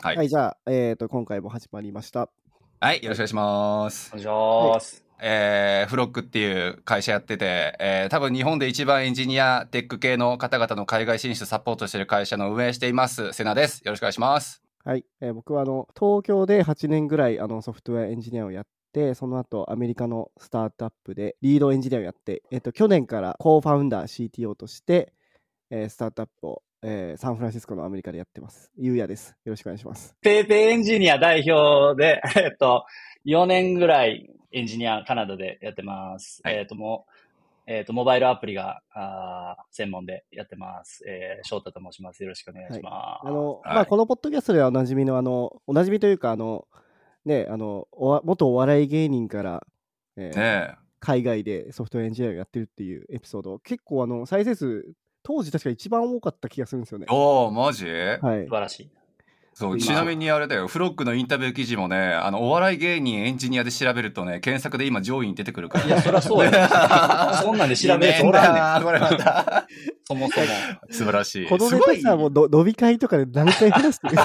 [0.00, 0.16] はい。
[0.16, 2.28] はい、じゃあ、えっ、と、今回も始まりました。
[2.80, 4.10] はい、よろしくお願いします。
[4.10, 4.26] お願いし
[4.74, 5.04] ます。
[5.20, 13.80] えー、フロックっていう会社やってて、えー、多分日本で一番エンジニア、テック系の方々の海外進出サポートしている会社の運営しています、セナです。
[13.80, 14.62] よろしくお願いします。
[14.84, 25.12] はい、えー僕はあの東京で8年ぐらいあのソフトウェアエンジニアをやって、その後アメリカのスタートアップでリードエンジニアをやって、えっと去年からコーファウンダー CTO として、
[25.70, 28.70] えースタートアップを、えーサンフランシスコのアメリカでやってます。
[28.76, 29.30] ゆうやです。
[29.44, 30.14] よろしくお願いします。
[30.20, 32.84] PayPay エンジニア代表で、 えっと、
[33.26, 36.40] 4年ぐらいエンジニアカナダでやってます。
[36.44, 37.12] はいえっと、もう、
[37.66, 41.04] えっと、モバイルアプリが、あー専門でやってます。
[41.06, 42.22] えー、翔太と申します。
[42.22, 43.26] よろしくお願いします。
[43.26, 46.68] あの、はいまあ、このポッドキャストではおなじみの、あの、おなじみというか、あの、
[47.24, 49.66] ね、あの、おわ元お笑い芸人から、
[50.16, 54.92] えーね海外でソフトエンジニアをやってるっていうエピソード、結構あの、再生数、
[55.28, 57.14] 当時確か一番多かった気がするんですよねえ。。
[57.14, 57.84] おー、マジ？
[57.84, 58.48] はい素。
[58.48, 58.90] 晴らしい。
[59.58, 65.84] そう、今ちなみにあれだよ、フロックのインタビュー記事もね、あの、お笑い芸人エンジニアで調べるとね、検索で今上位に出てくるから。
[65.84, 67.32] いや、そりゃそうや。
[67.42, 68.84] そんなんで調べる人おらんね。
[68.86, 69.66] これまた。
[70.04, 70.46] そもそも。
[70.90, 71.48] 素晴らしい。
[71.48, 74.24] このネすごいタさ、もうど飲み会とかで何回話してるもう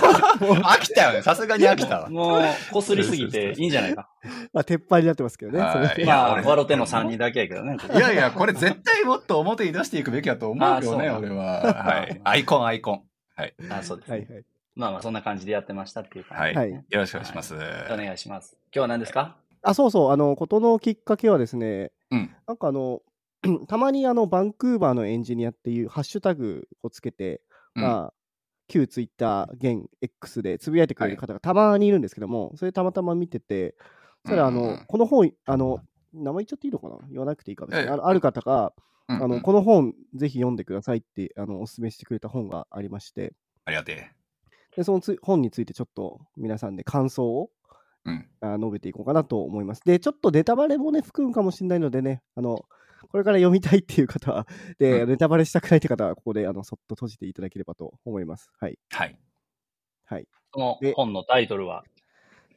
[0.60, 1.24] 飽きたよね。
[1.24, 2.10] さすがに飽きたわ。
[2.12, 4.08] もう、こすりすぎていいんじゃないか。
[4.54, 5.58] まあ、鉄板になってますけどね。
[6.06, 7.78] まあ、俺笑っての3人だけやけどね。
[7.92, 11.64] いやいや、これ絶対もっと表に出していくべきだと思うよね、俺は。
[11.64, 12.22] はい。
[12.24, 13.02] アイコン、アイコン。
[13.36, 13.56] はい。
[13.72, 14.18] あ、そうです、ね。
[14.20, 14.44] はいはい。
[14.76, 16.56] まあまあ、そんな感じでやってましたっていう感じ。
[16.58, 16.72] はい。
[16.72, 17.54] はいよろしくお願いします。
[17.56, 17.58] お
[17.98, 18.58] 願いします。
[18.66, 19.38] 今日は何ですか？
[19.62, 23.02] あ、そうそう、あの、ことのきっかけはですね、うんなんかあの、
[23.68, 27.42] たまにあの、バンクーバーのエンジニアっていうハッシュタグをつけて、
[27.76, 28.14] うんまあ、
[28.68, 33.76] 旧ツイッター、現 X でつぶやいてくれる方がたまにいるんですけども、それたまたま見てて、
[34.26, 35.80] そしたらあの、うんうんこの本、あの、
[36.14, 36.98] 名前言っちゃっていいのかな？
[37.10, 37.86] 言わなくていいかもしれない。
[37.86, 38.74] ええあのある方が、
[39.10, 43.34] うんうんあの、この本、ぜひ読んでくださいって、あの、お勧めしてくれた本がありまして、
[43.66, 44.12] ありがてえ。
[44.76, 47.50] で、そのつ本についてちょっと皆さんで感想を
[48.06, 48.28] うん。
[48.42, 49.82] あ述べていこうかなと思います。
[49.86, 52.66] で、ちょっとネタバレもね、含むかもしれないのでね、あの、
[53.10, 54.46] これから読みたいっていう方は、
[54.78, 58.50] で、うんネタバレしたくないって方は、ここで、あの、そっと閉じていただければと思います。
[58.60, 58.78] はい。
[58.92, 59.18] はい。
[60.04, 60.28] はい。
[60.52, 61.86] こので本のタイトルは？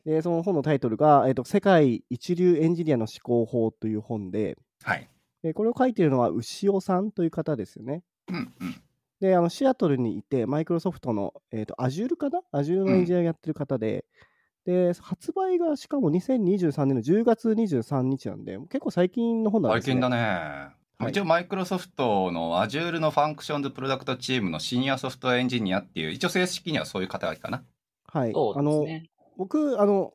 [0.05, 5.09] で、その本のタイトルが、えっ、と、世界一流エンジニアの思考法という本で、はい。
[5.43, 8.03] でこれを書いているのは牛尾さんという方ですよね。
[8.29, 8.83] うんうん。
[9.21, 14.05] で、あの、シアトルにいて、マイクロソフトの、えっ、と、Azure かな ?Azure のエンジニアをやってる方で、
[14.65, 19.93] で、発売がしかも2023年の10月23日なんで、結構最近の本なんですね。
[19.93, 20.17] 最近だね。
[20.17, 20.77] はい
[21.11, 27.63] 一応、マイクロソフトの Azure のファンクションズプロダクトチームのシニアソフトエンジニアっていう、一応正式にはそういう肩書きかな。
[28.07, 28.33] はい。
[28.33, 29.11] そうあの、ですね。
[29.37, 30.15] 僕、あの、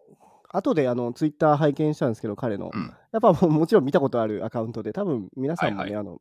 [0.50, 2.72] 後であのツイッター拝見したんですけど、彼の。
[2.74, 2.92] うん。
[3.12, 6.20] やっぱもちろん見たことあるアカウントで、多分皆さんもね、はいあの、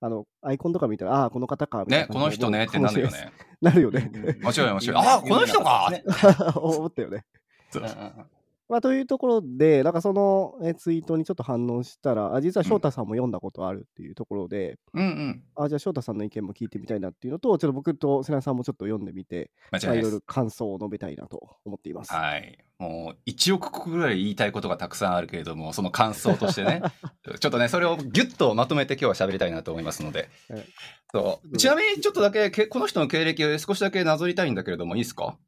[0.00, 3.10] あの、アイコンとか見たら、ああー、この方か、ね、なこの人ねってなるよ。
[3.10, 3.32] ね。
[3.60, 4.10] なるよね。
[4.40, 5.04] もちろん、もちろん。
[5.04, 6.04] ああ、この人かね
[6.54, 7.24] 思ったよね。
[8.68, 15.42] まあ、というところで、なんかそのえツイートにちょっと反応したら、あ実は翔太さんも読んだことあるっていうところで、うんうん。
[15.56, 19.86] あじゃあ翔太さんの意見も聞いてみたいなっていうのと、ちょっと僕と瀬名さんもちょっと読んでみて、い。
[19.86, 22.12] ろいろ感想を述べたいなと思っています。
[22.12, 22.58] はい。
[22.78, 26.82] もう、1億個ぐらい言いたいことがたくさんあるけれども、その感想としてね。
[27.40, 30.64] ちょっとね、それをギュッとまとめて今日は喋りたいなと思いますのではい。
[31.10, 31.56] そう。
[31.56, 35.38] ちなみに、ちょっとだけ、けこの人の経歴を少しだけなぞりたいんだけれども、いいですか？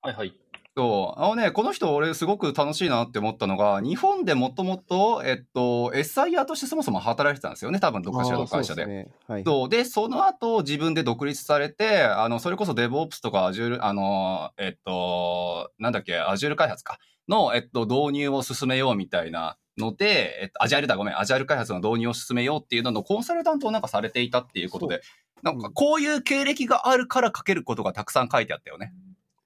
[0.00, 0.34] はいはい。
[0.74, 1.20] そう。
[1.20, 7.78] あのね、この人、俺、すごく楽しいなって思ったのが、日本でもともと、えっと、SIR としてそもそも働いてたんですよね。
[7.78, 8.82] 多分、どっかしらの会社で。
[8.82, 9.68] そうすねはい、そう。
[9.68, 16.98] で、その後、自分で独立されて、あの、それこそ DevOps とか Azure、あの、えっと、なんだっけ、Azure 開発か。
[17.28, 25.02] の、えっと、導入を進めようみたいなので、えっと、アジャイルだ、ごめん、アジャイル開発の導入を進めようっていうののコンサルタントをなんかされていたっていうことで、
[25.42, 28.92] なんかこういう経歴があるから書けることがたくさん書いてあったよね。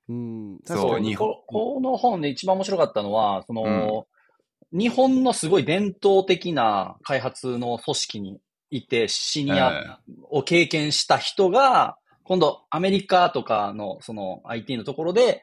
[0.08, 1.28] うん、そう日本。
[1.28, 4.06] ここの本で一番面白かったのは、その、
[4.72, 8.40] 日本のすごい伝統的な開発の組織に
[8.70, 10.00] いて、シニア
[10.30, 15.42] を経験した人が、今度アメリカとかのその IT のところで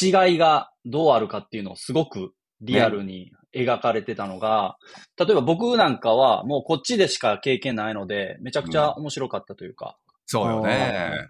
[0.00, 2.32] 違いがどうあるかっていうのをすごく
[2.62, 4.76] リアルに描かれてたのが、
[5.18, 9.96] 例えば僕なんかはもうこっちでしか経験ないので、めちゃくちゃ面白かったというか、
[10.26, 11.28] そうよね。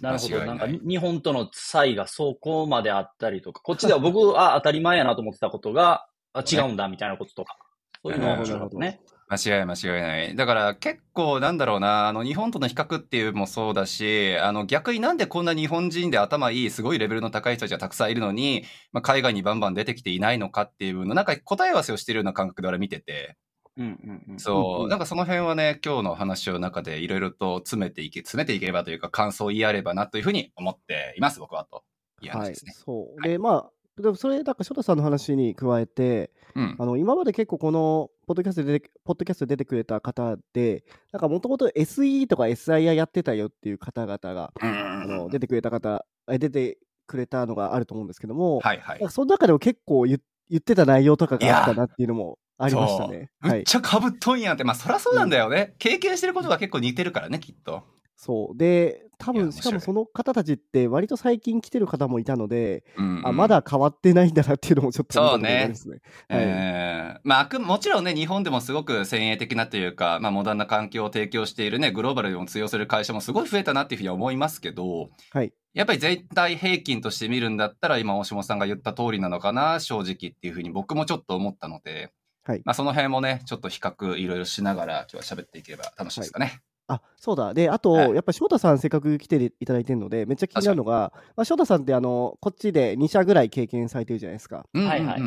[0.00, 0.44] なるほど。
[0.44, 7.56] なんか日本との差異がそこまであったりとか、こっちでは僕、あ、当たり前やなと思ってたことが、 あ違うんだみたいなこととか、
[8.02, 9.00] そういうのが面白かったね。
[9.30, 10.36] 間違い間違いない。
[10.36, 23.36] だから結構なんだろうな、あの日本との比較っていうのもそうだし、あの逆になんでこんな日本人で頭いい、すごいレベルの高い人たちがたくさんいるのに、まあ、海外にバンバン出てきていないのかっていうの、なんか答え合わせをしてるような感覚で俺見てて、
[23.78, 24.38] うんうんうん。
[24.38, 31.76] そう、なんかその辺はね、今日の話の中でいろいろと詰めていけ、詰めていければというか感想を言い合えればなというふうに思っています、僕はと。
[31.76, 32.72] はいいう話ですね。
[32.74, 33.22] そう。
[33.22, 33.70] で、まあ、
[34.00, 36.76] でもそれ、だから、翔太さんの話に加えて、うん。
[36.78, 49.10] あの今まで結構このポッドキャストで出てポッドキャストで出てくれた方で、なんかもともと SE とか SIR やってたよっていう方々が、うんあの出てくれた方、え出てくれたのがあると思うんですけども、はいはい。
[49.10, 53.30] その中でも結構言言ってた内容とかがあったなっていうのもありましたね。
[53.40, 53.52] はい。
[53.54, 55.74] むっちゃかぶっとんやんって、まあそりゃそうなんだよね。
[55.78, 57.84] 経験してることが結構似てるからね、きっと。
[58.16, 58.58] そう。
[58.58, 66.00] で、多分しかもその方たちって割と最近来てる方もいたので、うんうんあまだ変わってないんだなっていうのもちょっと見たことがありますね。
[66.28, 75.52] はいえーまあもちろんね、日本でもすごく先鋭的なというか、まあ、モダンな環境を提供しているね、グローバルでも通用する会社もすごい増えたなっていうふうには思いますけど、はい。
[75.74, 82.12] やっぱり全体平均として見るんだったら、今、大下さんが言った通りなのかな、正直っていうふうに僕もちょっと思ったので、
[82.48, 86.62] はいまあ、その辺もね、ちょっと比較いろいろしながら、今日は喋っていければ楽しいですかね。
[86.86, 87.52] あそうだ。
[87.52, 94.64] で、あと、はいやっぱ翔太さん、せっかく来ていただいてるので、めっちゃ気になるのが、まあ、翔太さんってあの、こっちで2社ぐらい経験されてるじゃないですか。
[94.72, 95.20] うんうんうんはいはい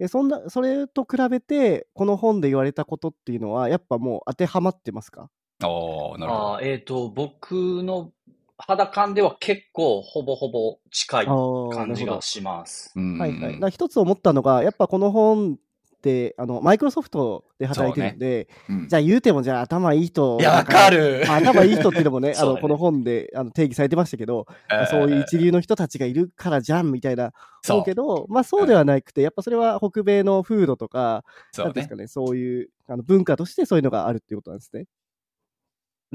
[0.00, 5.30] でそんなそれと比べて、この本で言われたことっていうのは、やっぱもう当てはまってますか？
[5.62, 6.54] おーなるほど。
[6.56, 7.52] あーえっ、と、僕
[7.84, 8.10] の
[8.58, 12.92] 肌感では結構ほぼほぼ近いあー感じがします。
[12.96, 13.70] うんはいはい。
[13.70, 15.58] 一つ思ったのが、やっぱこの本
[16.04, 20.36] って、あのマイクロソフトで働いてるんで、うんじゃあ言うても、じゃあ頭いい人。
[20.38, 21.24] いや、わかる。
[21.26, 31.96] まあ頭いい人っていうのもね、 ねのこの本であの定義されてましたけど、まあそういう一流の人たちがいるからじゃんみたいなそうけど、まあそうではなくて、やっぱそれは北米の風土とか、そうんねですか。
[31.96, 34.84] ね、そういうあの文化としてそういうのがあるっていうことなんですね。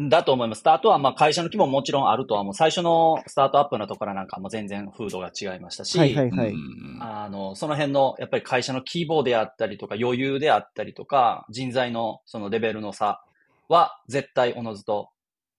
[0.08, 0.62] だと思います。
[0.66, 6.52] あとはまあ会社の規模ももちろんあるとはもう最初のスタートアップのところなんかも全然風土が違いましたし、はいはいはい。
[6.52, 13.24] うんあの、その辺のやっぱり会社の規模であったりとか余裕であったりとか人材のそのレベルの差
[13.68, 15.10] は絶対おのずと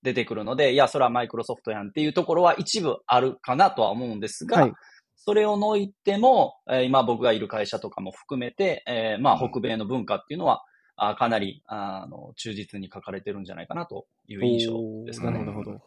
[0.02, 4.72] 出てくるので、いや、それはマイクロソフトやんっていうところは一部あるかなとは思うんですが、はい
[5.22, 10.64] それを除いても、えー今僕がいる会社とかも含めて、えーまあ北米の文化っていうのは、
[11.02, 15.38] あかなりあの忠実に書かれてるんじゃないかなという印象ですかね。
[15.38, 15.70] なるほど。
[15.72, 15.78] うん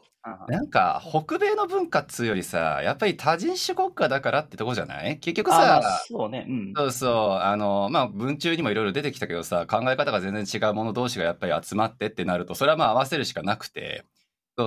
[0.48, 5.20] なんか、北米の文化っつうよりさ、やっぱり多人種国家だからってとこじゃない？
[5.20, 6.46] 結局さ、そうね。
[6.48, 6.74] うん。
[6.74, 7.12] そうそう、
[7.44, 14.06] あの、まあ、文中にもいろいろ出てきたけどさ、考え方が全然違う者同士がやっぱり集まってってなると、それはまあ合わせるしかなくて、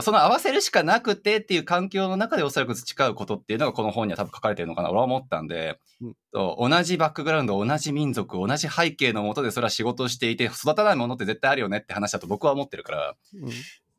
[0.02, 13.50] その合わせるしかなくてっていう環境の中でおそらく培うことっていうのがこの本には多分書かれてるのかな、俺は思ったんで、うん同じバックグラウンド、同じ民族、同じ背景のもとでそれは仕事をしていて、育たないものって絶対あるよねって話だと僕は思ってるから、うん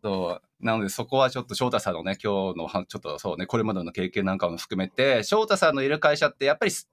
[0.03, 0.65] そう。
[0.65, 6.87] なので、そこはちょっと翔太さんのね、今日のは、ちょっとそうね、これまでの経験なんかも含めて、翔太さんのいる会社って、やっぱりす、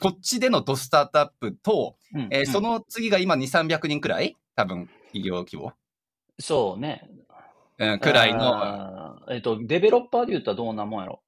[0.00, 4.36] こっちでのドスタートアップと、うんうんえーその次が今2、300人くらい？
[4.54, 5.74] 多分、企業規模。
[6.38, 7.10] そうね。
[7.78, 11.20] うん、くらいの、えっ、と、デベロッパーで言ったらどんなもんやろ？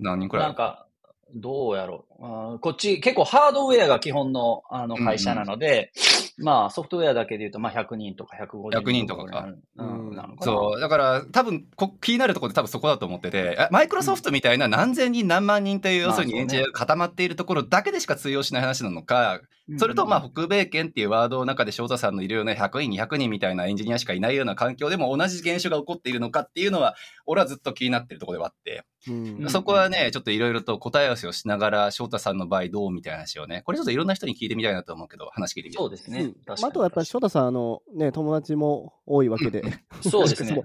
[0.00, 0.46] 何人くらい？
[0.46, 0.86] なんか、
[1.34, 2.04] どうやろ？
[2.13, 2.13] う。
[2.20, 5.92] あーこっち、結構ハードウェアが基本のあの会社なので、
[6.38, 9.48] まあソフトウェアだけで言うと、まあ100人とか150人100人とかか。
[9.76, 10.28] うん、かな。
[10.40, 10.80] そう。
[10.80, 19.40] だから、多分こ、気になるところって多分そこだと思ってて、あマイクロソフトみたいな何千人何万人という、要するにエンジニアが固まっているところだけでしか通用しない話なのか、
[19.78, 26.94] それと、まあ、北米圏っていうワードの中で翔太さんのいるような100人、200人みたいなエンジニアしかいないような環境でも同じ現象が起こっているのかっていうのは、
[27.24, 29.42] 俺はずっと気になってるところではあって、うん。
[29.44, 35.78] うんそこはね、ちょっといろいろと答え合わせをしながら、翔太さんの場合どうみたいな話をね、これちょっといろんな人に聞いてみたいなと思うけど、話聞いてみる。
[35.78, 36.20] そうですね。
[36.20, 39.62] うんあとはやっぱり翔太さん、あのね、友達も多いわけで、
[40.02, 40.62] そうですね。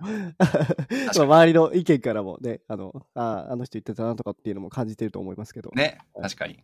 [1.13, 5.71] 周りの意見からもね、あの、ああの人言ってたなとかっていうのも感じてると思いますけど。
[5.71, 6.63] ね、確かに。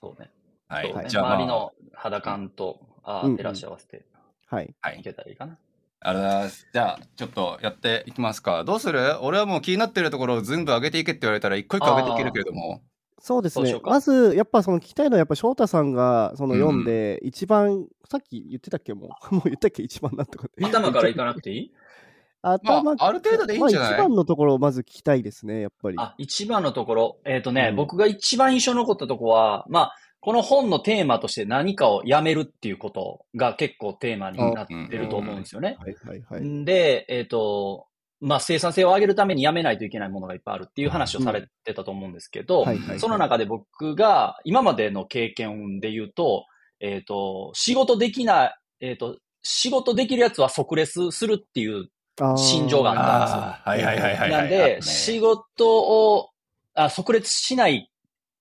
[0.00, 0.30] そうね。
[0.68, 0.94] はい。
[0.94, 4.04] ねじゃあ、まあ、周りの肌感と、あ照らし合わせて
[4.46, 4.74] はい。
[4.80, 5.02] はいい。
[5.02, 5.58] けたらいいかな。
[6.00, 6.68] ありがとうございます。
[6.72, 8.64] じゃあ、ちょっとやっていきますか。
[8.64, 9.18] どうする？
[9.20, 12.82] 俺はもう気になってるところを全部上げていけって言われたら、一個一個上げていけるけれども。
[13.18, 18.92] そうですねまず、やっぱその聞きたいのは、やっぱ翔太さんがそのうん読んで、一番、さっき言ってたっけ？
[18.94, 19.82] もう、もう言ったっけ？
[19.82, 20.48] 一番なんとか。
[20.62, 21.72] 頭からいかなくていい？
[22.42, 23.90] 頭、まあある程度でいいんじゃない？
[23.90, 25.96] まあ一番のところをまず聞きたいですね、やっぱり。
[25.98, 27.18] あ、一番のところ。
[27.24, 35.76] えっ、とね、うん僕が一番印象に残ったところは、まあ、この本のテーマとして何かをやめるっていうことが結構テーマになってると思うんですよね。
[35.78, 36.40] はいはいはい。
[36.42, 37.86] んで、えっ、と、
[38.20, 42.64] まあ、生産性を上げるためにやめないといけないものがいっぱいあるっていう話をされてたと思うんですけど、
[42.98, 46.46] その中で僕が今までの経験で言うと、
[46.80, 51.88] えっ、と、仕事できない、えっ、と、仕事できるやつは即レスするっていう
[52.36, 53.92] 心情があったんですよ。
[53.92, 54.30] はいはいはいはいはい。
[54.30, 56.30] なんで、仕事を、
[56.74, 57.90] あ、即列しない、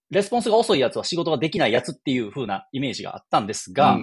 [0.09, 3.97] レスポンスが遅いやつは仕事ができないやつっていう風なイメージがあったんですが、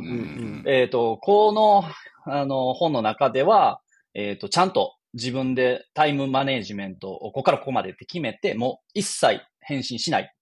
[0.66, 1.84] えっ、と、この、
[2.24, 3.80] あの、本の中では、
[4.14, 10.34] えっ、と、ちゃんと自分でタイムマネジメントをここからここまでって決めて、もう一切返信しない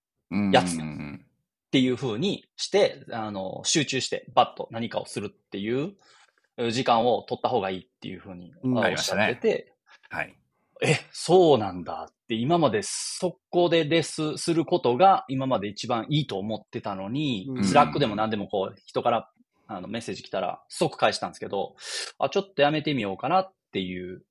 [0.52, 0.76] やつ。
[0.76, 1.24] うん
[1.68, 5.92] っていう風にして、あの、集中してバッと何かをするっていう
[6.56, 9.72] え時間を取った方がいいっていう風におっしゃってて、
[10.10, 10.36] はい。
[10.82, 17.64] え、そうなんだって今までそこでレスすることが今まで一番いいと思ってたのに、うん。
[17.64, 19.30] スラックでも何でもこう人から
[19.66, 21.76] あのメッセージ来たら即返したんですけど、
[22.18, 24.22] あ、ちょっとやめてみようかなっていう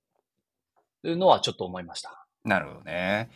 [1.04, 2.26] のはちょっと思いました。
[2.44, 3.30] なるほどね。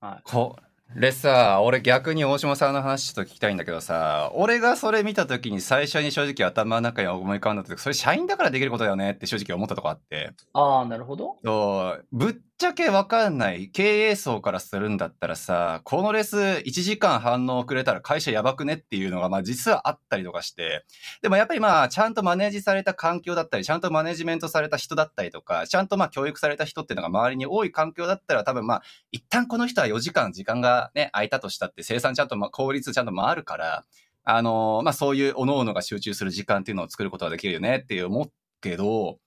[0.00, 0.30] はい。
[0.30, 0.56] こ
[0.94, 10.32] れさ、俺逆に大島さんの話ちょっと聞きたいんだけどさ、俺がそれ見た時に最初に正直頭の中に思い浮かんだ時、それ社員だからできることだよねって正直思ったとこあって。
[10.52, 11.38] ああ、なるほど。
[11.42, 20.84] そう、ぶっちゃけわかんない経営層からするんだったらさ、このレース1時間反応遅れたら会社やばくねっていうのがまあ実はあったりとかして、
[21.22, 33.84] でもやっぱりまあちゃんとマネージされた環境だったり、ちゃんとマネジメントされた人だったりとか、ちゃんとまあ教育された人っていうのが周りに多い環境だったら多分まあ一旦この人は4時間時間がね、空いたとしたって生産ちゃんとまあ効率ちゃんと回るから、
[34.22, 39.18] あのーまあそういう各々が集中する時間っていうのを作ることができるよねっていう思うけど、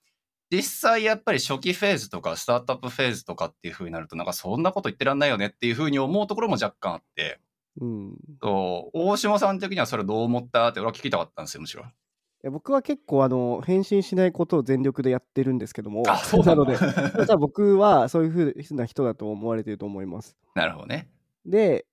[0.50, 7.40] 実際やっぱり初期フェーズとかスタートアップフェーズとかっていう風になるとなんかそんなこと言ってらんないよねっていう風に思うところも若干あって、
[7.80, 8.10] うん。
[8.10, 10.68] いそう大島さん的にはそれどう思った？
[10.68, 11.84] って俺は聞きたかったんですよ、むしろ。
[12.42, 20.36] や僕は結構あの返信しないことを全力でやってるんですけども、あそう なので、じゃあ僕はそういうふうな人だと思われてると思います。
[20.54, 21.10] なるほどね。
[21.44, 21.86] で、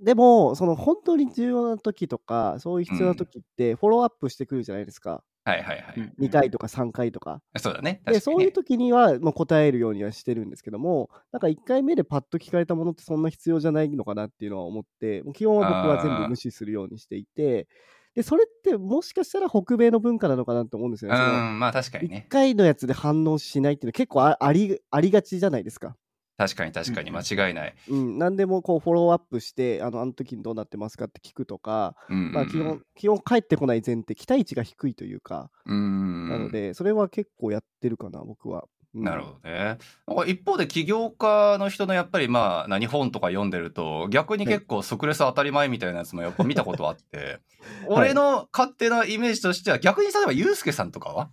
[0.00, 5.22] でも、その本当に重要な時とか、そういう必要な時って、フォローアップしてくるじゃないですか。
[5.44, 6.12] はいはいはい。
[6.18, 7.42] 2回とか3回とか。
[7.58, 8.00] そうだね。
[8.08, 17.68] で、確かにねそういう時にはもう答えるようにはしてるんですけども、なんか1回目でパッと聞かれたものってそんな必要じゃないのかなっていうのは思って、もう基本は僕は全部無視するようにしていて、
[18.14, 21.16] で、それってもしかしたら北米の文化なのかなと思うんですようね。
[21.16, 22.28] そのん、まあ確かに1ね。
[22.28, 25.96] 回のやつで反応しないっていうのは結構あありありがちじゃないですか。
[26.36, 27.74] 確かに確かに間違いない。
[27.88, 32.32] うん、何でもこうフォローアップして、あのあの時にどうなってますかって聞くとか、うんうんうん。
[32.32, 36.28] まあ、基本、基本返ってこない前提、期待値が低いというか、うん。
[36.28, 38.64] なので、それは結構やってるかな、僕は。
[38.94, 39.04] うん。
[39.04, 39.78] なるほどね。
[40.06, 47.40] なんか一方で起業家の人のやっぱりまあ何本とか読んでると逆に結構即レス当たり前みたいなやつもやっぱ見たことあって、
[47.88, 51.30] 俺の勝手なイメージとしては逆に例えばユうスケさんとかは？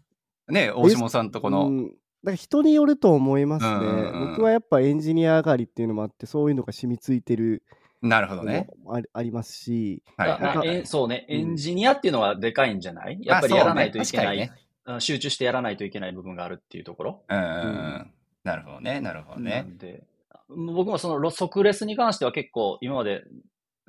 [0.50, 1.92] ね大下さんとこの、うん、
[2.24, 7.64] だから人によると思いますね、うんうんうん僕はやっぱエンジニア上がりっていうのもあって、そういうのが染みついてる
[8.02, 8.68] なるほどのね。
[8.84, 13.20] もありありますし、はいあはいえそうね、うんエンジニアっていうのはでかいんじゃない？
[13.22, 17.22] やっぱりやらないといけない、ね確かうん集中してやらないといけない部分があるっていうところ？
[17.30, 18.12] うんうんうん。
[18.44, 19.02] なるほどね。
[19.02, 19.62] なるほどなね。
[19.62, 20.04] んで、
[20.50, 23.24] 僕もそのロ即レスに関しては結構今まで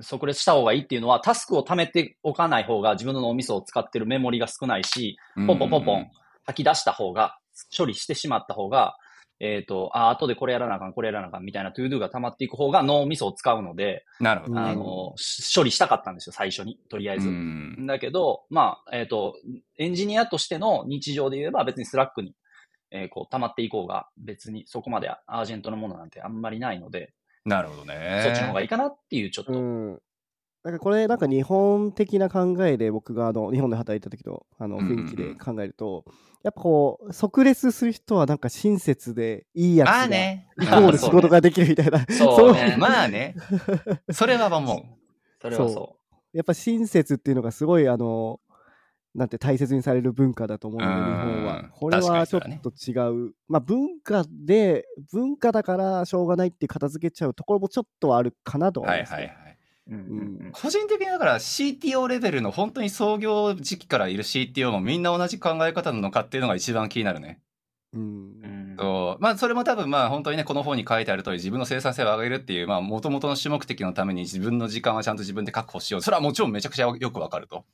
[0.00, 6.10] 即レスした方がいいっていうのは、タスクを貯めておかない方が自分の脳みそを使ってるメモリが少ないし、ポンポンポンポン
[6.44, 7.38] 吐き出した方が、
[7.76, 8.96] 処理してしまった方が、
[9.40, 14.60] えっ、と、あ、後でこれやらなあかん、これやらなあかんみたいな to do が溜まっていく方が脳みそを使うので、なるほどね。
[14.60, 17.28] あの、し処理したかったんですよ、最初に、とりあえず。
[17.28, 19.36] うんだけど、まあ、えっ、と、
[19.78, 22.34] エンジニアとしての日常で言えば別にスラックに、
[22.90, 27.14] えーこう、溜まっていこうが、別にそこまで urgent のものなんてあんまりないので、
[27.46, 28.22] なるほどね。
[28.24, 29.52] そっちの方がいいかなっていう、ちょっと。
[29.52, 29.98] うん。
[30.62, 36.04] なんかこれ、なんか日本的な考えで、僕があの日本で働いた時のあのうんうんうん雰囲気で考えると、
[36.42, 40.48] やっぱこう、即レスする人はなんか親切でいいやつが、まあね。
[40.60, 43.34] イコール仕事ができるみたいな、 そうねまあね。
[44.10, 44.82] それは思う。
[45.40, 45.96] それはそ
[46.32, 48.40] やっぱ親切っていうのがすごい、あの、
[49.14, 51.68] なんて大切にされる文化だと思うので、うん日本は。
[51.72, 52.92] これはちょっと違
[53.28, 53.34] う。
[53.48, 59.49] まあ文化で、文化だからしょうがないって片付けちゃうところもちょっとはあるかなとは思ますねはいいはいはい。
[59.88, 59.94] う。
[59.94, 67.40] うんうんうん個人的にだから CTO レベルの本当に創業時期からいる CTO もみんな同じ考え方なのかっていうのが一番気になるね。
[67.92, 77.64] うんうんそうまあそれも多分まあ本当にねこの本に書いてある通り自分の生産性を上げるっていうまあ元々の主目的のために自分の時間はちゃんと自分で確保しようそれはもちろんめちゃくちゃよくわかると。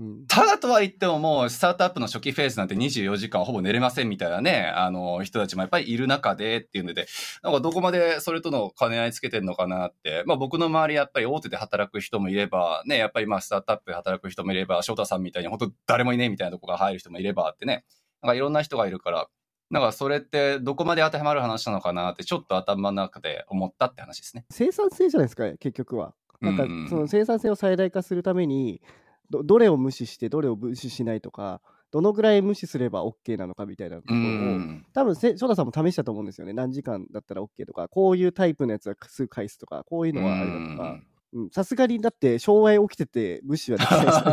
[0.00, 7.06] うんただとは言ってももうスタートアップの初期フェーズなんて24時間ほぼ寝れませんみたいなねあの人たちもやっぱりいる中でっていうので
[7.42, 17.84] なんかどこまでそれとの兼ね合いつけてんのかなってまあ僕の周りやっぱり大手で働く人もいればねやっぱりまあスタートアップで働く人もいれば翔太さんみたいに本当誰もいねえみたいなとこが入る人もいればってね
[18.22, 19.28] なんかいろんな人がいるから
[19.70, 24.44] なんかそれってどこまで当てはまる話なのかなってちょっと頭の中で思ったって話ですね。
[24.50, 26.12] 生産性じゃないですか、結局は。
[26.40, 28.86] なんかうんうんその生産性を最大化するためにど、
[29.30, 31.60] どれを無視して、どれを無視しないとか、
[31.90, 36.52] どのぐらい無視すれば OK なのかみたいなとこうろを、ん多分せ翔太さんも試したと思うんですよね。
[36.52, 40.90] 何時間だったら OK とか、こういうタイプのやつはすぐ返すとか、こういうのはあれだとか。
[40.92, 41.06] うん
[41.52, 44.32] さすがにだって障害起きてて無視はできないじゃないで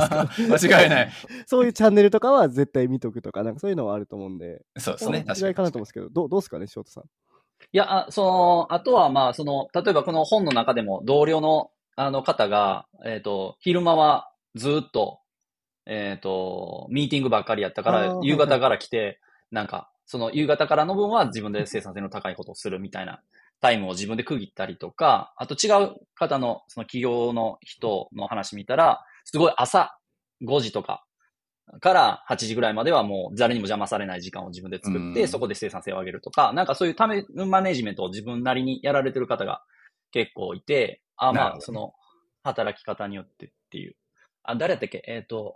[0.58, 0.68] すか。
[0.74, 1.10] 間違いない。
[1.46, 5.20] そういうチャンネルとかは絶対見とくとか、なんかそういうのはあると思うんで、そうですね。
[5.20, 7.04] 違いかなと思うんですけど、どうどうですかね、翔太さん。
[7.04, 7.08] い
[7.72, 15.20] や、あその、あとはまあ、その、例えばこの本の中でも同僚のあの方が、えっ、と、昼間はずっと、
[15.86, 19.20] えっ、と、ミーティングばっかりやったから夕方から来て、
[19.52, 23.22] なんか、その夕方からの分は自分で生産性の高いことをするみたいな
[23.60, 29.98] タイムを自分で区切ったりとか、あと違う方の、その企業の人の話見たら、すごい朝
[30.44, 31.04] 5時とか
[31.82, 39.62] から8時ぐらいまではもう誰にも邪魔されない時間を自分で作って、うんそこで生産性を上げるとか、なんかそういうため、マネジメントを自分なりにやられてる方が
[40.12, 41.94] 結構いて、あ、まあ、その、
[42.44, 43.96] 働き方によってっていう。
[44.48, 45.04] あ、誰やったっけ？
[45.08, 45.56] えっ、と、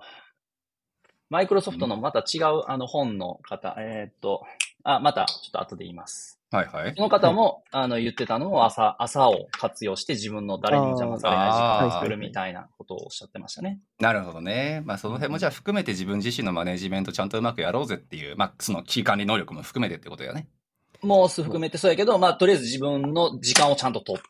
[1.29, 4.43] マイクロソフトのまた違うあの本の方、えっ、と、
[4.83, 6.39] あ、またちょっと後で言います。
[6.51, 6.93] はいはい。
[6.98, 13.79] その方も、あの、言ってたのを朝、朝を活用して自分の誰にも邪魔されない時間を作るみたいなことをおっしゃってましたね。
[14.01, 14.81] なるほどね。
[14.83, 20.50] まあその辺もじゃあ含めて自分自身のマネジメントちゃんとうまくやろうぜっていう、まあその危機管理能力も含めてってことだよね。
[21.01, 24.29] もう含めてそうやけど、まあ、とりあえず自分の時間をちゃんと取って、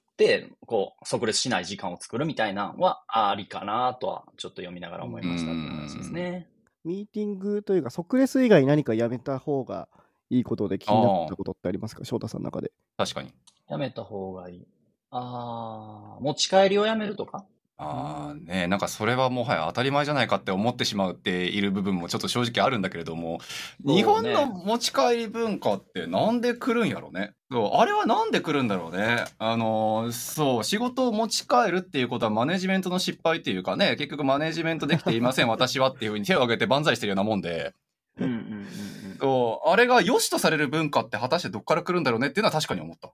[0.66, 6.48] こう、即列しない時間を作るみたいなのはありかなとは、ちょっと読みながら思いましたっていう話ですね。
[6.84, 9.88] ミーティングというか、即レス以外に何かやめた方が
[10.30, 12.06] いいことで気になったことってありますか？
[12.06, 12.72] 翔太さんの中で。
[12.98, 13.34] 確かに。
[13.70, 14.68] やめた方がいい。
[15.12, 17.46] あー、持ち帰りをやめるとか？
[17.84, 23.40] ああねなんかそれはもはや当たり前じゃないかって思ってしまうっている部分もちょっと正直あるんだけれども、
[23.84, 27.34] そうね日本の持ち帰り文化ってなんで来るんやろね？
[27.52, 29.26] そうあれはなんで来るんだろうね？
[29.40, 37.74] あのーそう仕事を持ち帰るっていうことはマネジメントの失敗っていうかね結局マネジメントできていません 私はっていうふうに手を挙げて万歳してるようなもんで
[38.20, 39.18] うんうんうんうん。
[39.20, 43.12] そうあれが良しとされる文化って果たしてどっから来るんだろうねっていうのは確かに思った。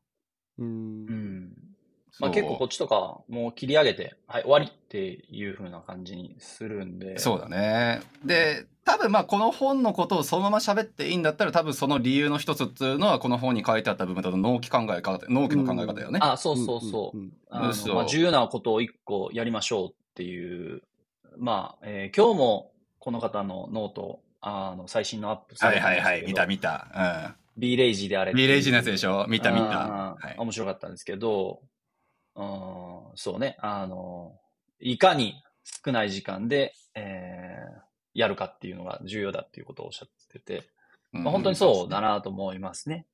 [0.60, 0.72] うーんう
[1.14, 1.37] ん。
[2.20, 7.20] まあ、結構こっちとか、もう切り上げて、はい、終わりっていう風な感じにするんで。
[7.20, 8.02] そうだね。
[8.26, 16.20] で、多分まあこの本のことをそのまま喋っていいんだったら多分その理由の一つっていうのはこの本に書いてあった部分だと納期考え方、納期の考え方だよね。
[16.22, 17.18] あ、そうそうそう。
[17.18, 20.82] んんんあのそうまあ、重要なことを一個やりましょうっていう、
[21.38, 27.36] まあ、えー今日もこの方のノート、あの、最新のアップさはいれたんですけどはいはい、見た見た。
[27.58, 28.38] B レイジであれうん。
[28.38, 29.65] ビレージのやつでしょ見た見た。
[29.65, 30.36] はい。
[30.38, 31.62] 面白かったんですけど、
[32.38, 34.36] うん、そうね、あの、
[34.80, 35.43] いかに
[35.86, 40.67] 少ない時間で、えーやるかっていうのが重要だっていうことをおっしゃってて、
[41.12, 43.06] まあ、本当にそうだなと思いますね。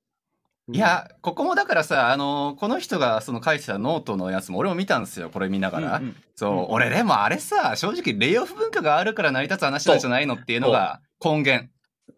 [0.71, 5.97] いや、ここもだからさ、あのこの人がその書いてたノートのやつも俺も見たんですよ、これ見ながら。
[5.97, 11.69] うんうんそう、うん俺でもあれさ、正直レイオフ文化があるから成り立つ話なんじゃないのっていうのが根源。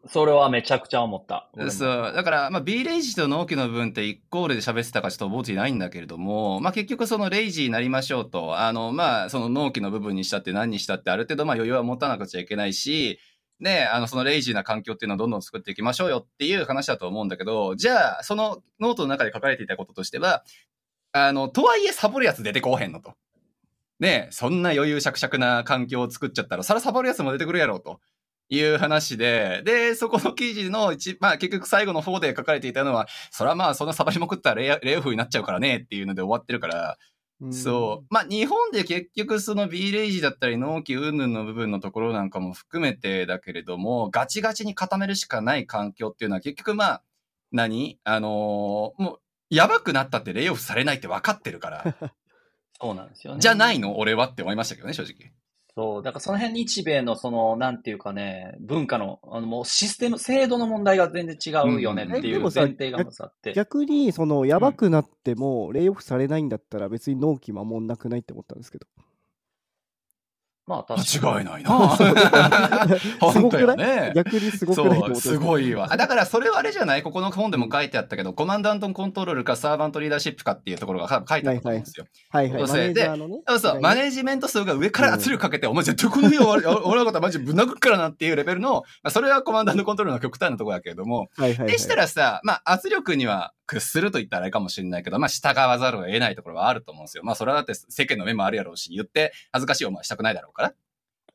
[0.08, 1.50] それはめちゃくちゃ思った。
[1.70, 2.14] そう。
[2.16, 13.20] だから、まあ、B レイジーと納期の分ってイコールで喋ってたかちょっと覚えてないんだけれども、まあ、結局その lazy になりましょうと、あの、まあ、その納期の部分にしたって何にしたってある程度まあ余裕は持たなくちゃいけないし、
[13.60, 20.44] ね、あの、その lazy な環境っていうのをどんどん作っていきましょうよっていう話だと思うんだけど、じゃあ、そのノートの中で書かれていたこととしては、
[21.14, 23.14] あの、とはいえサボるやつ出てこうへんのと。
[23.98, 28.02] ねそんな余裕しゃくしゃくな環境を作っちゃったら、そらサボるやつも出てくるやろうと。
[28.50, 36.98] いう話で、で、そこの記事の一、まあ結局最後の方で書かれていたのは、そらまあそんなサボりまくったらレイアレイオフになっちゃうからねっていうので終わってるから、
[37.42, 38.08] うんそう。
[38.10, 47.04] まあ、日本で結局その B レイジだったり納期云々の部分のところなんかも含めてだけれども、ガチガチに固めるしかない環境っていうのは結局まあ、
[47.52, 48.00] 何？
[48.06, 51.96] あのーもう、やばくなったってレイオフされないって分かってるから、
[52.82, 53.42] そうなんですよね。
[53.42, 53.98] じゃないの？
[53.98, 55.34] 俺はって思いましたけどね、正直。
[55.76, 56.04] そう。
[56.04, 63.54] だからその辺日米のその、なんていうかね、文化の、あのもうシステム、制度の問題が全然違うよねっていう前提がまずあって。
[63.54, 68.88] 逆に、その、やばくなっても、レイオフされないんだったら、別に納期守んなくないって思ったんですけど。
[70.68, 71.36] まあ確かに。
[71.36, 71.96] 間違いないな
[73.32, 74.14] すごくない？
[74.16, 75.88] 逆にすごくないそう、すすごいわ。
[75.92, 77.04] あだからそれはあれじゃない？
[77.04, 82.06] ここの本でも書いてあったけど、コマンダントコントロールかサーバントリーダーシップかっていうところが書いてあったんですよ。
[82.32, 82.62] はいはい。
[82.62, 83.42] マそうネージャーのね。
[83.48, 91.72] そうそう、マネージメント数が上から圧力かけて、お前絶対この日終わる、俺のことはマジぶん殴るからなっていうレベルの、まあ、それはコマンダントコントロールの極端なところだけれども、はいはいはい。
[91.72, 97.24] でしたらさ、まあ圧力には屈すると言ったらあれかもしれないけど、まあ従わざるを得ないところはあると思うんですよ。
[97.24, 100.74] まあそれはだって世間の目もあるやろうし、言って恥ずかしい思いはしたくないだろうから。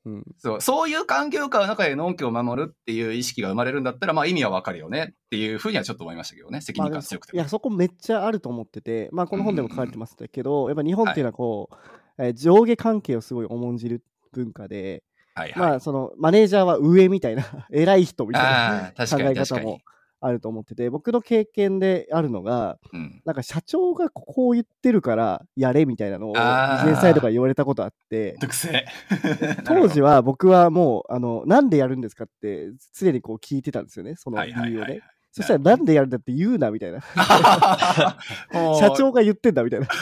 [0.06, 6.62] うんそう、そういう環境下の中で納期を守るっていう意識が生まれるんだったら、まあ意味はわかるよねっていうふうにはちょっと思いましたけどね。
[6.62, 7.36] 責任感強くても。
[7.36, 11.76] いや、そこめっちゃあると思ってて、まあ、この本でも書かれてましたけど、やっぱ日本っていうのはこう、
[12.18, 15.02] えー上下関係をすごい重んじる文化で、
[15.34, 15.58] はいはい。
[15.58, 19.80] まあ、その、マネージャーは上みたいな、 偉い人みたいあな考かに確かにえ方も。
[20.20, 23.22] あると思ってて、僕の経験であるのが、うん。
[23.24, 28.84] なんか社長がこう言ってるからやれみたいなのを、ビジあーネスサイドから言われたことあって、特性。
[29.64, 35.02] 当時は僕はもう、あの、なんでやるんですかって、常にこう聞いてたんですよね、そのはいはい理由をねはい。
[35.32, 37.00] そしたらなんでやるんだって言うなみたいな。
[38.78, 39.86] 社長が言ってんだみたいな。
[39.86, 39.94] 考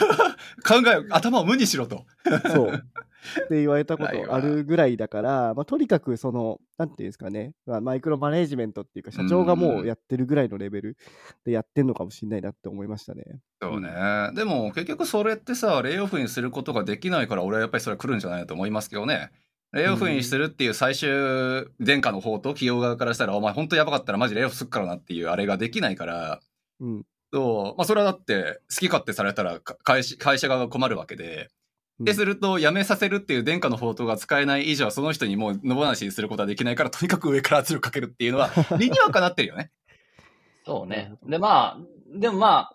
[0.87, 2.05] え、頭を無にしろと。
[2.51, 2.83] そう。
[3.45, 10.97] って言われたことあるぐらいだから、まあ、とにかくその、なんていうんですかね、まあ、マイクロマネージメントっていうか、社長がもうやってるぐらいのレベル
[11.45, 13.23] でやってんのかもしれないなって思いましたね。
[13.61, 13.89] そうね。
[14.35, 19.31] でも結局それってさ、レイオフにすることができないから俺はやっぱりそれは来るんじゃないと思いますけどね。
[19.71, 21.09] レイオフにするっていう最終
[21.79, 26.39] 殿下の方と企業側からしたら、お前本当やばかったらマジレイオフすっからなっていうあれができないから、
[26.79, 27.05] うん。
[27.31, 31.49] そう、まあそれはだって好き勝手されたらか会社会社側が困るわけで、
[31.99, 39.71] うんで、すると辞めさせるっていう殿下の宝刀が使えない以上はその人にもう野放しにすることはできないから、とにかく上から圧力かけるっていうのは 理にはかなってるよね。
[40.65, 41.13] そうね。
[41.23, 41.77] で、まあ、
[42.13, 42.69] でもま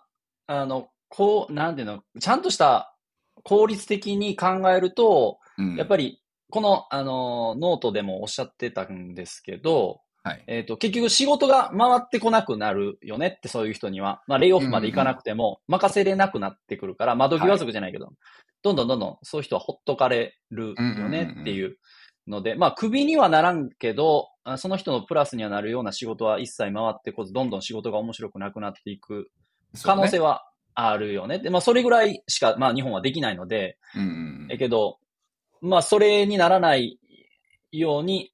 [0.47, 2.95] あ、あの、こう、なんていうの、ちゃんとした
[3.43, 5.75] 効率的に考えると、うん。
[5.75, 10.43] やっぱり、この、あの、ノートでもおっしゃってたんですけど、はい。
[10.47, 14.23] えっ、と、結局仕事が回ってこなくなるよねって、そういう人には。
[14.27, 18.11] まあ、レイオフまで行かなくても、任せれなくなってくるから、窓際族じゃないけど、
[18.65, 21.77] どんどんどんどんそういう人はほっとかれるよねっていう
[22.27, 29.29] ので、まあ、クビにはならんけど、あその人のプラスにはなるような仕事は一切回ってこず、どんどん仕事が面白くなくなっていく
[29.83, 30.29] 可能性は。
[30.29, 31.39] はあるよね。
[31.39, 34.99] で、まあ、それぐらいしか、まあ、日本はできないので、うんうんえけど、
[35.61, 36.99] まあ、それにならない
[37.71, 38.33] ように、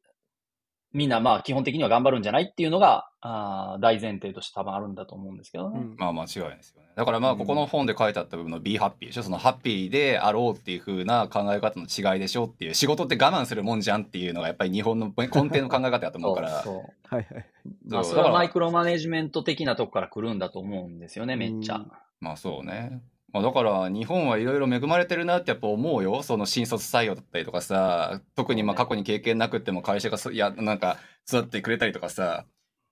[0.93, 5.79] みんな、まあ、基本的には頑張るんじゃないっていうのが、あー大前提として多分あるんだと思うんですけどね。
[5.79, 6.87] うんまあ間違いないですよね。
[6.95, 16.63] だからまあここの本で書いてあった部分の be happy でしょそのハッピーであろうっていう風な考え方の違いでしょっていう仕事って我慢するもんじゃんっていうのがやっぱり日本の根底の考え方だと思うから。
[16.63, 16.75] そう
[17.15, 17.45] はいはい。
[17.87, 21.75] まあ、それはマイクロマネジメント的なとこから来るんだと思うんですよね、めっちゃ。
[21.75, 23.01] うんまあそうね。
[23.33, 26.23] まあだから日本はいろいろ恵まれてるなってやっぱ思うよ。
[26.23, 32.45] その新卒採用だったりとかさ、特にまあ過去に経験なくっても会社がそいや、なんか育ってくれたりとかさ、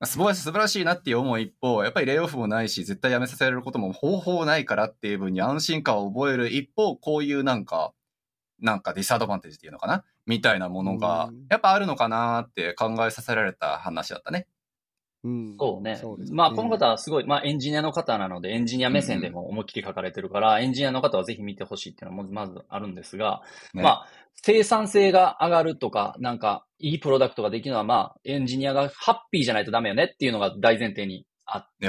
[0.06, 7.92] 素晴らしい素晴らしいなっていう思う一方、やっぱりレイオフもないし、絶対辞めさせられることも方法ないからっていう分に安心感を覚える一方、こういうなんか、
[8.62, 10.04] なんかディスアドバンテージっていうのかな？
[10.26, 14.48] みたいなものがうん、やっぱあるのかなって考えさせられた話だったね。
[15.24, 15.56] うん。
[15.60, 15.96] そうね。
[15.96, 23.42] そうですまあ、この方はすごい、まあ、エンジニアの方なので、エンジニア目線でも思いっきり書かれてるから、エンジニアの方はぜひ見てほしいっていうのはまずあるんですが、
[23.74, 31.88] ねまあ、生産性が上がるとか、なんか、いいプロダクトができるのは、まあ、エンジニアがハッピーじゃないとダメよねっていうのが大前提にあって、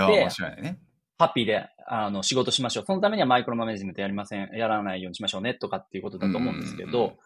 [0.62, 0.78] ね。
[1.18, 2.84] ハッピーで、あの、仕事しましょう。
[2.86, 7.16] そのためにはマイクロマネジメントやりません、やらないようにしましょうねとかっていうことだと思うんですけうんうんうんど、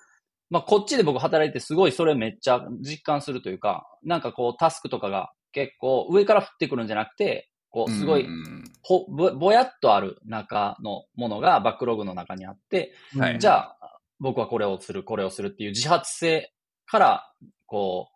[0.51, 8.29] まあ、こっちで僕働いてすごいそれめっちゃ実感するというか、なんかこう、タスクとかが結構上から降ってくるんじゃなくて、こう、すごい
[9.09, 16.53] ぼ、ぼやっとある中のものがバックログの中にあって、はいじゃあ、僕はこれをする、これをするっていう自発性
[16.87, 17.33] から、
[17.67, 18.15] こう、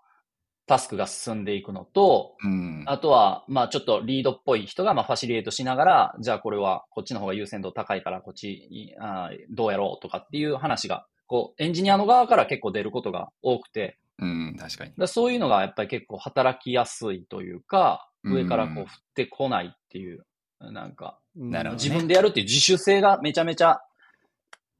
[0.68, 2.84] タスクが進んでいくのと、うん。
[2.86, 14.90] あとは、まあちょっとリードっぽい人が、まあファシリエイトしながら、じゃあこれはこっちの方が優先度高いから、こっちにあーどうやろうとかっていう話が、こう、エンジニアの側から結構出ることが多くて、うん、確かに。
[14.90, 20.26] だからそういうのがやっぱり結構働きやすいというか、うん上からこう降ってこないっていう、
[20.60, 23.80] なんか、うんなるほどね自分でやるっていう自主性がめちゃめちゃ、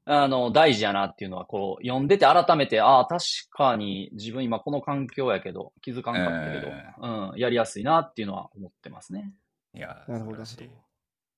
[0.05, 9.31] あの、大事やなっていうのは、こう、読んでて改めて、ああ、確かに自分今この環境やけど、気づかんかったけど、えうん、やりやすいなっていうのは思ってますね。
[9.73, 10.43] いや、なるほど。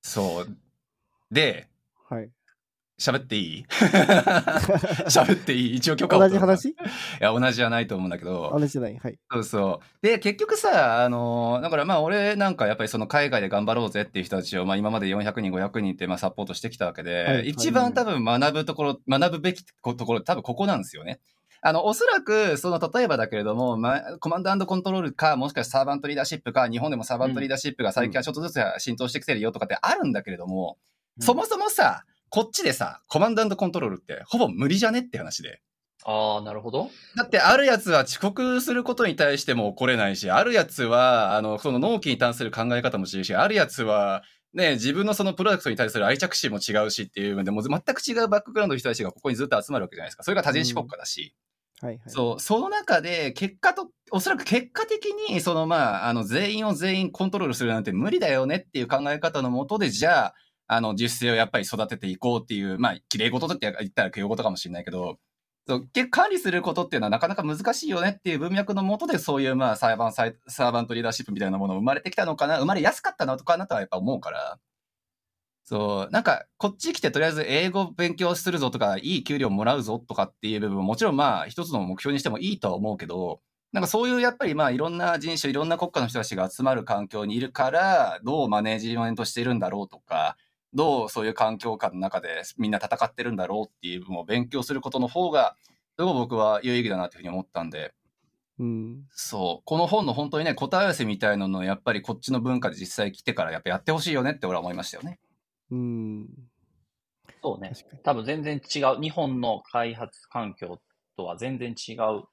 [0.02, 0.58] そう。
[1.30, 1.68] で、
[2.10, 2.30] はい。
[3.02, 3.66] 喋っていい？
[5.10, 5.76] 喋っていい？
[5.76, 6.70] 一応許可を同じ話？
[6.70, 6.76] い
[7.20, 8.52] や、同じじゃないと思うんだけど。
[8.54, 8.98] 同じじゃない。
[8.98, 9.18] はい。
[9.32, 10.06] そうそう。
[10.06, 21.20] で、結局さ、あのだからまあ俺なんかやっぱりその海外で頑張ろうぜっていう人たちを、まあ今まで400人、500人ってまあサポートしてきたわけで、はい一番多分学ぶところ、学ぶべきところ多分ここなんですよね。
[21.64, 30.78] あの、おそらく、その、例えばだけれども、まあ、コマンドコントロールか、もしかしたらサーバントリーダーシップか、日本でもサーバントリーダーシップが最近はちょっとずつ浸透してきてるよとかってあるんだけれども、
[31.20, 35.62] うんそもそもさ、こっちでさ、コマンドコントロールってほぼ無理じゃねって話で。
[36.06, 36.90] ああ、なるほど。
[37.18, 50.24] だって、あるやつは遅刻することに対しても怒れないし、あるやつは、あの、その納期に関する考え方も違うし、あるやつは、ね、自分のそのプロダクトに対する愛着心も違うしっていうので、もう全く違うバックグラウンドの人たちがここにずっと集まるわけじゃないですか。
[50.24, 51.36] それが多人種国家だし。
[51.82, 52.02] はいはい。
[52.08, 60.36] そう、その中で、結果と、おそらく結果的に、そのまあ、あの、全員を全員コントロールするなんて無理だよねっていう考え方のもとで、じゃあ、
[60.74, 65.18] あの、自主性をやっぱり育てていこうっていう、まあ、綺麗事って言ったら敬語事かもしれないけど、
[65.68, 74.60] そう、結管理することっていうのはなかなか難しいよねっていう文脈のもとで、そういうまあ、サーバンサ、ーバントリーダーシップみたいなもの生まれてきたのかな、生まれやすかったのかなとはやっぱ思うから、
[75.66, 90.36] そう、なんか、こっち来てとりあえず英語勉強するぞとか、いい給料もらうぞとかっていう部分ももちろんまあ、一つの目標にしてもいいとは思うけど、なんかそういうやっぱりまあいろんな人種、いろんな国家の人たちが集まる環境にいるから、どうマネージメントしてるんだろうとか、
[90.74, 95.56] どうそういう環境下の中でみんな戦ってるんだろうっていう部分を勉強することの方が、
[95.98, 97.94] すごく僕は有意義だなというふうに思ったんで、
[98.60, 99.06] うん。
[99.12, 105.20] そう、この本の本当にね、答え合わせみたいなのをやっぱりこっちの文化で実際来てからやっぱやってほしいよねって俺は思いましたよね。
[105.72, 106.30] うん。
[107.42, 107.72] そうね。
[108.04, 109.02] 多分全然違う。
[109.02, 110.80] 日本の開発環境
[111.18, 112.24] とは全然違う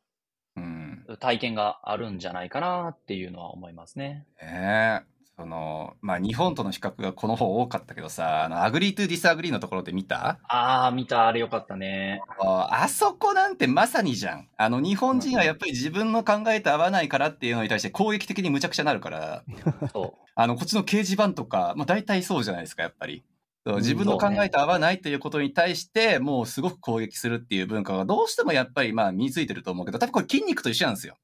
[0.57, 1.05] うん。
[1.19, 4.27] 体験があるんじゃないかなっていうのは思いますね。
[4.43, 5.18] ねえ。
[5.39, 10.41] その、まあ日本との比較がこの本多かったけどさ、あの、 agree to disagree のところで見た？
[10.49, 12.21] ああ、見た、あれよかったね。
[12.41, 14.49] ああそこなんてまさにじゃん。
[14.57, 19.45] あの、日本人はやっぱり自分の考えと合わないからっていうのに対して攻撃的に無茶苦茶なるから、
[19.93, 23.23] そあの、こっちの掲示板とか、まあ大体そうじゃないですか、やっぱり。
[23.65, 31.17] 自分の考えと合わないということに対して、もうすごく攻撃するっていう文化がどうしてもやっぱりまあ身についてると思うけど、多分これ筋肉と一緒なんですよ。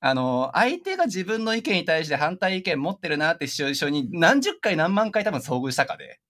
[0.00, 6.20] あの、相手が自分の意見に対して反対意見持ってるなってシチュエーションに何十回何万回多分遭遇したかで。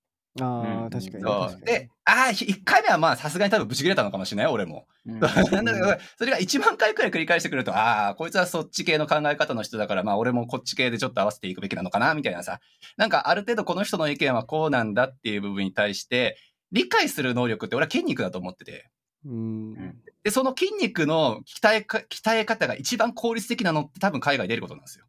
[0.41, 1.21] ああ、うん確かにね。
[1.21, 1.65] そう。
[1.65, 4.87] で、ああ、1回目はまあさすがに多分ブチ切れたのかもしれないよ、俺も。
[5.07, 5.13] う。
[5.13, 5.29] うんな
[5.63, 12.61] んだけど、それが1万回くらい繰り返してくると、ああ、こいつはそっち系の考え方の人だから、まあ俺もこっち系でちょっと合わせていくべきなのかな、みたいなさ。
[12.97, 16.37] なんかある程度この人の意見はこうなんだっていう部分に対して、
[16.73, 18.91] 理解する能力って俺は筋肉だと思ってて。
[19.27, 20.01] うん。
[20.23, 25.07] で、その筋肉の鍛えか、鍛え方が一番効率的なのって多分海外出ることなんですよ。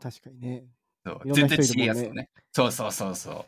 [0.00, 0.64] 確かにね。
[1.04, 2.30] そう全然違うやつをね。
[2.52, 3.46] そうそうそうそ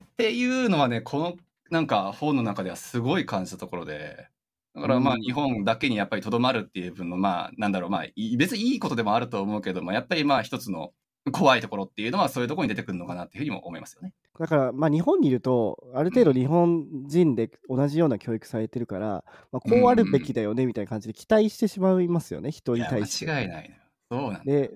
[0.00, 0.04] う。
[0.04, 1.36] っていうのはね、この
[1.70, 4.28] なんか本の中ではすごい感じたところで。
[4.74, 10.92] だからまあうん日本だけにやっぱりとどまるっていう分のまあなんだろうまあい別にいいことでもあると思うけどもやっぱりまあ一つの
[11.32, 14.12] 怖いところっていうのはそういうところに出てくるのかなっていうふうにも思いますよね。
[14.38, 23.30] だから、まあ、日本にいると、ある程度日本人で同じような教育されてるから、まあ、こうあるべきだよねみたいな感じで期待してしまいますよね、人に対して。
[23.30, 23.80] 間違いないのよ。
[24.10, 24.42] そうなんだ。
[24.44, 24.72] で、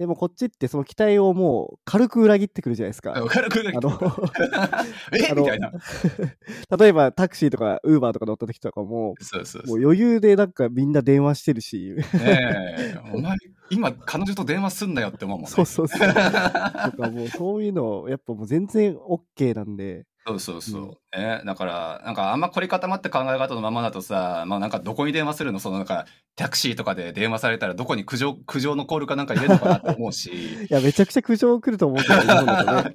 [0.00, 3.12] でもこっちってその期待をもう軽く裏切ってくるじゃないですか。
[3.28, 3.90] 軽くあの
[5.12, 5.30] え？
[5.30, 5.72] あのみたいな。
[6.78, 13.36] 例えばタクシーとかウーバーとか乗った時とかも、そうそうそうもう余裕でなんかみんな電話してるし、ねえ、お前、
[13.68, 15.50] 今、彼女と電話すんなよって思うもんね。
[15.50, 16.00] そうそうそう。
[16.00, 20.82] とかもうそういうの、やっぱもう全然 OK なんで、そうそうそう。
[20.82, 25.58] うんね、だから、なんかあんま凝り固まって考え方のままだとさ、まあなんかどこに電話するの？
[25.58, 30.30] そのなんか、タクシーとかで電話されたらどこに苦情、苦情のコールかなんか入れるのかなって思うし。
[30.70, 32.22] いや、めちゃくちゃ苦情来ると思うけど、ね。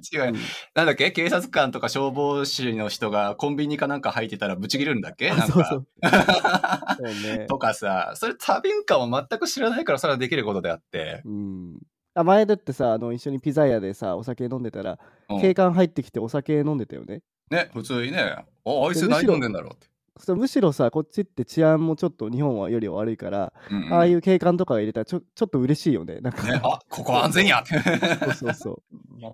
[0.12, 0.34] 違う。
[0.74, 1.10] なんだっけ？
[1.10, 5.28] 警察官とか消防士の人がコンビニかなんか入ってたらブチ切れるんだっけ？
[5.28, 5.46] なんか。
[5.46, 5.86] そうそう。
[6.02, 7.44] そうね。
[7.50, 11.20] とかさ、それ多文化を全く知らないからそれはできることであって。
[11.26, 11.78] うん。
[12.18, 14.98] あ前だってさ、あの一緒にピザ屋でさ、お酒飲んでたら、
[15.28, 17.20] うん警官入ってきてお酒飲んでたよね。
[17.50, 19.86] ね、普通にね、あ、あいつ何飲んでんだろうって。
[20.18, 26.20] そうむしろさ、こっちって治安もちょっと日本はよりは悪いから、うんうんああいう警官とかが入れたらちょちょっと嬉しいよね。
[26.20, 27.78] なんか、ね、あ、ここ安全やって。
[27.78, 28.82] そうそうそう。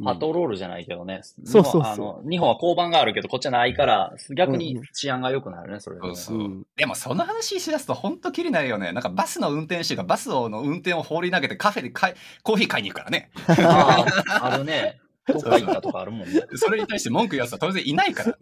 [0.00, 1.20] まあパトロールじゃないけどね。
[1.44, 6.14] そうそうそう日本あの日本は交番があるけど、こっちはないから、逆に治安が良くなるね、それでね。
[6.14, 8.92] そうそううんでもその話しだすと本当きりないよね。
[8.92, 13.30] なんかバスの運転手がバスをの運転を放り投げてカフェでかいコーヒー買いに行くからね。
[13.48, 14.04] あ
[14.40, 15.00] あ、あるね。
[15.26, 16.42] どっか行ったとかあるもんね。
[16.56, 18.36] それに対して文句言うやつは当然いないから、ね。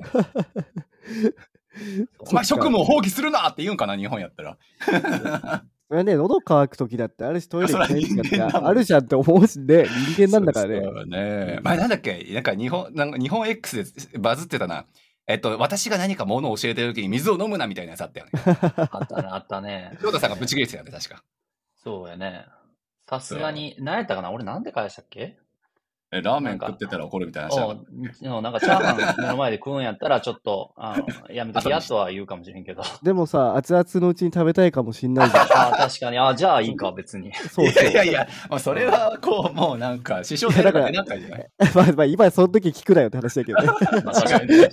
[2.19, 4.59] お前職務を放棄するなって言うんかな、日本やったら。
[5.89, 10.81] それはね、喉乾く時だってあるし、トイレ行きたい時だってあるじゃんって思うしね、人間なんだからね。
[10.83, 11.59] そうね。
[11.63, 12.25] 前なんだっけ？
[12.33, 14.87] なんか日本、なんか日本 X でバズってたな。
[15.27, 18.33] えっと、私が何か物を教えてる時に水を飲むなみたいなやつあったよね。
[18.91, 19.97] あったね、あったね。
[20.01, 21.23] 翔太さんがブチ切れてたよね、確か。
[21.83, 22.47] そうやね。
[23.09, 24.31] さすがに、何やったかな？
[24.31, 25.39] 俺なんで返したっけ？
[26.13, 32.83] え、ラーメン食ってたら怒るみたいな話だおうなんかチャーハン目の前で食うんやったら、ちょっと、あのやめときやとは言うかもしれんけど。
[33.05, 35.47] でもさ、熱々のうちに食べたいかもしんないじゃん。
[35.53, 36.19] ああ、確かに。
[36.19, 37.33] ああ、じゃあいいか、別に。
[37.33, 37.85] そうそう。
[37.85, 43.67] いやいやいや、もうそれはこう、もうなんか、師匠だからなんかじゃないまあまあ今その時聞くなよって話だけどね。
[44.05, 44.69] まあ確かにね。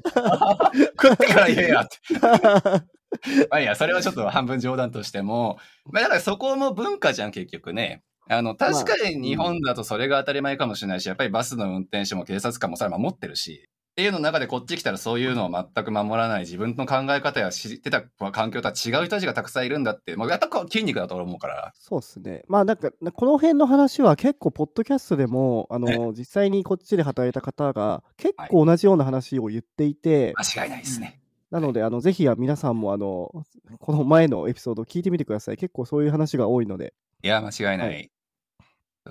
[0.99, 1.97] 食ってから言えやって。
[3.49, 5.59] まあいや、それはちょっと半分冗談としても、
[5.91, 8.01] まあだからそこも文化じゃん、結局ね。
[8.29, 21.73] あの、確かに日本だとそれが当たり前かもしれないし、やっぱりバスの運転手も警察官もそれは守ってるし、っていうの中でこっち来たらそういうのを全く守らない自分の考え方や知ってた環境とは違う人たちがたくさんいるんだって、もうやっぱ筋肉だと思うから。
[21.73, 22.43] そうっすね。
[22.47, 31.19] まあなんか、この辺の話は結構、ポッドキャストでも、あの、実際にこっちで働いた方が結構同じような話を言っていて、間違いないですね。
[31.49, 33.31] なので、あの、ぜひ皆さんも、あの、
[33.79, 35.57] この前のエピソードを聞いてみてください。
[35.57, 37.87] 結構そういう話が多いので、いや、間違いない。
[37.87, 38.11] はい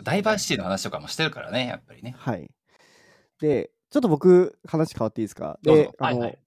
[0.03, 2.15] ダイバーシティの話とかもしてるからね、やっぱりね。
[2.19, 2.51] はい。
[3.41, 5.59] で、ちょっと僕、話変わっていいですか？
[5.63, 6.39] どうぞで、あの、はいはい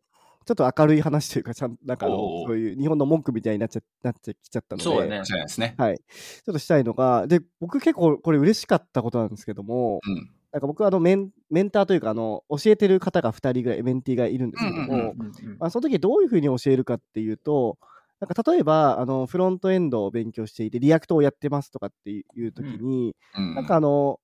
[0.45, 5.75] ちょっと明るい話というか、ちゃんなんかあのそういう日本の文句みたいになっちゃなってきちゃったので、そうだねですね。
[5.77, 5.97] はい。
[5.97, 10.31] ちょっとしたいのが、で、僕結構これ嬉しかったことなんですけども、うん。
[10.51, 15.13] なんか僕はあのメンメンターというかあの教えてる方が2人ぐらいメンティーがいるんですけども、
[15.59, 17.77] まあ、その時どういうふうに教えるかっていうと
[18.19, 23.55] なんか例えばあのフロントエンドを勉強していて React をやってますとかっていう時に、うん。
[23.55, 24.19] なんかあの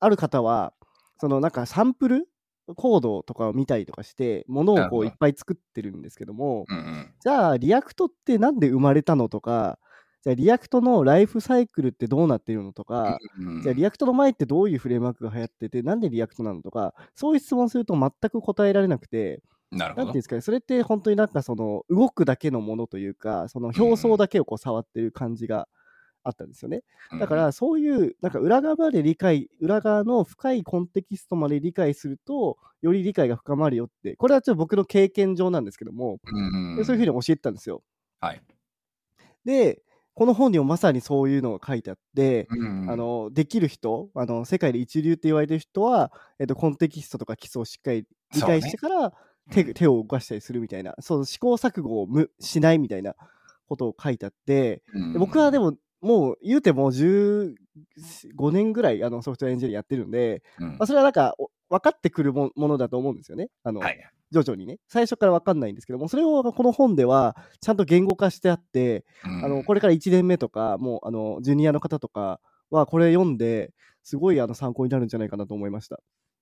[0.00, 0.72] ある方は
[1.18, 2.28] そのなんかサンプル
[2.76, 7.14] コードとかを見たりとかしてものをこういっぱい作ってるんですけどもうんうん。
[7.20, 9.78] じゃあ React ってなんで生まれたのとか
[10.22, 13.62] じゃあ React のライフサイクルってどうなってるのとか、うん。
[13.62, 20.22] じゃあ React の前ってどういうフレームワークが流行ってて、なんで React なのとか、そういう質問すると全く答えられなくて、なるほどなんていうんで。
[20.22, 25.68] すかね、それって本当になんかその動くだけのものというか、その表層だけをこう触ってる感じが
[26.24, 26.82] あったんですよね。
[27.18, 37.82] だからそういうなんか裏側まで理解、裏側の深いコンテキストまで理解すると、より理解が深まるよって、これはちょっと僕の経験上なんですけども、うんでそういうふうに教えてたんですよ。
[38.20, 38.42] はい。
[39.44, 39.82] で、
[40.14, 48.04] この本にもまさにそういうのが書いてあって、うんあのできる人あの、世界で一流って言われてる人は、えっと、コンテキストとか基礎をしっかり
[48.34, 49.12] 理解してから
[49.50, 53.14] 手,、手を動かしたりするみたいな、そう試行錯誤をむしないみたいな
[53.68, 54.82] ことを書いてあって、
[55.18, 57.54] 僕はでも、もう言うても15
[58.52, 63.48] 年ぐらいあのソフトウェアエンジニアやってるんで、うんまあ、それはなんかお分かってくるもものだと思うんですよね。
[63.64, 63.98] あのはい。
[64.30, 64.78] 徐々にね。
[64.88, 76.00] 最初から分かんないんですけども、それをこの本ではちゃんと言語化してあって、うんあのこれから1年目とか、もうあのジュニアの方とかは、これ読んで、すごいあの参考になるんじゃないかなと思いました。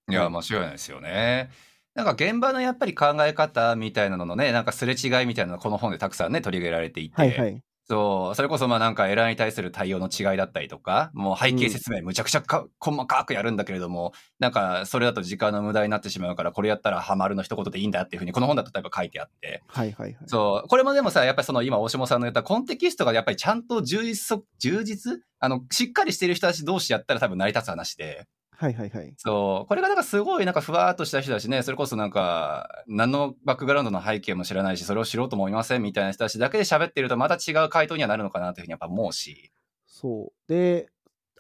[0.08, 1.50] いや、間違いないですよね。
[1.96, 7.62] なんか現場のやっぱり考え方みたいなののね、なんかすれ違いみたいなのがこの本でたくさんね、取り上げられていて、はいはい。
[7.88, 20.16] そう、それこそまあなんかエラーに対する対応の違いだったりとか、もう背景説明むちゃくちゃか、細かくやるんだけれども、なんかそれだと時間の無駄になってしまうから、これやったらハマるの一言でいいんだっていうふうにこの本だと例えば書いてあって、はいはいはい。
[20.26, 25.20] そう、これもでもさ、やっぱりその今大下さんの言ったコンテキストがやっぱりちゃんと充実そ、充実？
[25.38, 29.14] あの、しっかりしている人たち同士やったら多分成り立つ話で、はいはいはい。
[29.18, 29.66] そう。
[29.68, 39.52] これがなんかすごいなんかふわーっとした人だしね、それこそなんか、何のバックグラウンドの背景も知らないし、それを知ろうとも思いませんみたいな人たちだけで喋ってるとまた違う回答にはなるのかなというふうにやっぱ思うし。
[39.86, 40.48] そう。
[40.48, 40.88] で、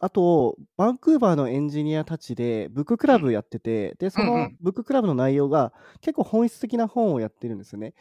[0.00, 7.94] あと、バンクーバーのエンジニアたちで、ブッククラブやってて、で、そのうんうんブッククラブの内容が結構本質的な本をやってるんですよね。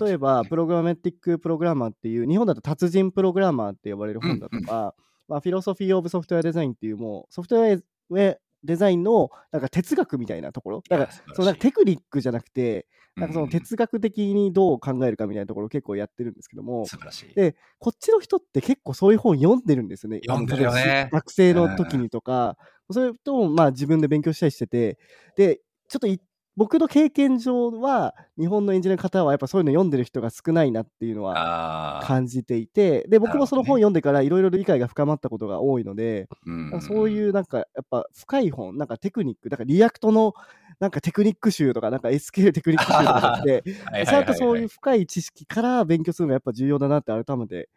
[0.00, 4.94] 例えば、プログラメティックプログラマーっていう、日本だと達人プログラマーって呼ばれる本だとか、
[5.28, 10.82] まあ、 Philosophy of Software Design っていう、もう、ソフトウェアデザインのなんか哲学みたいなところ？
[10.88, 17.34] だからそのテクニックじゃなくて、なんかそのうん哲学的にどう考えるかみたいなところを結構やってるんですけども、素晴らしい。
[17.34, 20.20] で、こっちの人って結構そういう本読んでるんですよね。
[20.26, 21.08] 読んでるよね。
[21.12, 22.56] 学生の時にとか、
[22.90, 24.98] それともまあ自分で勉強したりしてて、
[25.36, 26.20] で、ちょっとい
[26.56, 32.00] 僕の経験上は、日本のエンジニアの方はやっぱそういうの読んでる人が少ないなっていうのは。
[32.04, 40.32] 感じていて、で、僕もその本読んでからいろいろ理解が深まったことが多いので、うんそういうなんかやっぱ深い本、なんかテクニック、だから React の
[40.80, 43.62] なんかテクニック集とか、なんか SQL テクニック集とかって、
[44.06, 47.68] ちゃんとそういう深い知識から勉強するのがやっぱ重要だなって改めて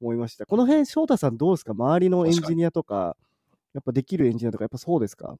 [0.00, 0.46] 思いました。
[0.46, 1.72] この辺、翔太さんどうですか？
[1.72, 3.16] 周りのエンジニアとか、
[3.74, 5.36] やっぱできるエンジニアとか、やっぱそうですか？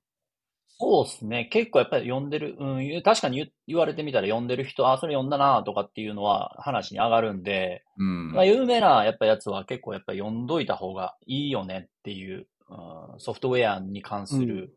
[0.81, 1.47] そうですね。
[1.47, 8.33] 結構やっぱり読んでる、うん、確かに言言われてみたら読んでる人、あ、それ読んだなとかっていうのは話に上がるんで、うん。
[8.33, 14.75] まあ、有名なやっぱやつは結構やっぱ読んどいた方がいいよねっていう、うんソフトウェアに関する、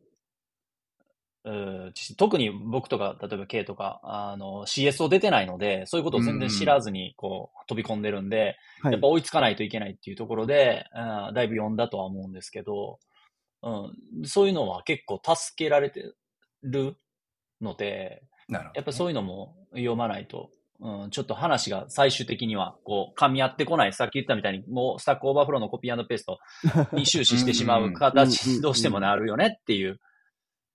[1.43, 1.93] うん。
[2.17, 8.93] 特に僕とか、例えば K とか、あの、CSO 出てないので、そういうことを全然知らずに、こう、飛び込んでるんで、はい。
[8.93, 12.99] やっぱ追いつかないといけないっていうところで、うん、だいぶ読んだとは思うんですけど、
[13.63, 16.13] うん、そういうのは結構助けられて
[16.63, 16.97] る
[17.61, 18.77] ので、なるほど。
[18.77, 23.93] やっぱそういうのも読まないと、うん、ちょっと話が最終的には、こう、噛み合ってこない。
[23.93, 26.39] さっき言ったみたいに、もうスタックオーバーフローのコピーペースト
[26.93, 29.99] に終始してしまう形どうしてもなるよねっていう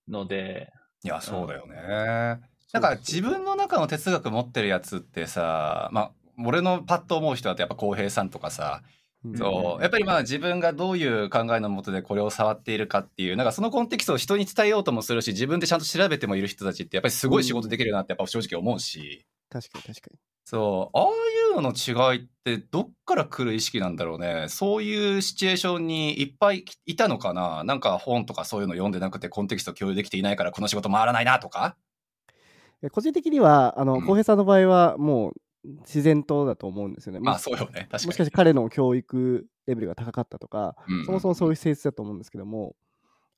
[0.08, 0.70] ので、
[1.02, 2.40] いや、そうだよね。
[2.72, 6.12] なんか自分の中の哲学持ってるやつってさ、まあ、
[6.44, 8.96] 俺のパッと思う人だとやっぱ浩平さんとかさ、うん
[9.34, 9.82] そう。
[9.82, 20.18] やっぱりまあ自分がどういう考えのもとでこれを触っているかっていう、なんかそのコンテキストを人に伝えようともするし、自分でちゃんと調べてもいる人たちってやっぱりすごい仕事できるなってやっぱ正直思うし、確かに確かに。
[20.44, 20.96] そう。
[20.96, 24.46] ああいうのの違いってどっから来る意識なんだろうね。
[24.48, 31.76] そういうシチュエーションにいっぱいいたのかななんか本とかそういうの読んでなくてコンテキスト共有できていないからこの仕事回らないなとか
[32.82, 35.32] え個人的には、あの、うん浩平さんの場合は、もう
[35.80, 37.20] 自然とだと思うんですよね。
[37.20, 37.66] まあそうよね。
[37.66, 38.06] 確かに。
[38.06, 42.76] もしかして彼の教育レベルが高かったとか、うんそもそもそういう性質だと思うんですけども、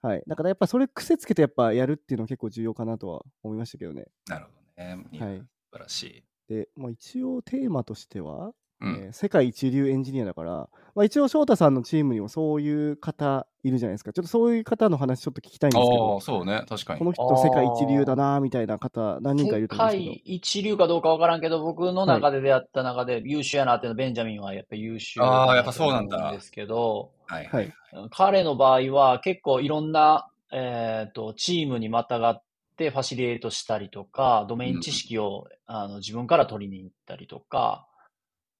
[0.02, 0.22] はい。
[0.26, 4.06] だからやっぱそれ癖つけてやっぱやるっていうのは結構重要かなとは思いましたけどね。
[4.26, 5.18] なるほどね。
[5.18, 6.24] はい素晴らしい。
[6.48, 8.94] で、まあ、一応テーマとしては、うん。
[9.06, 14.12] えー世界一流エンジニアだから、まあ、一応翔太さんのチームにもそういう方いるじゃないですか。
[14.12, 16.64] ちょっとそういう方の話ちょっと聞きたいんですけあどあ、そうね。
[16.68, 16.98] 確かに。
[16.98, 26.32] この人世界一流だなみたいな方何人かい世ると思うんですけ界一流かどうかわからんけど、僕の中で出会った中で優秀やなっていうのは、ベンジャミンはやっぱ優秀あーやっぱそうなんだ。
[26.32, 27.48] ですけど、はい。
[27.50, 27.72] ど、はい、
[28.10, 32.42] 彼の場合は結構いろんな、えっ、と、チームにまたがっ
[32.76, 37.86] てファシリエイトしたりとか、ドメイン知識を、あの自分から取りに行ったりとか、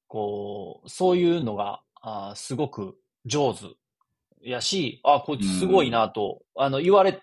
[0.09, 2.97] こう、そういうのが、あーすごく
[3.27, 3.67] 上手
[4.43, 7.21] やし、あ、こいつすごいなと、あの、言われ、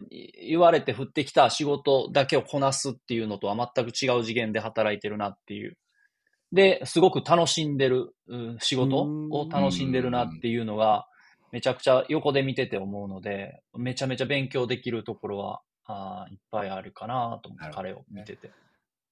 [0.48, 5.78] 言われて降ってきた仕事だけをこなすっていうのとは全く違う次元で働いてるなっていう。
[6.52, 11.08] で、すごく楽しんでる、うん仕事を楽しんでるなっていうのが、
[11.52, 18.52] めちゃくちゃ横で見てて思うので、めちゃめちゃ勉強できるところは、あーいっぱいあるかなと思って、なるほど彼を見てて。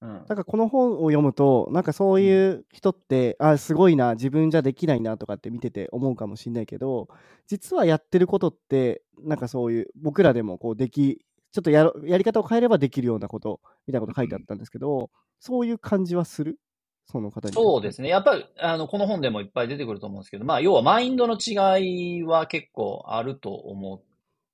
[0.04, 0.10] うん。
[0.10, 7.08] なんかこの本を読むとなんかそういう人って、あすごいな自分じゃできないなとかって見てて思うかもしれないけど
[7.47, 16.60] 実はやってることってなんかそういう僕らでもこうできちょっとやろやり方を変えればできるようなことみたいなこと書いてあったんですけど、そういう感じはする？
[17.06, 18.08] その方にそうですね。
[18.08, 24.01] やっぱり、あの、この本でもいっぱい出てくると思うんですけど、まあ、要はマインドの違いは結構あると思っ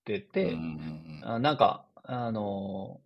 [0.04, 3.00] てて、うんなんか、あの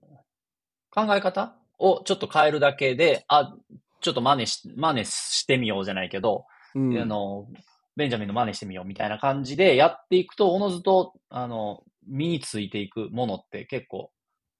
[0.92, 3.54] 考え方をちょっと変えるだけで、あ、
[4.02, 6.46] ちょっと真似し、真似してみようじゃないけど、
[6.76, 6.98] うん。
[6.98, 7.48] あの、
[7.96, 14.12] ベンジャミンの真似してみようみたいな感じでやっていくと、おのずと、あの、身についていくものって結構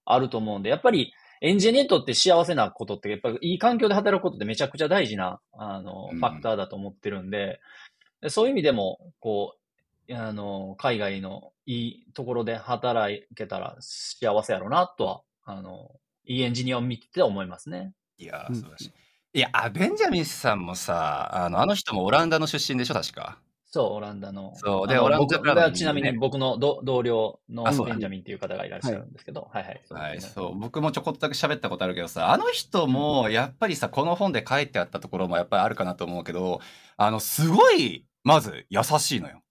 [0.04, 6.18] あると思うんで、やっぱりエンジニアにとって幸せなことって、やっぱりいい環境で働くことってめちゃくちゃ大事な、あの、うん。
[6.18, 7.60] ファクターだと思ってるんで、
[8.22, 9.56] でそういう意味でも、こ
[10.08, 15.90] う、あの、海外のいいところで働けたら幸せやろうなとは、あの、
[16.24, 17.92] いいエンジニアを見てて思いますね。
[18.18, 18.92] いや素晴らしい。
[19.36, 23.38] いや、あベンジャミンさんもさ、あの、あの人もオランダの出身でしょ、確か？
[23.64, 24.52] そう、オランダの。
[24.54, 30.58] そうでオランダかちなみに僕の同同僚のベンジャミンっていう方がいらっしゃるんですけど、はい、はい、そうはい、ですねそう。
[30.58, 36.60] 僕もちょこっとだけ喋ったことあるけどさ、あの人も、やっぱりさ、この本で書いてあったところもやっぱりあるかなと思うけど、
[36.96, 39.42] あの、すごい、まず、優しいのよ。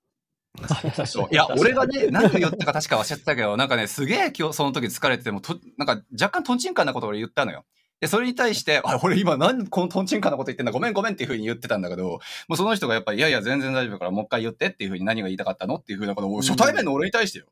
[1.31, 7.65] いや、俺がね、何を言ったか確か忘れてたけど、なんかね、すげえ今日その時疲れてても、となんか若干トンチンカンなことを俺言ったのよ。
[7.99, 12.19] で、それに対して、あ、俺今何このトンチンカンなこと言ってんだ、ごめんごめんっていう風に言ってたんだけど、も
[12.51, 17.45] うその人がやっぱり、いやいや、全然大丈夫だからもう一回言ってっていう風に何が言いたかったのっていう風なことを、初対面の俺に対してよ。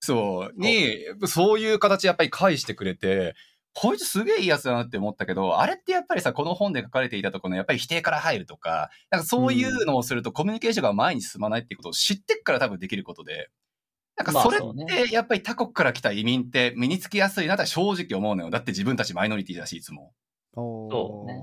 [0.00, 3.34] そう、に、そういう形やっぱり返してくれて、
[3.74, 13.50] こいつすげえいいやつだなって思ったけど、あれってやっぱりさ、この本で書かれていたところのやっぱり否定から入るとか、なんかそういうのをするとコミュニケーションが前に進まないっていうことを知ってっから多分できることで、
[14.16, 18.50] なんかそれってやっぱり他国から来た移民って身につきやすいなって正直思うのよ。
[18.50, 20.12] だって自分たちマイノリティだし、いつも。
[20.54, 21.42] そうね。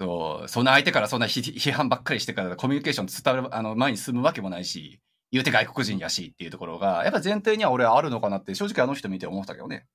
[0.00, 5.00] そう、そんな相手からそんな批批判ばっかりしてからコミュニケーション伝わる、あの、前に進むわけもないし、
[5.30, 9.86] 言うて外国人やしっていうところが、やっぱ前提には俺はあるのかなって正直あの人見て思ったけどね。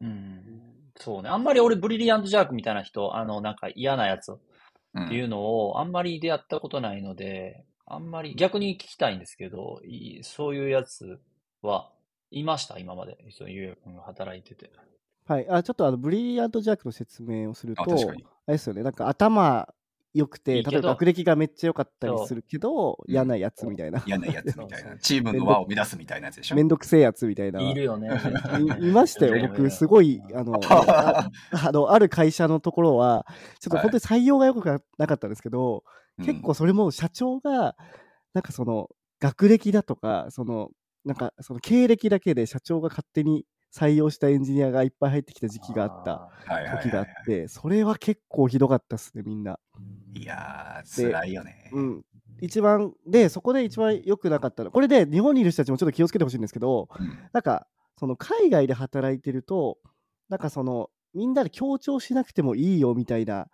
[0.00, 0.55] うん。
[0.98, 1.28] そうね。
[1.28, 9.80] あんまり俺、ブリリアントジャークみたいな人、あの、なんか嫌なやつうんっていうのを、あんまり出会ったことないので、あんまり逆に聞きたいんですけど、
[10.22, 11.20] そういうやつ
[11.62, 11.90] は
[12.30, 12.78] いました？
[12.78, 13.16] 今まで。
[13.30, 14.70] そういう君が働いてて。
[15.26, 17.90] はい、あちょっとあのブリリアント・ジャックの説明をすると、ああ
[18.48, 19.68] れですよね、なんか頭
[20.16, 20.70] 良くて、いいけど。
[20.72, 23.10] 例えば学歴がめっちゃ良かったりするけど、う。
[23.10, 24.96] ん嫌なやつみたいな、嫌なやつみたいな。
[24.98, 26.56] チームの輪を乱すみたいなやつでしょ。
[26.56, 27.60] めんどくせえやつみたいな。
[27.60, 28.08] いるよね。
[28.80, 33.26] いいましたよ、僕、すごい、あの、あ あの、ある会社のところは、
[33.60, 34.64] ちょっと本当に採用が良く
[34.98, 35.84] なかったんですけど、
[36.24, 37.76] 結構それも社長が、
[38.32, 38.88] なんかその、
[39.20, 40.70] 学歴だとか、その、
[41.04, 43.44] なんかその経歴だけで社長が勝手に
[43.76, 46.30] 採用したエンジニアがいっぱい入ってきた時期があった
[46.82, 49.58] 時があって、それは結構ひどかったっすね、みんな。
[50.14, 51.70] いやー、辛いよね。
[51.74, 52.02] うん。
[52.40, 54.70] 一番、で、そこで一番良くなかったの。
[54.70, 57.66] これで日本にいる人たちもちょっと気をつけてほしいんですけど、うんなんか、
[57.98, 59.76] その海外で働いてると、
[60.30, 63.48] なんかその、みんなで協調しなくてもいいよみたいな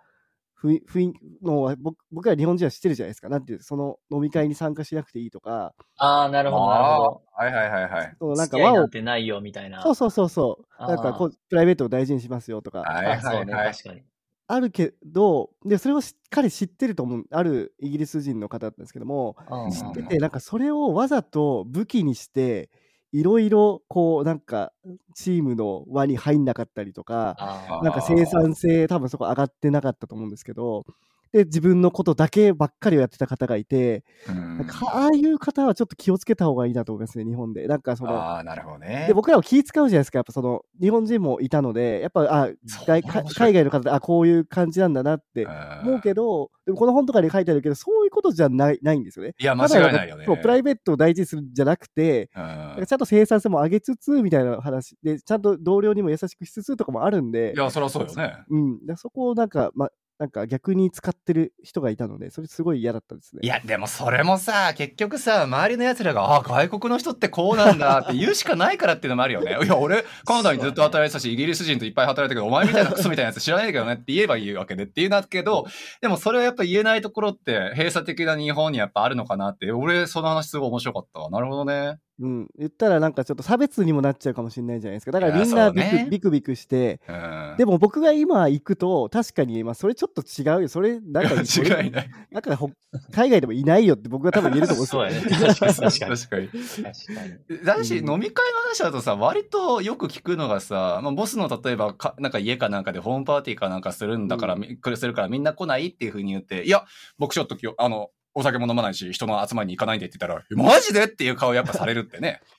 [0.63, 3.29] 雰囲雰囲気のは僕僕ら日本人は知ってるじゃないですか。
[3.29, 7.23] なんていうその飲み会に参加しなくていいとか、ああ、なるほど、なるほど。
[7.35, 8.17] はいはいはいはい。
[8.21, 9.79] そのなんか付き合い輪を、なんてないよみたいな。
[9.81, 13.73] そうそうそうそう、なんかこうプライベートを大事にしますよとか、はいはいはい。
[13.75, 14.05] 確かに。
[14.49, 22.71] あるけど、で、それをしっかり知ってると思う、あるイギリス人の方だったんですけども、うん知ってて、なんかそれをわざと武器にして、
[23.13, 24.73] いろいろこう、なんか
[25.15, 30.85] チームの輪に入んなかったりとか、あなんか生産性、多分そこ上がってなかったと思うんですけど、
[31.33, 37.67] で、自分のことだけばっかりをやってた方がいて、うんなんかああいう方はちょっと気をつけた方がいいなと思いますね、日本で。
[37.67, 39.07] なんかその、ああ、なるほどね。
[39.09, 42.51] で僕らも気使うじゃないですか、やっぱその日本人もいたので、やっぱあ
[42.87, 45.47] 外海外の方であこういう感じなんだなって
[45.83, 49.35] 思うけど、でもこの本とかに書いてあるけど、そういうことじゃないないんですよね。
[49.39, 50.27] いや、間違いないよね。
[50.27, 58.45] そうプライベートを大事にするんじゃなくて、ちゃんと生産性も上げつつみたいな話で、ちゃんと同僚にも優しくしつつとかもあるんでい、や、そりゃそうよね。
[58.51, 59.89] うん、でそこをなんか、ま、
[60.23, 63.41] なんか逆に使ってる人がいたので、それすごい嫌だったですね。
[63.43, 69.59] いや、でもそれもさ、結局さ、周りの奴らが、あ、外国の人ってこうなんだって言うしかないからっていうのもあるよね。
[69.65, 75.67] いや、俺、カナダにずっと働いてたし、イギリス人といっぱい働いたけど、お前みたいなクソみたいなやつ知らないけどねって言えばいいわけでっていうんだけど、
[76.01, 81.31] でもそれはやっぱ言えないところって、閉鎖的な日本にやっぱあるのかなって、俺、その話すごい面白かったわ。
[81.31, 81.99] なるほどね。
[82.21, 85.13] うん、言ったらなんかちょっと差別にもなっちゃうかもしれないじゃないですか。
[85.13, 87.55] だからみんなビク,、ねビクビクして、うん。
[87.57, 90.69] でも僕が今行くと、確かに、まあ、それちょっと違うよ。
[90.69, 92.11] それ、なんか、 違いない。
[92.31, 92.71] なんかほ、
[93.13, 95.03] 海外でもいないよって僕は多分言えると思うんですよ。
[95.03, 95.55] そうやね。
[95.55, 96.17] 確かに 確かに。
[96.17, 96.49] 確かに。
[96.49, 97.65] 確かに。
[97.65, 106.85] だし、うん飲み会の話だとさ、割とよく聞くのがさ、まあ、ボスの例えばか、なんか家かなんかでホームパーティーかなんかするんだから、うんみこれするからみんな来ないっていうふうに言って、いや、
[107.19, 112.41] 僕ちょっときょあの、お酒も飲まないし、人の集まりに行かないんでって言ったら、えマジでっていう顔やっぱされるってね。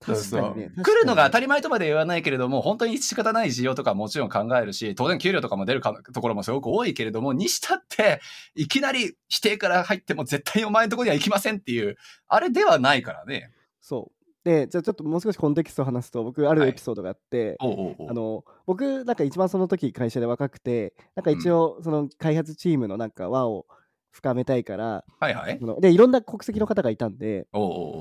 [0.00, 0.72] 確かにね。
[0.80, 8.20] 来るのが当たりり前とまで言わないけれども、本当に仕方ない需要とかもちろん考えるし、当然給料とかも出るかところもすごく多いけれども、にしたって、
[8.54, 11.96] いきなり否定から入っても絶対お前のところには行きませんっていう、
[12.28, 13.50] あれではないからね。
[13.80, 14.18] そう。
[14.44, 23.66] で、じゃあちょっともう少しコンテキストを話すと、僕、あるはいエピソードがあって、おうおうおうあの僕なんか一番その時会社で若くてなんか一応その開発チームのなんか輪を
[24.10, 27.46] 深めたいからはいはいでいろんな国籍の方がいたんで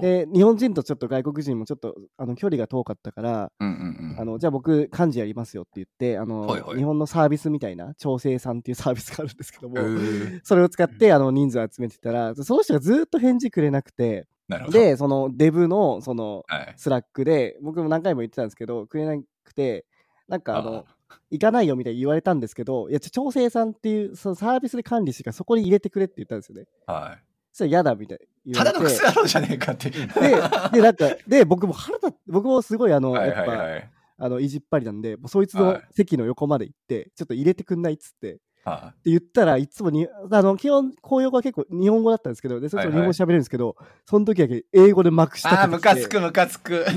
[0.02, 4.20] で日本人とちょっと外国人もちょっとあの距離が遠かったからうんうんうん。
[4.20, 14.28] あのじゃあ僕幹事やりますよって言ってあの、はいはい日本のサービスみたいな調整さんっていうサービスがあるんですけども、えーそれを使ってあの人数集めてたらその人がずっと返事くれなくて。
[14.72, 16.74] でそのデブのそのはい。
[16.78, 19.86] スラックで僕も何回も言ってたんですけどくれなくて
[20.30, 20.97] なんかあのあ
[21.32, 27.18] 行かないよみたいに言われたんですけどいや調整さんっていうそのサービスで管理してからそこに入れてくれって言ったんですよねは
[27.52, 28.56] そしたら嫌だみたいにい。
[28.56, 29.90] た言われてだのクソ野郎じゃねえかって。
[29.90, 33.92] ででなんかで僕も腹立って僕もすごいあの、はいやっぱ、はいはい。
[34.20, 46.96] あの意地っ張りなんでもうそいつのはい席の横まで行って、ちょっと入れてくんないっつってっては言ったらいつもにあの基本公用語は結構日本語だったんですけどでそいつも日本語喋れるんですけど、その時だけ英語でまくしいああ、たててきてムカつくムカつく。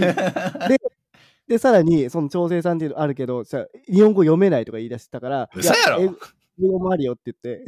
[0.68, 0.80] で、
[1.58, 6.10] さらに、その調整さんっていうのあるけど、日本語読めないとか言い出したから、嘘やろい英
[6.62, 7.64] 英語もあるよって言って。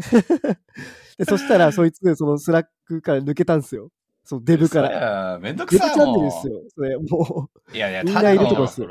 [1.19, 3.91] で、そしたら、そいつ、その Slack から抜けたんですよ。
[4.25, 4.89] そのデブから。
[4.91, 5.39] ら。
[5.41, 6.19] めんどくデブチャンネ。
[6.19, 6.63] ルですよ。
[6.75, 7.77] それ、もう。
[7.77, 8.89] いやいや、みんないただの、るとこっすよ。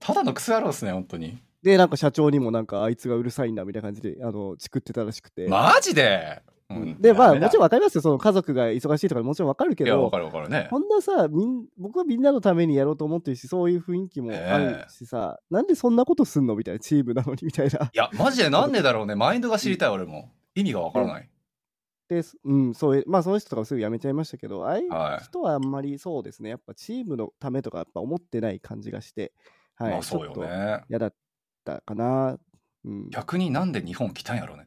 [0.00, 1.38] ただのクソ野郎ですね、本当に。
[1.62, 5.48] で、なんか社長にもなんか、あいつがうるさいんだみたいな感じで、あの、チクってたらしくて。
[5.48, 6.42] マジで？
[6.70, 8.00] うんで、まあ、もちろんわかりますよ。
[8.00, 10.68] その家族が忙しいとかもちろんわかるけいや、わどか、るわかるね。
[10.70, 16.56] こんなさみん、僕はみんなのためにやろうと思ってるし、そういう雰囲気もあるしさ、なんでそんなことすんの？
[16.56, 17.84] みたいな、チームなのにみたいな。
[17.84, 19.14] いや、マジでなんでだろうね。
[19.14, 20.32] マインドが知りたい、俺も。
[20.54, 21.28] 意味がわからない。
[22.08, 29.32] で、すうん、そういう、まあその人とかもすぐ辞めちゃいましたけど、ああいうはい人はあんまりそうですね、やっぱチームのためとかやっぱ思ってない感じがして、
[29.74, 30.82] はい、まあそうよね。
[30.88, 31.14] 嫌だっ
[31.64, 32.38] たかな。
[32.84, 34.66] うん、ね、逆になんで日本来たんやろうね。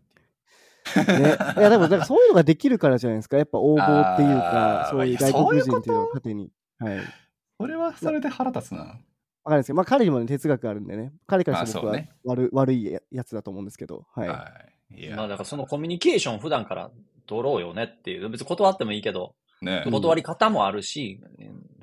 [1.58, 6.52] いやでもなんかそういうのができるからじゃないですか、やっぱ応募っていうかそういう外国人っていうのを糧に。
[6.80, 6.98] はい。
[6.98, 7.10] わか
[7.60, 8.84] それはそれで腹立つな。
[8.84, 9.04] ん
[9.50, 14.28] ないですけど、まあ彼にも、ね、哲学あるんでね、彼からして僕はまあそうね悪,、悪いややつだと思うんですけど、はい。
[14.28, 14.52] は
[14.96, 15.06] い。
[15.06, 16.92] いまあや、だからそのコミュニケーション普段から
[17.26, 18.30] 取ろうよねっていう。
[18.30, 21.20] 別に断ってもいいけど、ねうん断り方もあるし、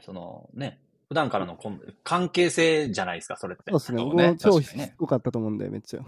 [0.05, 3.71] そのね、普段からのコン関係性じゃないですか、それって。
[3.71, 6.01] そうですね、そうね僕も超しつこかったと思うんで、めっちゃ。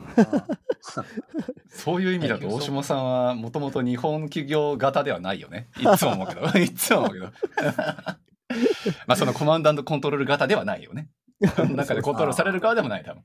[1.69, 5.69] そういう意味だと、大下さんはもともと日本企業型ではないよね。
[5.79, 6.47] いつも思うけど。
[6.59, 7.27] いつも思うけど。
[9.07, 11.11] まあそのコマンダントコントロール型ではないよね。
[11.41, 13.23] 中でコントロールされる側でもない、多分。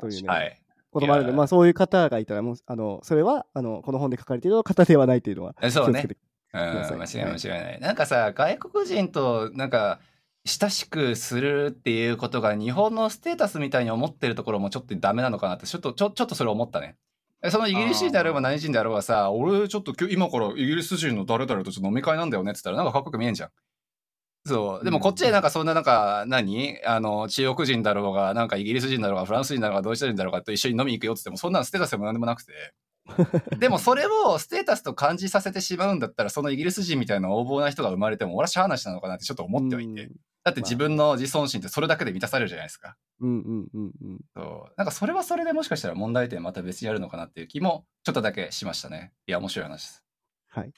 [0.00, 0.60] というね、はい。
[0.90, 6.06] こともあるので、まあそういう方がいたら、もう、あの、それは、あの、この本で書かれている方ではないというのは、えそうね
[6.54, 7.80] うん、間違いない間違いない。
[7.80, 10.00] なんかさ、外国人となんか
[10.46, 16.96] 親しくするっていうことが日本のステータスみたいに思ってるところもちょっとダメなのかなって、ちょっと、ちょちょっとそれ思ったね。
[17.42, 23.50] えそのイギリス人であれば何人であろうがさ、俺ちょっと今日今からイギリス人の誰々とちょっと飲み会なんだよねって言ったらなんかかっこよく見えんじゃん。
[24.46, 24.84] そう。
[24.84, 32.52] でもこっちでなんかそんななんか何、あの、中国人だろうが、なんかイギリス人だろうが、フランス人だろうが、ドイツ人だろうがと一緒に飲みに行くよって言っても、そんなのステータスでも何でもなくて。
[33.58, 40.10] でもそれをステータスと感じさせてしまうんだったら、そのイギリス人みたいな横暴な人が生まれても、俺はしゃあなしなのかなってちょっと思ってはいて。
[40.44, 42.96] だって自分の自尊心ってそれだけで満たされるじゃないですか。
[43.20, 44.20] うんうんうんうん。
[44.36, 44.74] そう。
[44.76, 49.14] なんかそれはそれでもしかしたら問題点また別にあるのかなっていう気もちょっとだけしましたね。
[49.26, 50.04] いや、面白い話です。
[50.48, 50.72] はい。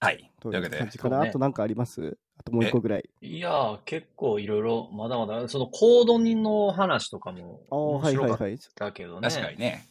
[0.00, 0.32] はい。
[0.40, 2.18] とというわけであとなんかあります？
[2.38, 3.08] あともう一個ぐらい。
[3.22, 8.58] いやー、結構いろいろ、まだまだ、そのコード人の話とかもああ、面はい白かっはいはい。
[8.74, 9.28] たけどね。
[9.28, 9.86] 確かにね。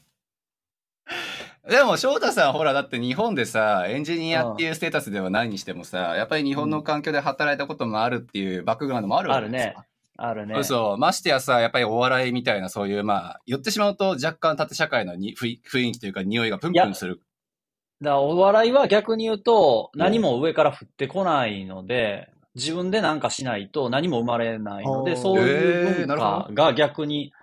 [1.68, 9.86] でも、翔太さん、ほら、だって日本でさ、エンジニアっていうステータスではないにしてもさ、やっぱり日本の環境で働いたこともあるっていうバックグラウンドもあるわけですか。
[10.18, 10.54] あるね。
[10.56, 10.98] そうそう。
[10.98, 17.22] ましてやさ、やっぱりお笑いみたいな、そういう、まあ、言ってしまうと若干縦社会のに雰囲雰囲気というか、匂いがプンプンする。
[18.02, 27.34] だお笑いは逆に言うと、何も上から降ってこないので、自分で何かしないと何も生まれないので、そういう文化が逆に、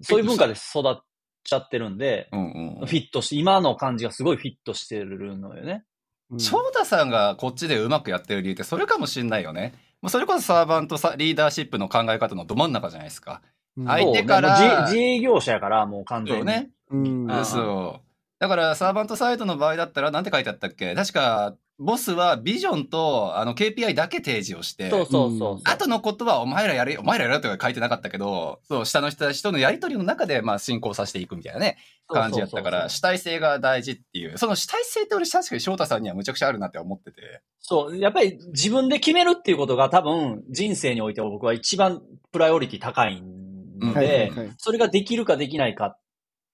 [0.00, 1.02] そういう文化で育っ
[1.44, 2.86] ちゃってるんで、うんうん。
[2.86, 5.84] フィットして、今の感じがすごいフィットしてるのよね。
[6.30, 9.74] うん翔太さんがこっちでうまくやってる理由ってそれかもしんないよね。
[10.00, 13.42] もうそれこそサーバントさリーダーシップの考え方のど真ん中じゃないですか。
[13.76, 16.40] うん相手からもう自自営業者やから、もう完全に。
[16.40, 16.70] そうね。
[16.90, 17.44] うん。
[17.44, 18.08] そう。
[18.38, 20.94] だからサーバントサイトの場合だったらなんて書いてあったっけ？
[20.94, 25.60] 確か、ボスはビジョンとあの KPI だけ提示をして、そうそうそうそう。
[25.64, 37.42] 後のことはお前らやれ、お前らやれとか書いてなかったけど、そう、下の人たちとのやりとりの中で、まあ、進行させていくみたいなね、感じやったから、主体性が大事っていう、その主体性って俺確かに翔太さんにはむちゃくちゃあるなって思ってて。
[37.60, 44.52] そう、やっぱり自分で決めるっていうことが多分人生においては僕は一番プライオリティ高いのはいはいで、はい。
[44.58, 45.96] それができるかできないか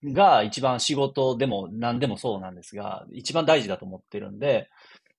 [0.03, 4.69] が一番仕事でも何でもそうなんですが、一番大事だと思ってるんで、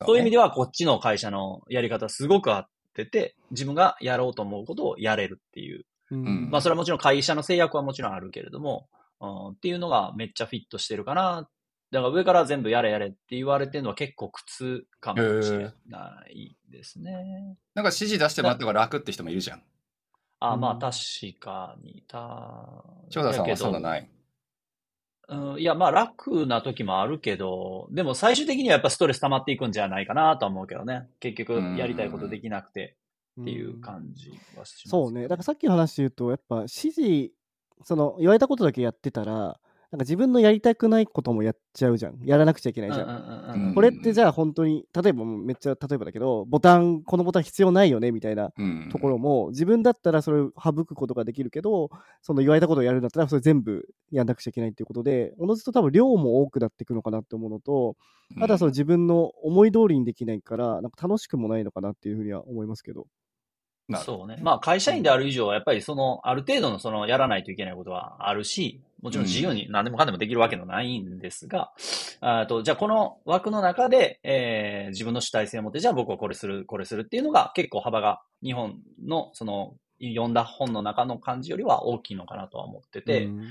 [0.05, 0.37] そういう意味で。
[0.37, 5.85] ではこっちの会社のやり方すごく合ってて、自分がやろうと思うことをやれるっていう。
[6.11, 8.89] うんまあそれはもちろん会社の制約はもちろんあるけれども、
[9.21, 11.49] うん、っていうのがめっちゃフィットしてるかな。
[11.91, 17.57] だから上から全部やれやれって言われてるのは結構苦痛かもしれないですね。
[17.75, 19.63] なんか指示出してもらった方が楽って人もいるじゃん。
[20.39, 20.97] あ、うんまあ確
[21.41, 22.05] かに。
[22.07, 23.83] た翔太さんはそうだい。
[23.83, 24.11] ない。
[25.31, 31.09] うん、いや、まあ楽な時もあるけど、でも最終的にはやっぱストレス溜まっていくんじゃないかなとは思うけどね。
[31.21, 32.97] 結局やりたいことできなくて
[33.41, 34.89] っていう感じはします。
[34.89, 35.23] そうね。
[35.23, 37.31] だからさっきの話で言うと、やっぱ指示、
[37.85, 39.61] その言われたことだけやってたら、
[39.93, 42.21] なんか自分のやりたくないこともやっちゃうじゃん。
[42.25, 43.03] やらなくちゃいけないじゃ
[43.57, 43.75] ん。
[43.75, 48.89] これってじゃあ本当に、例えばめっちゃ例えばだけど、ボタン、このボタン必要ないよねみたいなうん。
[48.93, 51.91] ところも、自分だったらそれを省くことができるけど、
[52.23, 57.97] その言われたことをやるんだったら、それ全部やんなくちゃいけないっていうことで、おのずと多分量も多くなっていくのかなって思うのと、
[58.41, 63.07] あとはその自分の思い通りにできないから、なんか楽しくもないのかなっていうふうには思いますけど。
[63.99, 64.39] そうね。
[64.41, 71.73] まあ会社員である以上はやっぱりその、ある程度のそのやらないといけないことはあるし、もちろん自由に何でもかんでもできるわけのないんですが、
[72.21, 83.43] あと、じゃあこの枠の中で、えー自分の主体性を持って、じゃあ僕はこれする、これするっていうのが結構幅が日本のその読んだ本の中の感じよりは大きいのかなとは思ってて、うん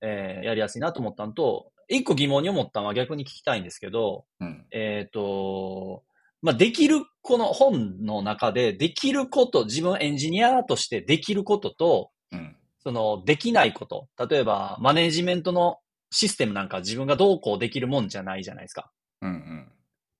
[0.00, 4.66] えーやりやすいなと思ったのと、一個疑問に思ったのは逆に聞きたいんですけど、うん。
[4.70, 6.02] えっ、と、
[6.42, 12.56] まあ、できる、この本の中で、できること、自分エンジニアとしてできることと、うん。
[12.82, 14.08] その、できないこと。
[14.30, 15.76] 例えば、マネジメントの
[16.10, 18.90] システムなんか自分がどうこうできるもんじゃないじゃないですか。
[19.20, 19.30] うん。
[19.30, 19.72] うん。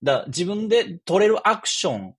[0.02, 2.14] だ自分で取れるアクション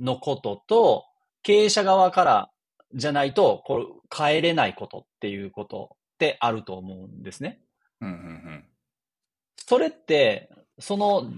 [0.00, 1.04] のことと、
[1.44, 2.50] 経営者側から
[2.92, 7.60] じゃないと、これ、変えれないことっていうことってあると思うんですね。
[8.00, 8.08] うん。
[8.08, 8.64] うん。
[9.54, 11.30] それって、その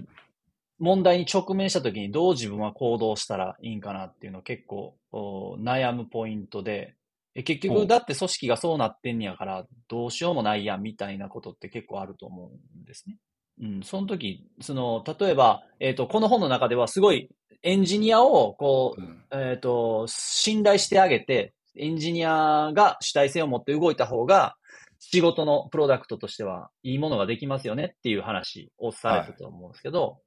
[0.79, 6.95] 問題に直面したときにどう自分は行動したらいいんかなっていうの結構お悩むポイントで、
[7.33, 13.17] え結局だって組織がそうなってんやからどうしようもないやんみたいなことって結構あると思うんですね。
[13.59, 17.29] うん、その時、その、例えば、えっ、と、この本の中ではすごい
[17.63, 19.23] エンジニアをこう、うん。
[19.31, 24.55] えっ、と、信頼してあげて、エンジニアが主体性を持って動いた方が、
[24.99, 30.19] 仕事のプロダクトとしてはいいものができますよねっていう話をされたと思うんですけど。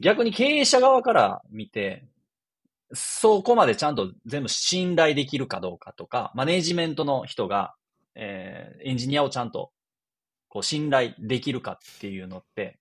[0.00, 2.04] 逆に経営者側から見て、
[2.92, 7.74] そこまでちゃんと全部信頼できるかどうかとか、マネジメントの人が、
[8.14, 9.70] えーエンジニアをちゃんと
[10.48, 12.78] こう信頼できるかっていうのって、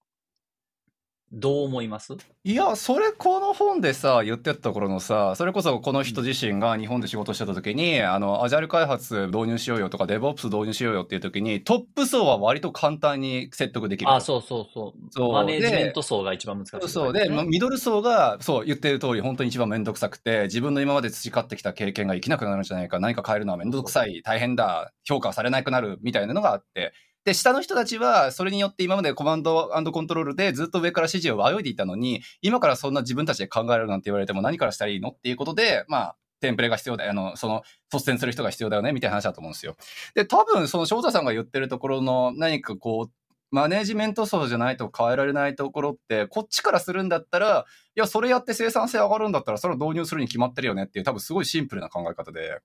[1.31, 2.13] どう思います？
[2.45, 14.11] いや、それこの本でさ、言ってた頃のさ、それこそこの人自身が日本で仕事してた時に、あの、アジャル開発導入しようよとか、デブオプス導入しようよっていう時に、トップ層は割と簡単に説得できる。
[14.11, 15.11] あ、そうそうそう。
[15.11, 17.13] そうマネジメント層が一番難しい、そうそう。
[17.13, 26.93] で、まミドル層が、そう、言ってる通り、本当に一番めんどくさくて、自分の今まで培ってきた経験が生きなくなるんじゃないか、何か変えるのはめんどくさい、大変だ、評価されなくなる、みたいなのがあって、
[27.27, 37.11] で、下の人たちは、それによって今までコマンドコントロールでずっと上から指示を仰いでいたのに、今からそんな自分たちで考えるなんて言われても何からしたらいいのっていうことで、まあ、テンプレが必要だよ。
[37.11, 39.75] あの、その、率先する人が必要だよね、みたいな話だと思うんですよ。
[40.15, 43.11] で、多分、その翔太さんが言ってるところの何かこう、
[43.51, 47.65] マネジメント層じゃないと変えられないところって、こっちからするんだったら、
[47.97, 52.61] いや、それやって生産性上がるんだったら、それを導入するに決まってるよねっていう、多分すごいシンプルな考え方で。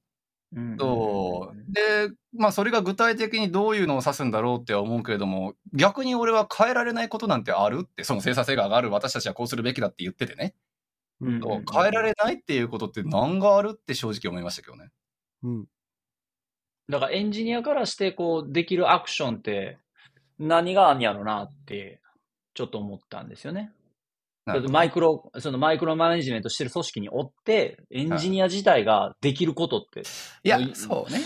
[0.78, 1.72] そう。
[1.72, 10.55] で、まあ、それが具体的にどういうのを指すんだろうって思うけれども、逆に俺は変えられないことなんてあるって、その生産性が上がる、私たちはこうするべきだって言っててね。
[11.20, 14.90] うん、変えられないっていうことって何があるって正直思いましたけどね。
[15.44, 15.66] うん。
[16.88, 19.78] だからエンジニアからしてこうできるアクションって
[20.38, 22.00] 何があんやろなって
[22.55, 23.72] ちょっと思ったんですよね。
[24.45, 30.03] マイクロ、そのマイクロマネジメントしてる組織におって、エンジニア自体ができることって。
[30.45, 31.20] いや、そうね。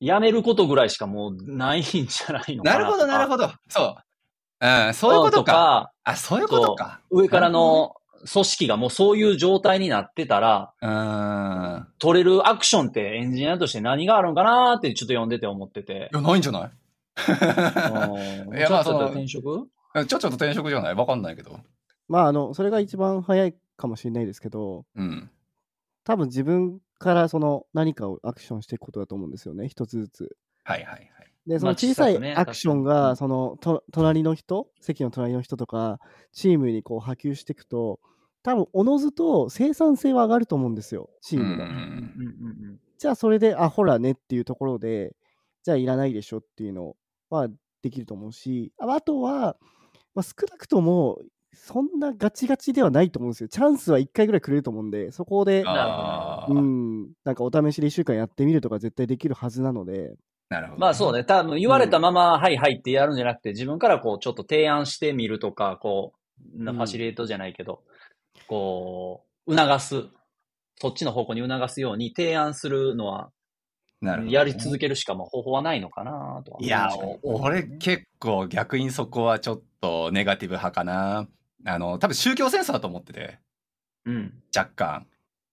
[0.00, 2.78] やめることぐらいしかもうないんじゃないのかな。
[2.78, 3.50] なるほど、なるほど。
[3.68, 3.96] そ
[4.60, 4.66] う。
[4.66, 5.90] うん、そういうことか。
[6.04, 7.00] あ、そういうことか。
[7.10, 7.94] 上からの
[8.30, 16.10] 組織がもうそういう状態になってたら、うん、取れるアクションってエンジニアとして何があるんかなってちょっと読んでて思ってて。
[16.12, 16.70] いや、ないんじゃない？
[18.56, 19.42] いや、まあ、ちょっと転職？
[19.42, 20.94] ちょっと転職じゃない？
[20.94, 21.60] わかんないけど。
[22.08, 25.30] まあ、あの、それが一番早いかもしれないですけど、うん。
[26.04, 30.36] 多分自分からその何かをアクションしていくことだと思うんですよね、一つずつ。
[30.64, 31.10] はいはいはい。
[31.46, 35.98] で、その小さいアクションが、そのと隣の人、席の隣の人とか、
[36.32, 38.00] チームにこう波及していくと、
[38.42, 41.66] 多分おのずと生産性は上がると思うんですよ、チームが。
[42.98, 45.14] じゃあそれで、あ、ほらねっていうところで、
[45.62, 46.96] じゃあいらないでしょっていうの
[47.28, 47.48] は
[47.82, 49.56] できると思うし、あとは、
[50.14, 51.20] まあ、少なくとも
[51.54, 53.48] そんなガチガチではないと思うんですよ。
[53.48, 60.14] チャンスは1回ぐらいくれると思うんで、そこで、うん、なんかお試しで1週間やってみるとか絶対できるはずなので。
[60.48, 61.24] なるほど、まあそうね。
[61.24, 66.12] 多分言われたまま、うん、はいはいってやるんじゃなくて、自分からこうちょっと提案してみるとか、こ
[66.56, 67.82] う、ファシリエートじゃないけど、
[68.36, 70.04] うん、こう、促す。
[70.80, 73.30] そっちの方向に促すように提案するのは
[74.04, 76.90] なるほど、やり続けるしかも方法はないのかなといや、
[77.22, 81.26] 俺結構逆にそこはちょっとネガティブ派かな。
[81.64, 83.38] あの、多分宗教センスだと思ってて。
[84.04, 84.42] うん。
[84.54, 85.06] 若干。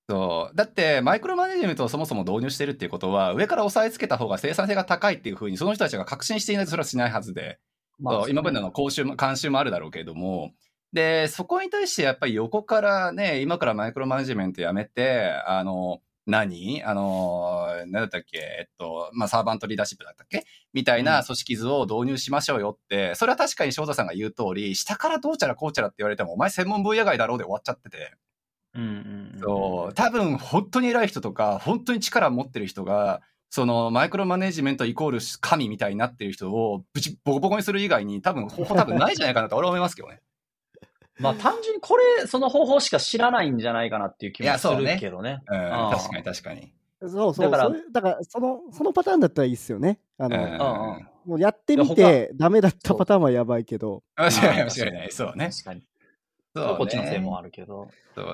[0.10, 0.56] そう。
[0.56, 7.60] だって、マイクロマネジメントをそもそも導入してるっていうことは、上から押さえつけた方が生産性が高いっていうふうに、その人たちが確信していないとそれはしないはずで。
[8.00, 10.52] まあ、今までの講習も、監修もあるだろうけれども、
[10.92, 16.84] で、そこに対してやっぱり横からね、今からマイクロマネジメントやめて、あの、何？
[16.84, 18.38] あの、何だったっけ？
[18.38, 20.46] えっと、まあ、サーバントリーダーシップだったっけ？
[20.74, 28.14] みたいな組織図を導入しましょうよって、それは確かに翔太さんが言う通り、下からどうちゃらこうちゃらって言われても、お前専門分野外だろうで終わっちゃってて。
[28.74, 40.22] うんうんそう、多分本当に偉い人とか、本当に力を持ってる人が、そのマイクロマネジメントイコール神みたいになってる人をぶちボコボコにする以外に多分方法多分ないんじゃないかなと俺は思いますけどね。
[41.20, 45.42] まあ単純にこれ、その方法しか知らないんじゃないかなっていう気もするけどね。
[45.48, 45.58] うん、
[45.92, 46.74] 確かに確かに。
[47.08, 47.52] そうそう。
[47.52, 50.00] だから、だからその、そのパターンだったらいいっすよね。
[50.18, 50.38] あの、
[51.26, 54.04] うん、もうやってみて、ダメだったパターンはやばいけど。
[54.16, 55.12] 間違いない、間違いない。
[55.12, 55.50] そうね。
[55.50, 55.84] 確かに。
[56.56, 57.88] そう、ね、こっちのせいもあるけど。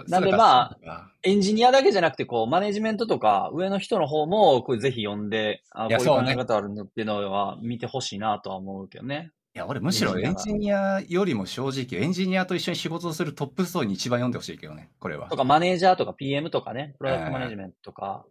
[0.08, 9.32] なんでまあ、エンジニアだけじゃなくて、こう、マネジメントとか、上の人の方も、これぜひ読んで、あこういう考え方あるのっていうのは見てほしいなとは思うけどね。
[9.58, 15.30] いや、俺むしろエンジニアよりも正直、エンジニアと一緒に仕事をするトップ層に一番読んでほしいけどね、これは。
[15.30, 18.24] とか、マネージャーとか PM とかね、プロダクトマネジメントとか、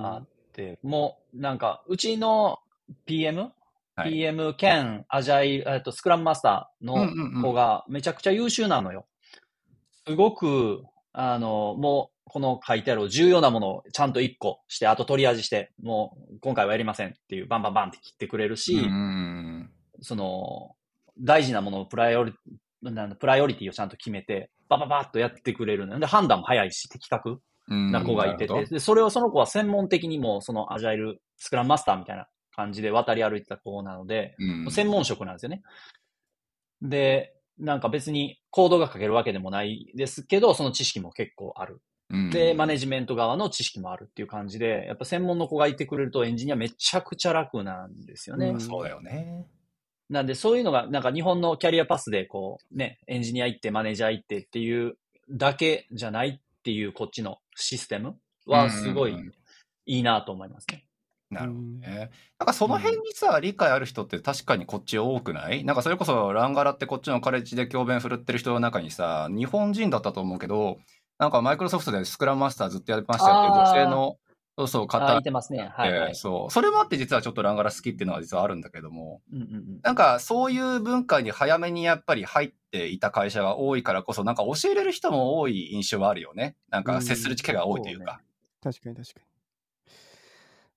[0.00, 2.58] あって、もう、なんか、うちの
[3.06, 3.52] PM?
[3.96, 9.06] はい、PM 兼アジャイル、えっと、スクラムマスターの子がめちゃくちゃ優秀なのよ。
[10.06, 10.82] すごく、
[11.14, 18.84] あの、もう、この書いてある重要なものをちゃんと1個して、あと取り味して、もう今回はやりませんっていう、バンバンバンって切ってくれるし、
[20.04, 20.76] その、
[21.18, 22.32] 大事なものをプライオリ
[23.18, 35.62] プライオリティをちゃんと決めて、バババッとやってくれるので、判断も早いし、的確な子がいてて、で、それをその子は専門的にも、そのアジャイル、スクラムマスターみたいな感じで渡り歩いてた子なので、うん、専門職なんですよね。
[36.82, 41.80] で、なんか別にコードが書けるわけでもないですけど、その知識も結構ある。
[42.30, 48.50] で、マネジメント側の知識もあるっていう感じで、やっぱ専門の子がいてくれるとエンジニアめちゃくちゃ楽なんですよね。
[48.50, 49.46] うん、そうだよね。
[50.10, 54.96] なんでそういうのが、なんか日本のキャリアパスでこうね、エンジニア行ってマネージャー行ってっていう
[55.30, 59.16] だけじゃないっていうこっちのシステムはすごい
[59.86, 60.84] いいなと思いますね。
[61.30, 62.10] なるほどね。
[62.38, 65.64] なんかその辺にさ、理解ある人って確かにこっち多くない？
[65.64, 70.78] なんかそれこそランガラってこっちのカレッジで教鞭振るってる人の中にさ、日本人だったと思うけど、
[71.18, 74.16] なんかマイクロソフトでスクラムマスターずっとやってましたよっていう女性の
[74.56, 75.70] そうそう、あ買っあ、言ってますね。
[75.74, 76.14] はいて、はい。
[76.14, 76.52] そう。
[76.52, 79.80] それもあって実はちょっとランガラ好きっていうのは実はあるんだけども、うんうんうん。
[79.82, 86.56] なんかそういう文化に早めにやっぱり入っていた会社が多いからこそ、なんか教えれる人も多い印象はあるよね。
[86.70, 88.20] なんか接する機会が多いというか。
[88.62, 89.33] 確かに確かに。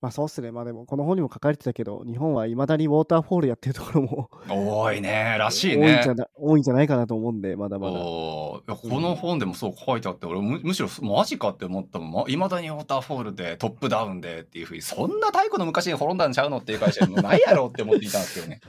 [0.00, 0.52] まあそうっすね。
[0.52, 6.14] まあでも、この本にも書かれてたけど、日本はいまだにウォーターフォールやってるところも多いね、らしい多いんねじゃ。
[6.14, 7.94] な多いんじゃないかなと思うんで、まだまだ。
[7.98, 12.30] おーいやこの本でもそう書いてあって、俺むむしろマジかって思ったもん。
[12.30, 18.60] いまだにウォーターフォールでトップダウンでっていうふうに、そんな太古の昔に滅んだんちゃうのっていう会社もないやろって思っていたんですけどね。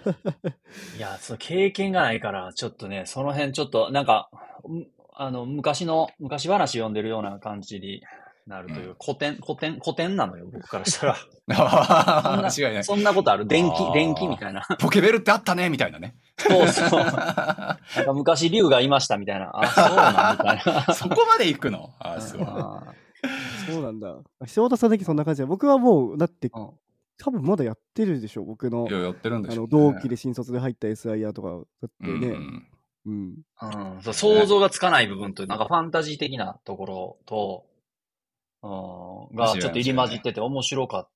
[0.98, 4.30] いや、その経験がないから、ちょっとね、その辺ちょっと、なんか、
[4.64, 4.88] うん
[5.22, 8.02] あの、昔の、昔話読んでるような感じに
[8.48, 11.16] なるという、古典、古典、古典なのよ、僕からしたら。
[11.16, 12.84] そんな間違いない。
[12.84, 13.46] そんなことある？
[13.46, 14.66] 電気電気みたいな。
[14.80, 16.16] ポケベルってあったねみたいなね。
[16.38, 17.00] そうそう。
[17.04, 17.78] なんか
[18.14, 19.52] 昔竜がいましたみたいな。
[19.54, 20.94] あ、そうなんみたいな。
[20.96, 21.94] そこまで行くの？
[22.00, 22.48] あ、すごい。
[22.48, 22.94] あ
[23.68, 24.18] そうなんだ。
[24.56, 26.70] 塩田さんだけそんな感じで、僕はもう、だって、ーうん
[27.22, 29.94] 多分まだやってるでしょ、僕のいや、やってるんであのしょう、ね。
[29.94, 31.50] 同期で新卒で入った SIR とか、
[31.82, 32.68] だってね、うん
[33.06, 33.36] うん。
[33.62, 37.69] うん、そう想像がつかない部分という、なんかファンタジー的なところと、うん、
[38.62, 41.10] がちょっと入り混じってて面白かっ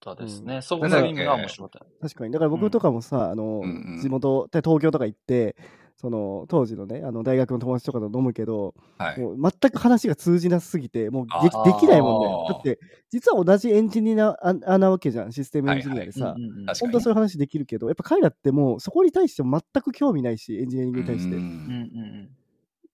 [0.00, 0.62] たですね。
[0.62, 2.08] そこの意味が面白かった。
[2.08, 2.32] 確かに。
[2.32, 5.56] だから僕とかもさ、あの、うんうん地元、で東京とか行って、
[6.00, 9.20] その当時のね、あの大学の友達とかと飲むけど、はい。
[9.20, 12.54] もう全く話が通じなすぎて、もうあできないもんね。
[12.54, 12.78] だって、
[13.10, 16.36] 実は同じエンジニアああなわけじゃん、システムエンジニアでさ。
[16.80, 21.38] 本当はそういう話できるけど、やっぱ彼らってもうそこに対しても全く興味ないし、エンジニアリングに対してう。
[21.38, 21.50] うんんう
[21.82, 22.30] ん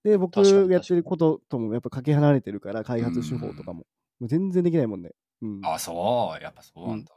[0.05, 0.39] で、僕
[0.69, 3.79] やってることともやっぱかけ離れてるから、開発手法とかも。
[4.19, 5.09] もう全然できないもんね。
[5.41, 5.61] うん。
[5.63, 6.43] あ、そう。
[6.43, 7.11] やっぱそうなんだ。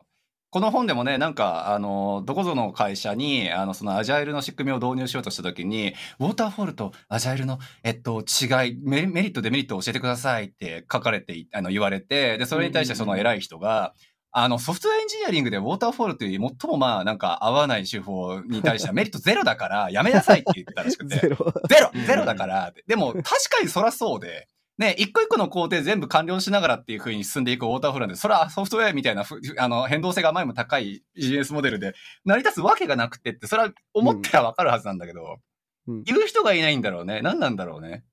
[0.50, 13.94] この本でもね、なんか、あの、どこぞの会社に、あの、そのアジャイルの仕組みを導入しようとしたときに、ウォーターフォールとアジャイルの、えっと、違い、メリメリット、デメリットを教えてくださいって書かれてい、あの、言われて、で、それに対してその偉い人が、
[14.30, 21.16] あの、ソフトウェアエンジニアリングでウォーターフォールという最もまあ、なんか合わない手法に対してはメリットゼロだから、やめなさいって言ってたらしくて。
[21.20, 21.36] ゼロ。
[21.68, 22.72] ゼロ ゼロだから。
[22.86, 37.22] でも、確かにそらそうで、ね、一個一個の工程全部完了しながらっていう風に進んでいくウォーターフォールなんで、それはソフトウェアみたいなふ、あの、変動性が前も高いビジネスモデルで、成り立つわけがなくてって、それは思ってはわかるはずなんだけど、うん言う人がいないんだろうね。
[37.22, 38.04] 何なんだろうね。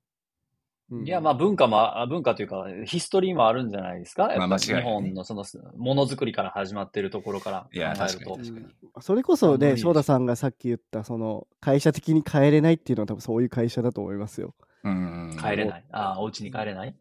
[0.90, 4.28] うんいや、まあ文化も、あ文化というか、ヒストリーもあるんじゃないですか？
[4.38, 5.44] まあ間違いない日本のその、
[5.76, 8.48] ものづくりから始まってるところから考いやえると確かに。
[8.50, 14.54] うんそれこそね、翔太さんがさっき言った、その、会社的に変えれないっていうのは多分そういう会社だと思いますよ。
[14.84, 15.36] うん。
[15.38, 15.84] 帰れない。
[15.92, 16.94] ああ、お家に帰れない？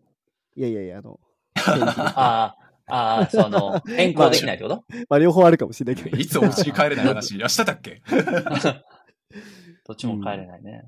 [0.58, 1.20] いやいやいや、あの、
[1.56, 2.56] あ
[2.88, 4.84] あ、ああ、その、変更できないってこと？
[5.10, 6.18] まあ両方あるかもしれないけど。
[6.18, 8.02] いつお家に帰れない話、あ、しただっけ？
[9.88, 10.84] どっちも帰れないね。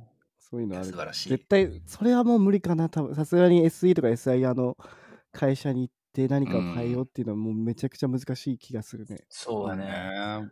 [0.49, 1.45] そういうのある素晴らしい絶。
[1.45, 4.77] 対、それはもう無理かな、多分さすがに SE とか SIR の
[5.33, 9.25] 会社に行って何かを変えようっていうのはもうめちゃくちゃ難しい気がするね。
[9.29, 9.85] そうだね。
[9.85, 10.49] ね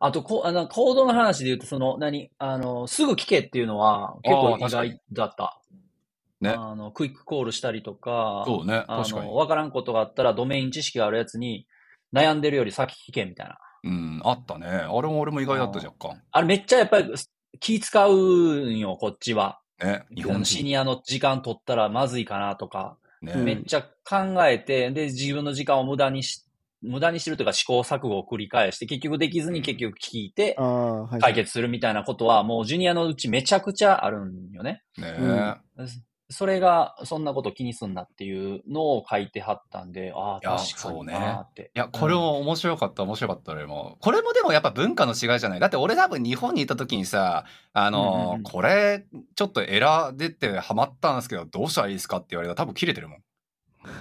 [0.00, 5.60] あと、こあの、コードの話で言うと、その、何あの、すぐ聞けっていうのは結構意外だった。
[6.40, 6.50] ね。
[6.50, 8.84] あの、クイックコールしたりとか、そうね。
[8.88, 9.34] あ確かにの、。
[9.34, 11.66] わからんことがあったらドメイン知識があるやつに
[12.12, 13.58] 悩んでるより先聞けみたいな。
[13.84, 14.66] うん、あったね。
[14.66, 16.22] あれも俺も意外だった、若干。
[16.30, 17.12] あれめっちゃやっぱり
[17.60, 19.60] 気使うんよ、こっちは。
[19.82, 20.04] ね。
[20.14, 20.44] 日本人。
[20.44, 23.32] シニアの時間取ったらまずいかなとか、ね。
[23.34, 26.44] うんめっちゃ考えて、で、自分の時間を無駄にし、
[26.82, 30.56] 無駄にしてるというか試行錯誤を繰り返して、結局できずに結局聞いて。
[31.20, 34.82] 解決するみたいなことは、もうジュニアのうちめちゃくちゃあるんよね。
[34.98, 35.56] ねうん
[36.32, 41.70] それが、そんなこと気にすんなっていうのを書いてはったんで、ああ、確かになーって。
[41.74, 43.96] いや、これも面白かった、面白かった、俺も。
[44.00, 45.60] これもでもやっぱ文化の違いじゃない。
[45.60, 49.06] だって俺多分日本にいた時にさ、あの、うんうんうんこれ、
[49.36, 53.18] ちょっとエラー出てハマったんですけど、どうしたらいいですかって言われたら多分切れてるもん。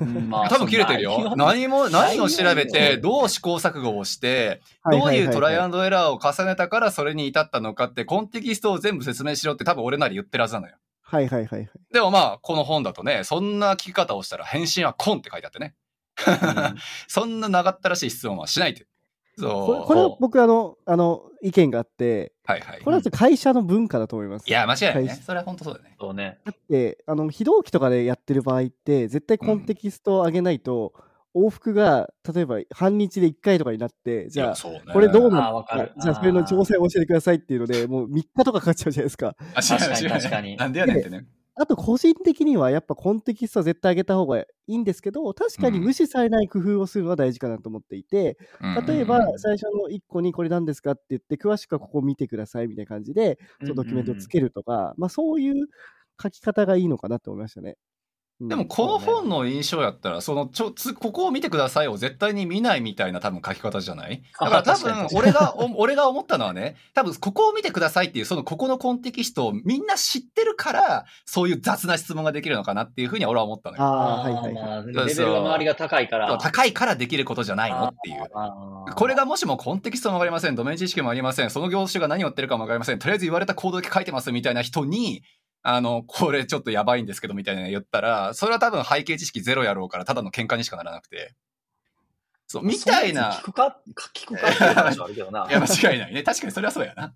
[0.02, 1.36] うんまあ 多分切れてるよ。
[1.36, 10.76] 何も、何を調べて、ねどう試行錯誤をして、どういうトライアンドエラーを重ねたからそれに至ったのかって、コンテキストを全部説明しろって多分俺なり言ってるはずなのよ。
[11.12, 11.70] はいはいはいはい。
[11.92, 15.76] でもまあ、この本だとね、そんな聞き方をしたら返信はコンって書いてあってね。
[17.08, 18.88] そんな長ったらしい質問はしないって。
[19.38, 19.66] そう。
[19.66, 22.82] これこれは僕あの、あの、意見があって、はいはい。
[22.82, 24.48] これは会社の文化だと思います。
[24.48, 25.22] いや、間違いないね。
[25.26, 25.96] それは本当そうだね。
[26.00, 26.40] そうね。
[26.46, 30.94] だって、あの、非同期とかでやってる場合って、絶対コンテキストを上げないと、
[31.36, 34.82] 往復が、例えば半日で1回とかになって、じゃあ、ね。
[34.92, 35.94] これどうなあーわかる。
[35.98, 39.36] じゃあ、それの調整を教えてくださいっていうので、もう3日とかかかっちゃうじゃないですか。
[39.54, 40.58] あ確かに確かに。
[40.58, 41.26] なんでやねんってね。
[41.56, 48.38] あと、個人的にはやっぱコンテキストは絶対上げた方がいいんですけど、確かに無視されない工夫をするのは大事かなと思っていて、
[48.88, 49.40] 例えばうん。
[49.40, 55.68] 最初の1個にこれ何ですかって言って、詳しくはここ見てくださいみたいな感じで、そのドキュメントをつけるとか、まあそういう
[56.22, 57.76] 書き方がいいのかなと思いましたね。
[58.48, 64.24] でもこの本の印象やったら、そのちょつ、ここを見てくださいを絶対に見ないみたいな多分書き方じゃない？
[64.40, 73.84] だから多分俺が、 俺が思ったのはね、多分ここを見てくださいっていうそのここのコンテキストをみんな知ってるから、そういう雑な質問ができるのかなっていうふうに俺は思ったのよ。
[73.84, 74.54] ああ、はいはいはい。
[74.54, 76.38] まあレベルが周りが高いから。
[76.40, 78.96] 高いからできることじゃないのっていう。
[78.96, 85.22] これがもしもコンテキストもわかりません、ドメイン知識もありません、その業種が何を言ってるかもわかりません、とりあえず言われたコードだけ書いてますみたいな人に、
[85.64, 91.36] あの、これちょっとやばいんですけどみたいなの言ったら、それは多分背景知識ゼロやろうから、ただの喧嘩にしかならなくて。
[92.48, 93.44] そう、みたいな聞。
[93.44, 93.80] くか
[94.14, 95.48] 聞くかっていう話はあるけどな。
[95.50, 96.22] いや、間違いないね。
[96.24, 97.16] 確かにそれはそうやな。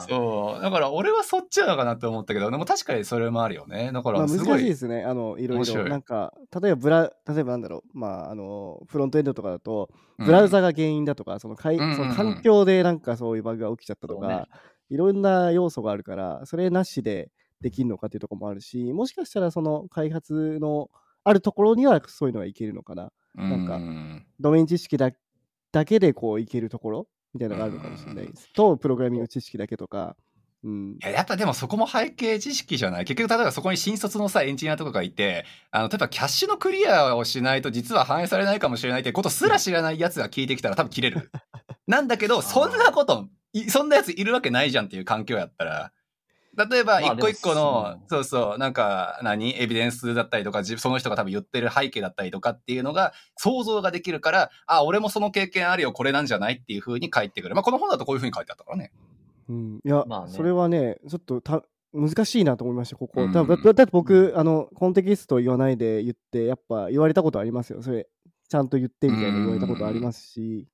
[0.00, 0.62] そう。
[0.62, 3.92] だから俺はそっちなのかなって思ったけど、でも確かにそれもあるよね。
[3.92, 4.62] だからすごい。
[4.62, 5.04] いですね。
[5.04, 5.84] あの、いろいろ。
[5.84, 14.48] なんか、例えばブラ、例えばなんだろう、まあ、あの、フロントエンドとかだと、うんブラウザが原因だとか、そのかいうんうんうんその環境でなんかそういうバグが起きちゃったとか、
[14.88, 17.30] いろんな要素があるから、それなしで
[17.64, 20.90] できるのかっていうところもあるし、もしかしたらその開発の
[21.24, 23.10] あるところにはそういうのがいけるのかな。
[23.34, 24.26] なんかうん。
[24.38, 25.10] ドメイン知識だ
[25.72, 28.52] だけでこういけるところみたいなのがあるのかもしれないです。
[28.52, 30.14] と、プログラミング知識だけとか、
[30.62, 30.98] うん。
[31.02, 31.04] い。
[31.06, 33.06] ややっぱでもそこも背景知識じゃない。
[33.06, 41.30] 結局例えばそこに新卒のさエンジニアとかがいてあの例えばキャッシュのクリアをしないと実は反映されないかもしれないってことすら知らないやつが聞いてきたら多分切れる。
[41.86, 45.92] なんだけど そんなこといそんなやついるわけないじゃんっていう環境やったら
[46.56, 49.60] 例えばまあ一個一個でのも、そうそう、なんか、何？
[49.60, 57.54] エビデンスだったりとか、じその人が多分言ってる背景だったりとかっていうのが想像ができるから、あ、俺もその経験あるよ、これなんじゃないっていう風に返ってくる。
[57.54, 58.92] まあ、この本だとこういう風に書いてあったからね。
[59.48, 63.22] うん、いや、まあねそれはね、ちょっとた難しいなと思いました、ここ。
[63.22, 67.82] うんだだだって僕、あの、コンテキスト言わないで言って、やっぱ言われたことありますよ。
[67.82, 68.08] それ、
[68.48, 70.73] ちゃんと言ってみたいな言われたことありますし、うん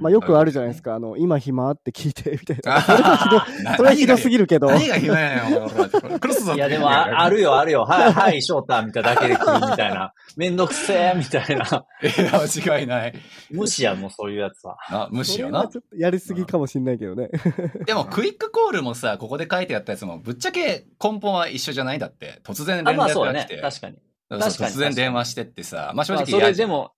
[0.00, 2.80] まあよくあるじゃないですか、あの、今暇って聞いて、みたいな。
[2.80, 7.84] それはひどあそれはひどすぎるけど、何が暇やねん、お前クロスぞいや、でもあ、あるよ、あるよ。
[7.84, 10.14] はい、はい、翔太みたいなだけで来るみたいな。
[10.36, 11.84] めんどくせえ、みたいな。
[12.02, 13.14] いや、間違いない。
[13.50, 14.76] 無視や、もうそういうやつは。
[14.88, 15.68] あ、無視よな。
[15.68, 17.28] ちょっとやりすぎかもしんないけどね。
[17.84, 22.40] でも、クイックコールもさ、ここで書いてあったやつも、ぶっちゃけ根本は一緒じゃないんだって。
[22.42, 23.80] 突然あ、連まあそうだね絡が来て。。
[23.80, 24.14] 確かに。
[24.28, 26.92] 確かに突然電話してってさ、まあ正まあ、直それでも、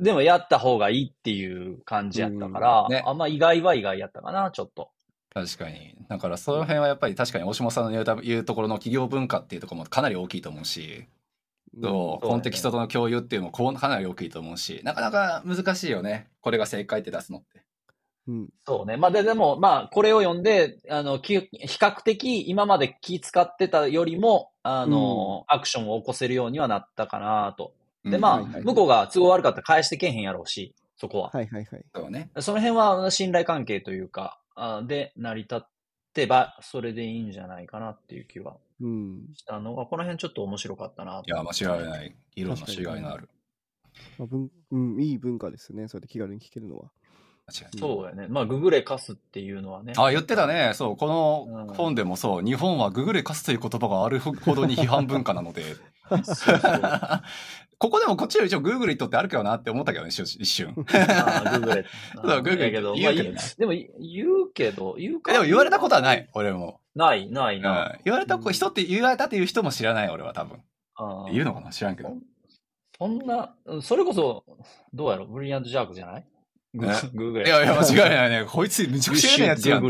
[0.00, 4.90] でもやった方がいいっていう感じやったから、うんねあんま意外は意外やったかな、ちょっと。
[5.34, 5.96] 確かに。
[6.08, 11.06] だからその辺はやっぱり確かに大島さんの言うた言うところの企業文化っていうところもかなり大きいと思うし、
[11.80, 16.28] そう、コンテキストとの共有っていうのもこうかなり大きいと思うし、なかなか難しいよね。
[16.40, 17.62] これが正解って出すのって。
[18.28, 18.48] うん。
[18.64, 18.96] そうね。
[18.96, 27.72] まあ、で、でも、まあ、これを読んで、あの、き比較的今まで気使ってたよりも、あの、アクションを起こせるようにはなったかなと。
[28.04, 31.30] で、まあ、はいはい向こうが都合悪かったら返してけえへんやろうし、そこは。
[31.32, 31.84] はいはいはい。
[31.94, 32.30] そうね。
[32.40, 35.68] その辺は信頼関係というか、あで成り立っ
[36.12, 39.26] てば、それでいいんじゃないかなっていう気はうん。
[39.34, 42.14] したのが、この辺ちょっと面白かったなといや、間違いない。
[42.34, 43.28] 議論のしがいのある。
[44.18, 45.88] まあ文うん、いい文化ですね。
[45.88, 46.90] そうやって気軽に聞けるのは。
[47.46, 48.26] 間違いないそうやね。
[48.28, 49.92] まあ、ググレカスっていうのはね。
[49.96, 50.72] あ、言ってたね。
[50.74, 55.62] そう、このうん本でもそう、日本はググレカスという言葉があるほどに批判文化なので。
[56.10, 57.22] そうそう
[57.78, 60.72] ここでもこっちより一応グーグルとってあるけどなって思ったけどね、一瞬。
[60.94, 61.84] ああググレ。
[62.14, 65.32] そうググレやけど、言うけどねまあいでも、言うけど、言うか。
[65.32, 66.80] でも言われたことはない、俺も。
[66.94, 67.96] ない、ないうんな。
[68.04, 70.62] 言われたこ人って言われたっていう人も知らない、俺は多分。
[71.32, 72.14] 言うのかな知らんけど。
[72.98, 74.44] そんな、それこそ、
[74.94, 76.26] どうやろブリリアントジャークじゃない？
[76.74, 77.46] グねググレ。
[77.46, 78.46] いやいや、間違いないね。
[78.48, 79.82] こいつめちゃくちゃ嫌なやつやん。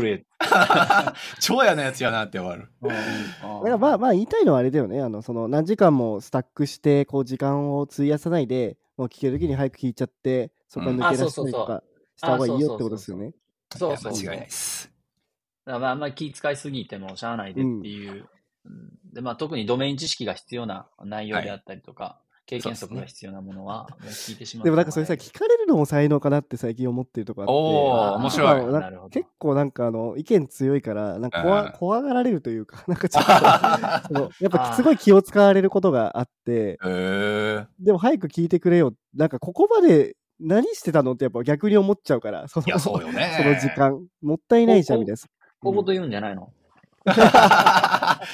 [1.39, 2.69] 超嫌なやつやなって終わる。
[2.81, 5.01] うまあまあ言いたいのはあれだよね。
[5.01, 11.83] あの、その何時間もスタックして、こう時間を費やさないで、もう聞けるときに早く聞いちゃって、そこから抜け出したりとか
[12.17, 13.33] した方がいいよってことですよね。
[13.75, 14.91] そうそう間違いないです。
[15.65, 18.11] まああんまり気遣いすぎてもしゃあないでっていう。
[18.11, 18.27] うん
[19.13, 24.65] で、まあ特にドメイン知識が必要な内容であったりとか、経験則が必要なものは、もう聞いてしまう。
[24.65, 27.51] でもなんかそれさ、聞かれるのも才能かなって最近思ってるとこあって。
[27.53, 28.47] おー、あー面白い。
[28.47, 29.09] まあなるほど。
[29.09, 31.43] 結構なんかあの意見強いからなんかうん。
[31.45, 33.31] 怖怖がられるというか なんかちょっと
[34.07, 36.77] そのやっぱすごい気を使われることがあって。
[37.79, 38.93] でも早く聞いてくれよ。
[39.15, 42.47] なんかここまで何してたのってやっぱ逆に思っちゃうから。
[42.49, 43.35] そのそうよね。
[43.37, 44.05] その時間。
[44.21, 45.21] もったいないじゃんみたいな。
[45.61, 46.51] ここと言うんじゃないの？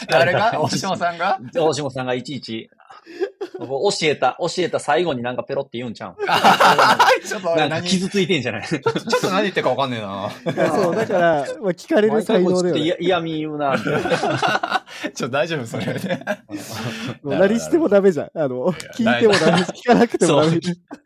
[0.09, 0.59] 誰が？
[0.59, 1.39] 大島さんが？
[1.55, 2.69] 大島さんがいちいち、
[3.67, 6.11] 教えた、教えた最後になんかペロって言うんちゃう？
[6.11, 6.15] ん
[7.27, 8.63] ちょっとなん傷ついてんじゃない？
[8.63, 8.81] ょっ
[9.21, 10.29] と何言ってるかわかんねえな。
[10.69, 11.19] そうだから、
[11.61, 13.75] まあ、聞かれる才能だよね嫌嫌味言うな。
[15.13, 16.23] ちょっと大丈夫それね。
[17.23, 20.59] 何してもダメじゃんあの聞いてもダメ聞かなくてもダメ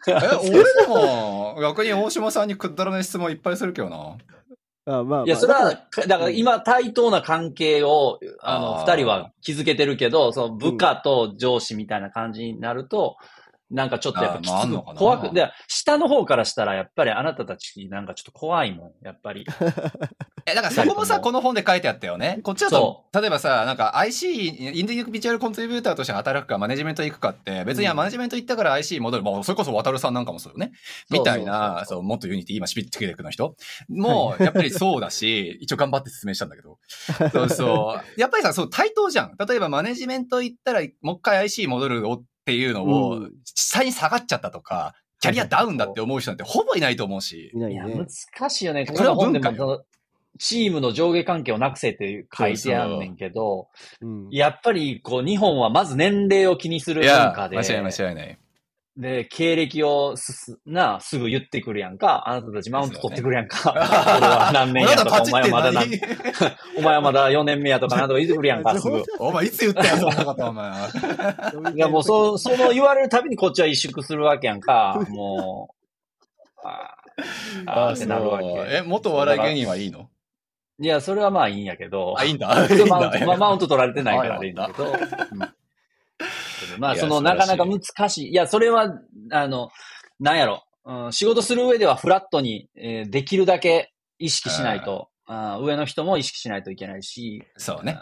[0.08, 4.16] え、俺でも、逆に大島さんにくだらない質問いっぱいするけどな。
[4.86, 13.16] あまあまあ、いや、それは、だから今対等な関係を、あの、二人は築けてるけど、その部下と上司みたいな感じになると、
[13.74, 19.46] なんかちょっとやっぱきつく怖く、で、下の方からしたらやっぱりあなたたちなんかちょっと怖いもん、やっぱり。
[20.46, 22.40] え、だからそこもさ、この本で書いてあったよね。
[22.44, 24.48] こっちだと、例えばさ、なんか IC、
[24.78, 29.24] インディビジュアルコントリビューターとして働くか、マネジメント行くかって、別にうんマネジメント行ったから IC 戻る。
[29.24, 30.72] まあ、それこそ渡るさんなんかもそうよね。
[31.10, 33.56] みたいな、そうそう、もっとユニティ、今、シピットケデックの人
[33.90, 36.78] も、 やっぱりそうだし、一応頑張って説明したんだけど。
[37.32, 38.20] そうそう。
[38.20, 39.36] やっぱりさ、そう、対等じゃん。
[39.48, 47.52] 例えばマネジメント行ったら、もう一回 IC 戻るよっていうのをうん、下に下がっちゃったとか、キャリアダウンだって思う人なんてほぼいないと思うし。
[47.56, 47.86] いや。
[47.88, 48.86] 難しいよね。
[48.86, 49.86] ここれはの本でも文化よその、
[50.38, 53.70] チームの上下関係をなくせって書いてあんねんけど、
[54.02, 54.28] うん。
[54.32, 57.58] やっぱり、こう、日本はまず年齢を気にするいや文、化で。
[57.58, 58.40] 間違い間違いない。
[58.96, 62.30] で、経歴をすす、な、すぐ言ってくるやんか。
[62.30, 63.58] あなたたちマウント取ってくるやんか。
[63.58, 66.02] ねこれは何年やとか、お前はまだ何、何
[66.78, 69.04] お前はまだ4年目やとかなんとか言ってくるやんか、 すぐ。
[69.18, 70.90] お前いつ言ったよ、そんなこと、お前は。
[71.74, 75.00] いや、もう、そ、その言われるたびにこっちは萎縮するわけやんか。
[75.10, 78.46] もう、あーあーってなるわけ。
[78.78, 80.08] え、元お笑い芸人はいいの？
[80.80, 82.14] いや、それはまあいいんやけど。
[82.18, 82.68] あ、いいんだ。
[82.68, 84.96] それマウント、いいんだまあ、マウント取られてないかあらいいんだけど。
[86.76, 88.32] うんまあ、その、なかなか難しい。
[88.32, 89.00] いや、それは、
[89.32, 89.70] あの、
[90.20, 90.64] なんやろ。
[90.86, 97.44] うん、仕事する上ではフラットに、えーできるだけ意識しないと、あー上の人も意識しないといけないし。
[97.58, 97.98] そうね。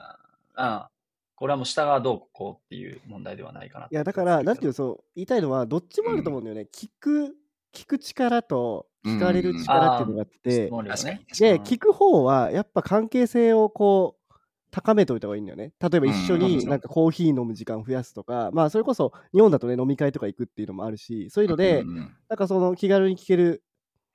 [0.55, 0.91] あー
[1.36, 3.88] これはもう下がどうこうっていう問題ではないかな。
[3.89, 6.67] いや、だから、なんていうの、そう、言いたいのは、どっちもあると思うんだよね。
[6.72, 7.36] 聞く、
[7.74, 11.26] 聞く力と、聞かれる力っていうのがあって、質問量確かにね。。
[11.39, 14.20] で、うん聞く方は、やっぱ関係性をこう、
[14.72, 15.74] 高めておいた方がいいんだよね。
[15.80, 23.63] 例えば一緒うんになんかコーヒー飲む時間増やすとか、まあそれこそ日本だとね飲み会とか行くっていうのもあるし、そういうので、うんうんなんかその気軽に聞ける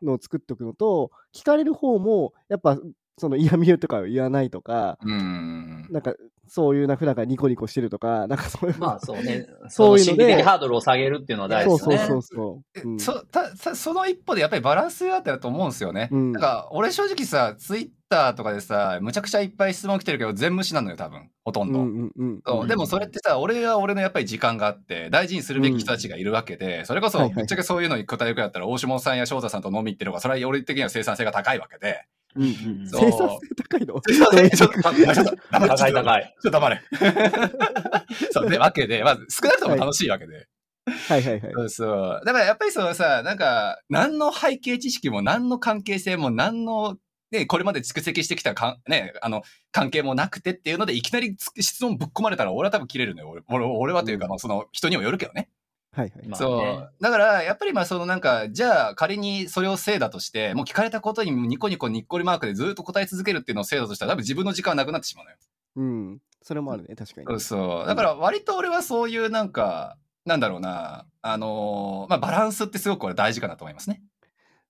[0.02, 2.78] のを作っておくのと、聞かれる方もやっぱ
[3.18, 5.86] その嫌味とかを言わないとか、うん。
[5.90, 6.14] なんか
[6.48, 9.46] そういうな普段からニコニコしてるとか、なんかそういう、まあそうね。
[9.68, 12.08] そそうういのでいうう心理的ハードルを下げるっていうのは大そう事ですね。
[12.08, 12.88] そうそうそう。
[12.88, 16.08] うんそたたその一歩でやっぱりバランスがあったらと思うんですよね。
[16.12, 21.30] うんなんか、俺正直さ、ツイッターとかでさ、むちゃくちゃいっぱい質問来てるけど、全無視なのよ、多分。
[21.44, 21.80] ほとんど。
[21.80, 32.04] うんうんうんうんそうでもそれってさ、俺は俺のやっぱり時間があって、大事にするべき人たちがいるわけで、それこそ、はいはいぶっちゃけそういうのに答えるくらいだったら、大下さんや翔太さんと飲み行ってる方が、それは俺的には生産性が高いわけで。
[32.37, 34.01] うんうんそう生産性高いの？
[34.01, 34.84] ちょっと、ちょっと、
[35.14, 36.34] ちょっと、黙れ高い高い。
[36.43, 36.82] ちょっと黙れ。
[38.32, 40.47] そう、で、わけで、まず、少なくとも楽しいわけで。
[40.87, 41.53] はいはいはい。
[41.53, 42.22] そうそう。
[42.24, 46.97] だからやっぱりそうさ、なんか、何の背景知識も、何の関係性も、何の、
[47.32, 53.30] ね、これまで蓄積してきたかん、ね、あの、関係もなくてっていうので、いきなりつ質問ぶっ込まれたら、俺は多分切れるのよ。
[53.30, 55.49] 俺俺俺はというか、うんまあその、人にもよるけどね。
[55.97, 56.28] はいはい。
[56.28, 56.88] まあそうね。
[57.01, 65.36] だから、やっぱりまあそのなんか、じゃあ仮にそれをせいだとして、もう聞かれたことにニコニコにっこりマークでずっと答え続けるっていうのをせいだとしたら、多分自分の時間はなくなってしまうのよ。
[65.76, 66.18] うん。
[66.42, 67.26] それもあるね、確かに。
[67.26, 67.86] そうそう。
[67.86, 74.03] だから割と俺はそういうなんか、なんだろうな、あのーまあバランスってすごくこれ大事かなと思いますね。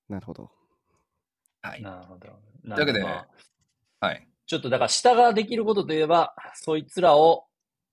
[0.08, 0.50] なるほど。
[1.62, 1.82] はい。
[1.82, 2.20] なるほど。
[2.20, 3.26] というわけでま
[4.00, 4.28] あはい。
[4.46, 7.45] ちょっとだから下ができることといえば、そいつらを、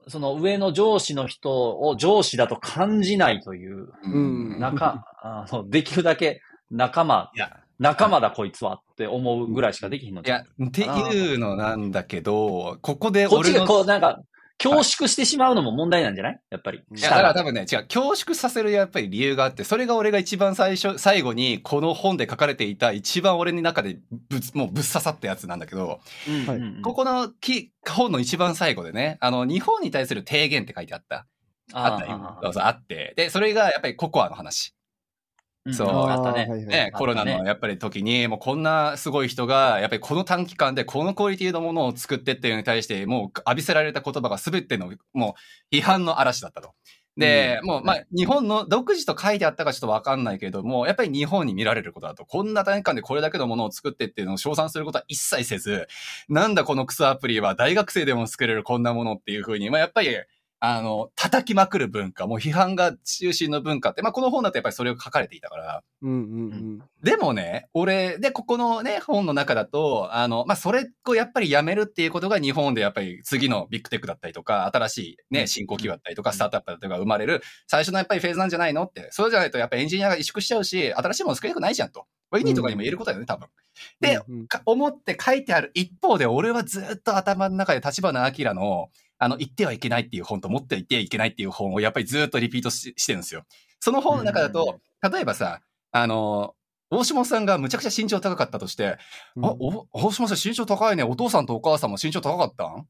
[0.07, 4.59] その上の上司の人を上司だと感じないという、うん。
[4.59, 6.41] 仲、あのできるだけ
[6.71, 14.21] 仲間、いや、仲間だこいつはって思うぐらいしかできひんのいや、っていうのなんだけど、ここでこっちが俺の、こうなんか、
[14.63, 16.39] 恐縮してしまうのも問題なんじゃない？
[16.49, 16.79] やっぱり。
[16.79, 17.33] いいや、だから。
[17.33, 23.99] 多分ね、違う、恐縮させるやっぱり理由があって、それが俺が一番最初、最後にこの本で書かれていた一番俺の中で
[24.29, 25.99] ぶつ、もうぶっ刺さったやつなんだけど、
[26.47, 31.27] はいうんここのき本の一番最後でね、あの、日本に対する提言って書いてあった。
[31.73, 32.39] あったよあ。
[32.43, 33.13] そうそう、あって。
[33.17, 34.75] で、それがやっぱりココアの話。
[35.69, 35.87] ーそう。
[35.87, 36.91] あったね。
[36.93, 45.35] コロナのやっぱり時に、もうこんなすごい人が、やっぱりこの短期間でこのクオリティのものを作ってっていうのに対して、もう浴びせられた言葉が全ての、も
[45.71, 46.73] う批判の嵐だったと。
[47.15, 55.87] で、もう、まあ、日本の独自と書いてあったかちょっとわかんないけれども、やっぱり日本に見られることだと、こんな短期間でこれだけのものを作ってっていうのを称賛することは一切せず、
[56.27, 60.09] なんだこのクソアプリは大学生でも作れるこんなものっていうふうに、まあ、やっぱり、
[60.65, 79.09] あの、叩きまくる文化、もう批判が中心の文化って、まあ、この本だとやっぱりそれを書かれていたから、うんうんでもね、俺、で、ここのね、本の中だと、あの、まあ、それをやっぱりやめるっていうことが日本でやっぱり次のビッグテックだったりとか、新しいね、新興企業だったりとか、スタートアップだったりとか生まれる最初のやっぱりフェーズなんじゃないのって。
[79.11, 82.05] そうじゃないとやっぱりエンジニアが萎縮しちゃうし、新しいもの作りたくないじゃんと。
[82.31, 83.49] ウィニーとかにも言えることだよね、多分。
[83.99, 84.19] で、
[84.65, 93.43] 思って書いてある一方で、俺はずっと頭の中で立花明の、あの、言ってはいけないっていう本と持ってはいてはいけないっていう本をやっぱりずっとリピートししてるんですよ。
[93.79, 94.79] その本の中だと、
[95.11, 95.61] 例えばさ、
[95.91, 96.55] あの、
[96.89, 98.97] 大下さんがむちゃくちゃ身長高かったとして、
[99.35, 101.03] うんあ、お、大島さん身長高いね。
[101.03, 102.81] お父さんとお母さんも身長高かったん？
[102.81, 102.85] っ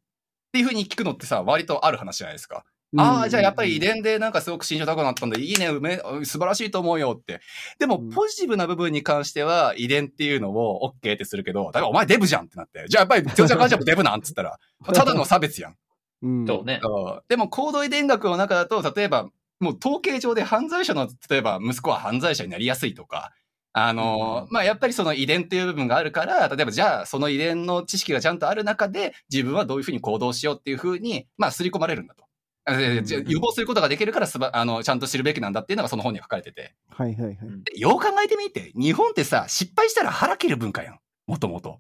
[0.51, 2.65] ていうふうに聞くのってさ、割とある話じゃないですか。
[2.95, 7.41] ああ、じゃあやっぱり遺伝でなんかすごく身長高くなったんで、いいね、うめ、素晴らしいと思うよって。
[7.79, 12.85] でもうん、ポジティブな部分に関しては、遺伝っていうのを OK ってするけど、だからお前デブじゃんってなって。
[12.87, 14.59] じゃあやっぱり、ジョジャカンジャもデブなんっつったら、
[14.93, 15.75] ただの差別やん。
[16.23, 16.81] うんそうね。
[17.27, 19.29] でも、行動遺伝学の中だと、例えば、
[19.59, 23.33] もう統計上で犯罪者の、例えば息子は犯罪者になりやすいとか、
[23.73, 32.23] あの、まあ、やっぱりその遺伝っていう部分があるから、例えばじゃあその遺伝の知識がちゃんとある中で、自分はどういうふうに行動しようっていうふうに、まあ、刷り込まれるんだと。
[32.65, 36.75] 予防することができるからすば、あの、ちゃんと知るべきなんだっていうのがその本に書かれてて。
[36.89, 37.35] はいはいはい。
[37.65, 40.99] でよう考えてみて、日本ってさ、失敗したら腹切る文化やん。
[41.27, 41.79] もともと。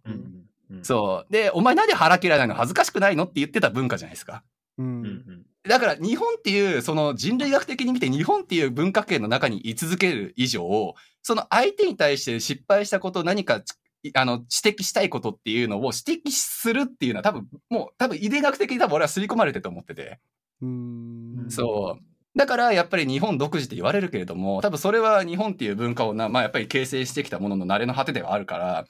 [0.81, 1.31] そう。
[1.31, 2.55] で、お前なんで腹切らないの？
[2.55, 3.25] 恥ずかしくないの？
[3.25, 4.43] って言ってた文化じゃないですか。
[4.77, 13.75] ううんんだから日本っていう、その人類学的に見て日本っていう文化圏の中に居続ける以上、その相手に対して失敗したこと、何かち
[14.13, 20.19] あの指摘したいことっていうのを指摘するっていうのは多分、もう多分遺伝学的に多分俺は刷り込まれてると思ってて。
[20.61, 21.45] うん。
[21.47, 22.03] そう。
[22.37, 28.85] だからやっぱり日本独自って言われるけれども、多分それは日本っていう文化をな、まあやっぱり形成してきたものの慣れの果てではあるから、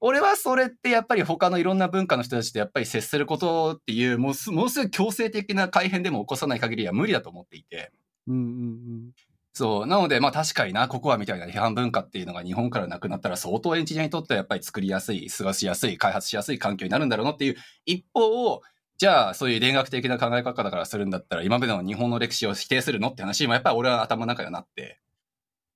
[0.00, 7.92] 俺はそれってやっぱり他のいろんな文化の人たちとやっぱり接することっていう、もうすものすごい強制的な改変でも起こさない限りは無理だと思っていて。
[8.26, 9.10] うんうん
[9.52, 9.86] そう。
[9.86, 17.56] なので、まあ確かにな、ココアみたいな批判文化っていうのが日本からなくなったら相当エンジニアにとってはやっぱり作りやすい、過ごしやすい、開発しやすい環境になるんだろうなっていう
[17.86, 18.60] 一方を、
[18.98, 25.00] じゃあそういう田学的な考え方からするんだったら今までの日本の歴史を否定するのって話もやっぱり俺は頭の中にはなって、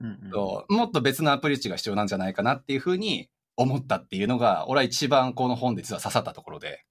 [0.01, 3.31] うんうんもっと別のアプローチが必要なんじゃないかなっていうふうに
[3.61, 6.85] 思ったっていうのが、俺は一番この本で実は刺さったところで。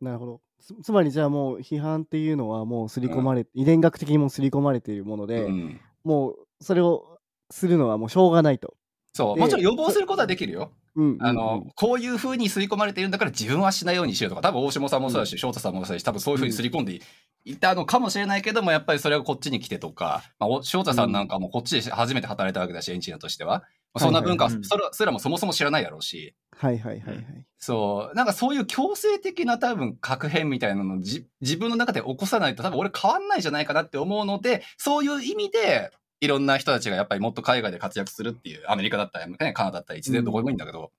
[0.00, 0.40] なるほど。
[0.60, 7.18] つつまりじゃあもう批判っていうのはもう刷り込まれ、遺伝学的にも刷り込まれているもので、うんもうそれを
[7.50, 8.74] するのはもうしょうがないと。
[9.12, 9.34] そう。
[9.34, 10.72] でもちろん予防することはできるよ。
[10.96, 17.00] うんうんうんあの、こういう風に刷り込まれているんだから自分はしないようにしようとか、多分大下さんもそうだし、翔太さんもそうだし、多分そういう風に刷り込んでい
[17.44, 23.64] いたのかもしれないけども、やっぱりそれがこっちに来てとか、まあ、お翔太さんなんかもこっちで初めて働いたわけだし、エンジニアとしては。
[23.98, 24.62] そんな文化、それ
[24.92, 27.24] それらもそもそも知らないだろうし、はいはいはいはい。
[27.58, 35.90] そう、なんかそういう強制的な多分核変みたいなのをじ自分の中で起こさないと多分俺変わんないんじゃないかなって思うので、そういう意味で、
[36.20, 40.92] いろんな人たちがやっぱりもっと海外で活躍するっていう、アメリカだったり、ね、カナダだったり、いつでもどこでもいいんだけど、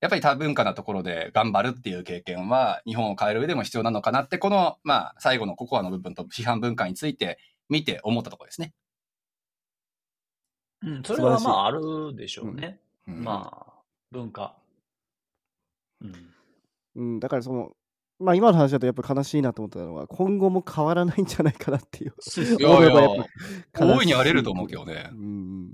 [0.00, 7.38] やっぱり多文化なところで頑張るっていう経験は日本を変える上でも必要なのかなって、この、まあ、最後のココアの部分と批判文化について
[7.68, 8.72] 見て思ったところですね。
[10.82, 12.80] うん、それはまああるでしょうね。
[13.06, 13.72] うんまあ、
[14.10, 14.56] 文化。
[16.00, 16.14] うん。
[16.96, 17.72] うん、だからその、
[18.18, 22.14] まあ今の話だとやっぱ悲しいなと思ったのは、今後も変わらないんじゃないかなっていう。
[22.58, 23.26] いやいや
[23.78, 25.14] 大いに荒れると思うけどねう。
[25.16, 25.68] ん。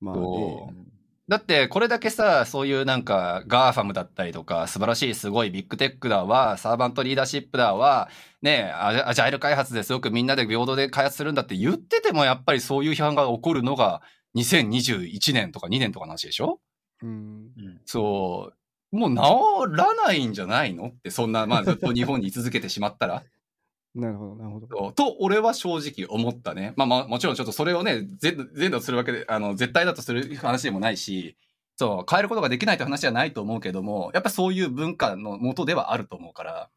[0.00, 0.88] まあそね。
[1.28, 8.08] だって、これだけさ、そういうなんか、 GAFAM だったりとか、素晴らしいすごいビッグテックだわ、 servant leadership だわ、
[8.40, 14.00] ねアジャアジャイル開発ですごくみんなで平等で開発するんだって言ってても、やっぱりそういう批判が起こるのが、
[14.36, 16.60] 2021年とか2年とかの話でしょ？
[17.02, 17.08] うん。
[17.08, 17.12] う
[17.60, 18.52] んそ
[18.92, 18.96] う。
[18.96, 20.88] もう治らないんじゃないの？
[20.88, 23.24] って、そんな、まあずっと日本に居続けてしまったら。
[23.94, 24.92] なるほど、なるほど。
[24.92, 26.72] と、俺は正直思ったね。
[26.76, 31.36] まあまあ、もちろんちょっとそれをね、全部、全部するわけで、あの、絶対だとする話でもないし、
[31.76, 36.70] そう、変えることができないという話じゃないと思うけども、やっぱそういう文化の元ではあると思うから。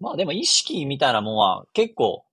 [0.00, 2.24] まあでも意識みたいなもんは結構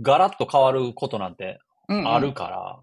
[0.00, 2.78] ガラッと変わることなんてあるから、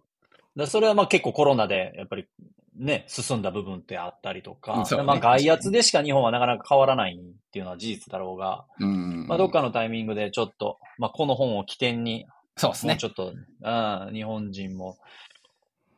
[0.56, 2.28] でそれはまあ結構コロナでやっぱり
[2.76, 9.28] ね、進んだ部分ってあったりとか、ねまあ外圧でしか日本はなかなか変わらないっていうのは事実だろうが、うん。
[9.28, 12.26] まあどっかのタイミングでちょっと、まあこの本を起点に、
[12.58, 12.98] そうですね。
[12.98, 14.98] ちょっと、うん、日本人も、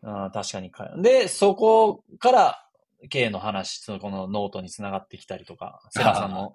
[0.02, 0.92] うん、確かにか。
[0.98, 2.60] で、そこから、
[3.10, 6.54] K の話、そのこのノートにつながってきたりとか、 セラさんの、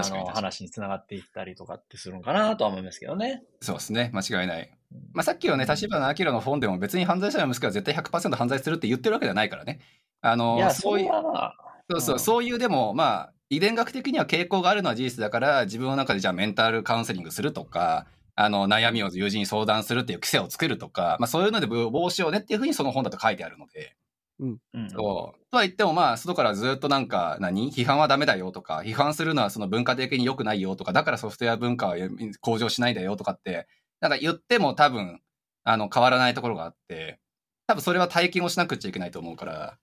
[0.00, 3.42] あの、話につながっていったりとかってするのかなとは思いますけどね。
[3.60, 4.10] そうですね。
[4.12, 4.70] 間違いない。
[5.12, 9.80] まあ、さっきのね、立花明の本でも別に犯罪者の息子は絶対100%犯罪するって言ってるわけではないからね。
[10.20, 23.96] あの、そうそいうそうそう、うんそういうでも、まあ、遺伝学的には傾向があるのは事実だから、自分の中でじゃあメンタルカウンセリングするとか、あの、悩みを友人に相談するっていう癖を作るとか、まあそういうので防止をねっていうふうにその本だと書いてあるので、
[24.38, 25.50] うんそう。
[25.50, 27.72] とは言ってもまあ、外からずっとなんか、何？
[27.72, 31.96] 批判はダメだよとか、批判するのはその文化的に良くないよとか、だからソフトウェア文化は
[32.40, 33.66] 向上しないんだよとかって、
[34.00, 35.20] なんか言っても多分、
[35.64, 37.18] あの、変わらないところがあって、
[37.66, 39.78] 多分それは体験をしなくちゃいけないと思うから、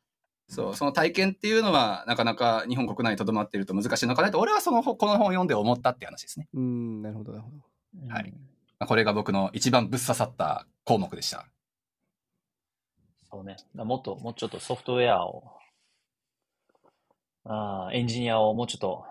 [0.49, 6.47] そう、その体験っていうのは、なかなか日本国内に留まっていると難しいのかなと、俺はその本、この本を読んで思ったって話ですね。
[6.53, 8.13] うん、なるほど、なるほど。
[8.13, 8.31] はい。
[8.79, 11.47] まあこれが僕の一番ぶっ刺さった項目でした。
[13.33, 13.57] そうね。
[13.75, 15.43] だもっと、もうちょっとソフトウェアを、
[17.45, 19.05] あーエンジニアをもうちょっと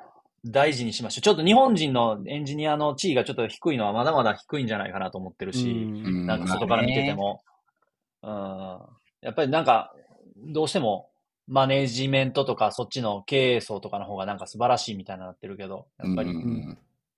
[0.44, 1.22] 大事にしましょう。
[1.22, 7.42] ちょっと日本人のエンジニアの地位がちょっと低いのはまだまだ低いんじゃないかなと思ってるし、うんなんか外から見てても。
[8.22, 8.30] うん。
[9.22, 9.92] やっぱりなんか、
[10.36, 11.08] どうしても、
[11.48, 16.32] マネジメントとかそっちの経営層とかの方がなんか素晴らしいみたいになってるけど、やっぱり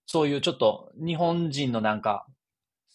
[0.07, 2.25] そういうちょっと日本人のなんか、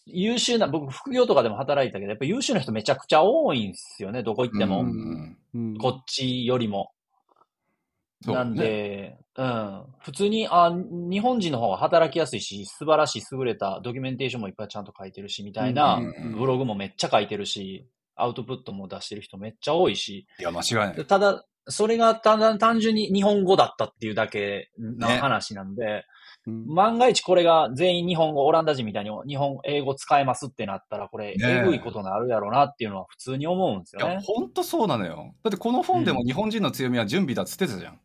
[0.06, 4.80] 優秀な、僕副業とかでも働いたけど、やっぱ優秀な人めちゃくちゃ多いんですよね、どこ行っても。
[4.80, 6.92] うんうんうんこっちよりも。
[8.24, 9.82] なんで、うん。
[10.00, 16.00] 普通に、あ、日本人の方が働きやすいし、素晴らしい優れたドキュメンテーションもいっぱいちゃんと書いてるし、みたいな、
[16.36, 21.06] ブログもめっちゃ書いてるし、アウトプットも出してる人めっちゃ多いし、いや、間違いない。
[21.06, 26.04] ただ、それがただ単純に日本語だったっていうだけのね話なんで、
[26.46, 34.24] うん万が一これが全員日本語、オランダ人みたいに日本、英語使えますってなったら、これ、ねええぐいことになるやろうなっていうのは普通に思うんですいや、よね。
[34.24, 35.34] ほんとそうなのよ。
[35.44, 38.00] だってこの本でも日本人の強みは準備だっつってたじゃん。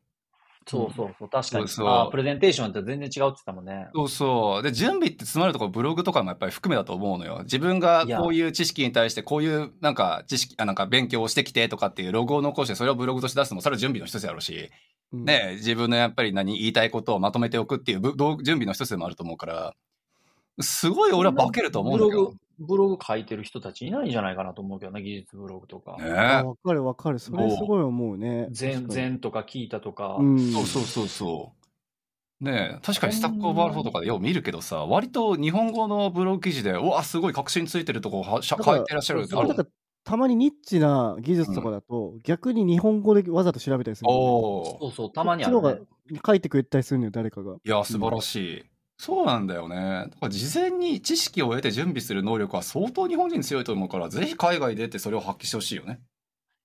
[0.68, 1.68] そうそうそう、確かに。
[1.68, 3.88] そうプレゼンテーションって全然違うって言ってたもんね。
[3.94, 4.64] そうそう。
[4.64, 7.42] で、準備って詰まるところブログとかもやっぱり含めだと思うのよ。
[7.44, 14.70] 自分がいやこういう知識に対してこういうなんか知識、あなんか勉強をしてきてとかっていうログを残してそれをブログとして出すのもそれは準備の一つやろうし、うん
[15.24, 19.74] ね、自分のやっぱり何言いたいことをまとめておくっていうぶどう準備の一つでもあると思うから、
[20.60, 25.98] すごい俺は化けると思うんだけどブログ。、ブログ書いてる人たちいないんじゃないかなと思うけどね、技術ブログとか。
[25.98, 27.20] ねあわかるわかる。
[27.20, 28.48] それすごい思うね。
[28.52, 30.18] 全、確かに全とか聞いたとか。
[30.20, 30.52] うん。
[30.52, 31.66] そうそうそうそう。
[32.44, 39.66] ねえ、確かに Stack Overflow とかでよう見るけどさ、割と日本語のブログ記事で、うわ、すごい核心ついてるとこは書いてらっしゃるってあるそれなんか
[40.06, 45.82] たまにニッチな技術とかだと、逆に日本語でわざと調べたりするのね、おおそうそう、たまにある、ね
[46.26, 47.56] 書いてくれたりするのよ、誰かが。
[47.56, 48.64] いや、素晴らしい。
[48.98, 49.76] そうなんだよね。
[49.76, 56.00] だから事前に知識を得て準備する能力は相当日本人強いと思うから、ぜひ海外でってそれを発揮してほしいよね。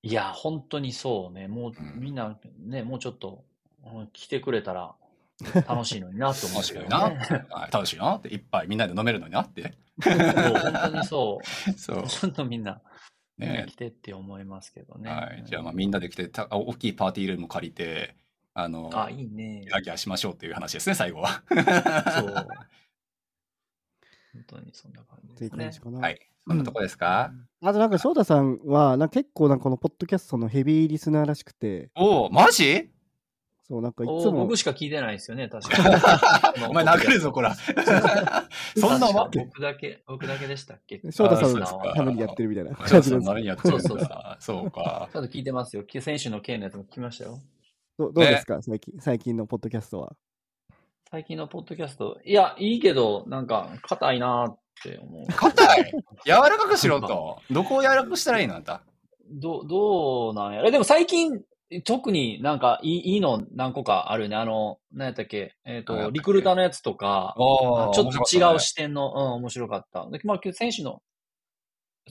[0.03, 1.49] いや、本当にそうね。
[1.49, 3.45] もう、うんみんな、ね、もうちょっと、
[3.85, 4.95] うん来てくれたら
[5.67, 6.87] 楽しいのになと思うけね。
[7.73, 9.75] 楽しいなって、一杯みんなで飲めるのになって。
[10.03, 11.39] そう、本当にそ
[11.77, 12.07] そうう。。
[12.07, 12.81] ちょっとみんな、
[13.41, 15.11] ね来てって思いますけどね。
[15.11, 15.45] はい。
[15.47, 18.15] じゃあ、まあみんなで来て、た大きいパーティールーム借りて、
[18.55, 19.71] あの、あ、いいねギ。
[19.71, 21.43] ャーギャーしましょうっていう話ですね、最後は。
[21.49, 22.35] そう。
[24.33, 25.81] 本当にそんな感じですね感じ。
[25.81, 25.99] かな。
[26.01, 26.21] はい。
[26.47, 32.91] そんなとこですか、あとなんか翔太さんはなんか結構なんかこのポッドキャストのヘビーリスナーらしくて、おお、マジ？
[33.71, 35.89] そうなんかいつおも僕しか聞いてないですよね、確か
[36.59, 36.65] に。
[36.67, 37.55] お前殴るぞ、こら。
[38.77, 39.45] そんなわけ。
[39.45, 41.01] 僕だけ、僕だけでしたっけ？
[41.13, 41.65] 翔太さんの
[41.95, 43.25] ためにやってるみたいなじゃあ感じです。
[43.25, 44.09] そんなにやってるそうそう
[44.41, 45.09] そうか。
[45.13, 45.85] ちょっと聞いてますよ。
[46.01, 47.39] 選手の K のやつも聞きましたよ。
[47.97, 50.17] どどうですか、最近最近のポッドキャストは。
[51.13, 52.19] 最近のポッドキャスト。
[52.25, 55.27] いや、いいけど、なんか、硬いなーって思う。
[55.33, 55.93] 硬い？
[56.25, 57.39] 柔らかくしろと。
[57.53, 58.83] どこを柔らかくしたらいいのあんた？
[59.31, 60.65] ど、どうなんや。
[60.67, 61.41] えでも最近、
[61.85, 64.37] 特になんかいいいいの何個かあるよね。
[64.37, 65.55] あの、何やったっけ？
[65.65, 66.19] えっ、と、あやったっけ？
[66.19, 70.09] リクルーターのやつとか、ちょっと違う視点の、うん、面白かった。
[70.11, 71.03] で、まあ、選手の、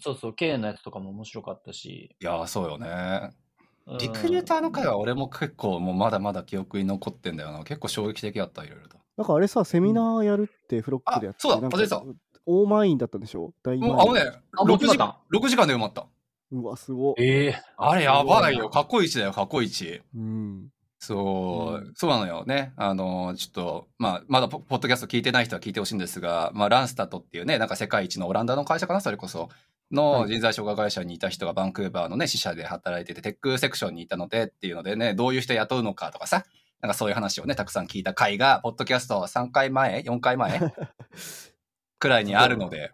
[0.01, 2.15] そうそう、K のやつとかも面白かったし。
[2.21, 2.87] いや、そうよね。
[3.33, 7.63] うんリクルーターの回は俺も結構もうまだまだ記憶に残ってんだよな。
[7.63, 8.99] 結構衝撃的だった、いろいろと。
[9.17, 12.03] なんかあれさ、セミナーやるってフロックでやって、あそうだ忘れてた
[12.45, 13.51] 大満員だったんでしょ？
[13.63, 13.95] 大満員。
[13.95, 14.21] もうあのね、
[14.55, 16.05] あもう6時間、6時間で埋まった。
[16.51, 17.23] うわ、すごい。
[17.23, 18.69] ええあれやばいよ。
[18.69, 20.01] 過去一だよ、過去一。
[20.15, 20.69] うん。
[20.97, 22.73] そう、うそうなのよね。
[22.75, 29.49] あの、ちょっと、まあ、まだポポッドキャスト聞いてない人は聞いてほしいんですが、まあ、ランスタットっていうね、なんか世界一のオランダの会社かな、それこそ。
[29.91, 36.45] のはい人材紹介会社にいた人がバンクーバーのね、支社で働いてて、テックセクションにいたのでっていうのでね、どういう人雇うのかとかさ、
[36.81, 40.59] なんかそういう話をね、たくさん聞いた回が、ポッドキャスト3回前 ?4 回前
[41.97, 42.91] くらいにあるので、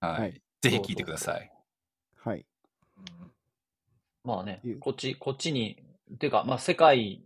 [0.00, 0.20] はい。
[0.20, 1.52] はいぜひ聞いてください。
[4.28, 5.82] まあねこっち、こっちに、
[6.18, 7.22] ていうか、まあ世界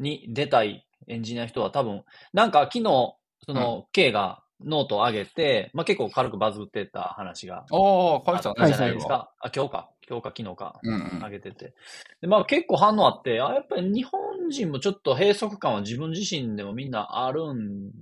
[0.00, 3.14] に出たいエンジニアの人は多分、なんか昨日、
[3.46, 9.30] その、K がノートを上げて、まあ結構軽くバズってた話がおー、こういう人はね、あったじゃないですか。
[9.38, 9.90] あ、今日か。
[10.08, 10.80] 今日か昨日か。
[10.82, 11.74] うんうん上げてて。
[12.20, 17.92] で、まあ結構反応あって、あ、やっぱり日本人もちょっと閉塞感は自分自身でもみんなあるん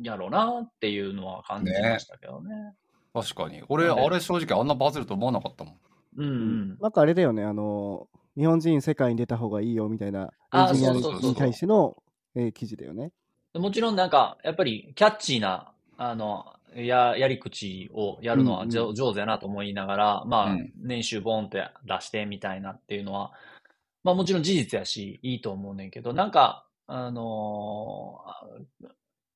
[0.00, 2.72] やろうなっていうのは感じましたけどね。
[3.12, 3.62] 確かに。
[3.68, 5.74] 俺、あれ正直あんなバズると思わなかったもん。
[6.18, 6.78] うんうん。
[6.80, 11.02] なんかあれだよね、あの、日本人世界に出た方がいいよみたいなエあンジニアに
[11.34, 11.96] 対しての
[12.34, 13.12] えー記事だよね。
[13.54, 16.44] もちろんなんか、やっぱりキャッチーな、あの、
[16.76, 23.32] や、やり口をやるのはうん上手やなと思いながら、まあ、うん年収ボンって出してみたいなっていうのは、
[24.04, 28.88] まあもちろん事実やし、いいと思うねんけど、なんか、あのー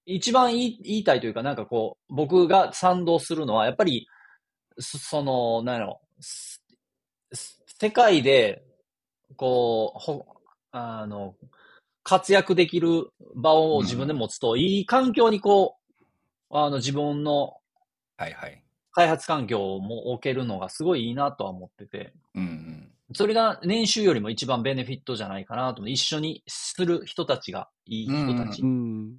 [0.04, 4.08] 一番言い言いたいというか、なんかこう、僕が賛同するのは、やっぱり、
[4.78, 6.51] そその、なんやろ、す
[7.82, 8.62] 世界で、
[9.34, 10.24] こう、ほ、
[10.70, 11.34] あの、
[12.04, 15.78] 活躍できる場を自分で持つと、いい環境にこ
[16.52, 17.56] う、あの、自分の
[18.16, 18.62] はいはい。
[18.92, 22.92] 開発環境も置けるのがすごいいいなとは思ってて、うんうん。
[23.14, 28.62] それが年収よりも一番ベネフィットじゃないかなと一緒にする人たちがいい人たち。
[28.62, 29.16] うん。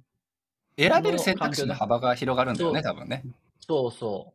[0.78, 3.26] 選べる選択肢の幅が広がるんだよね、そ多分ね。
[3.60, 4.33] そうそう。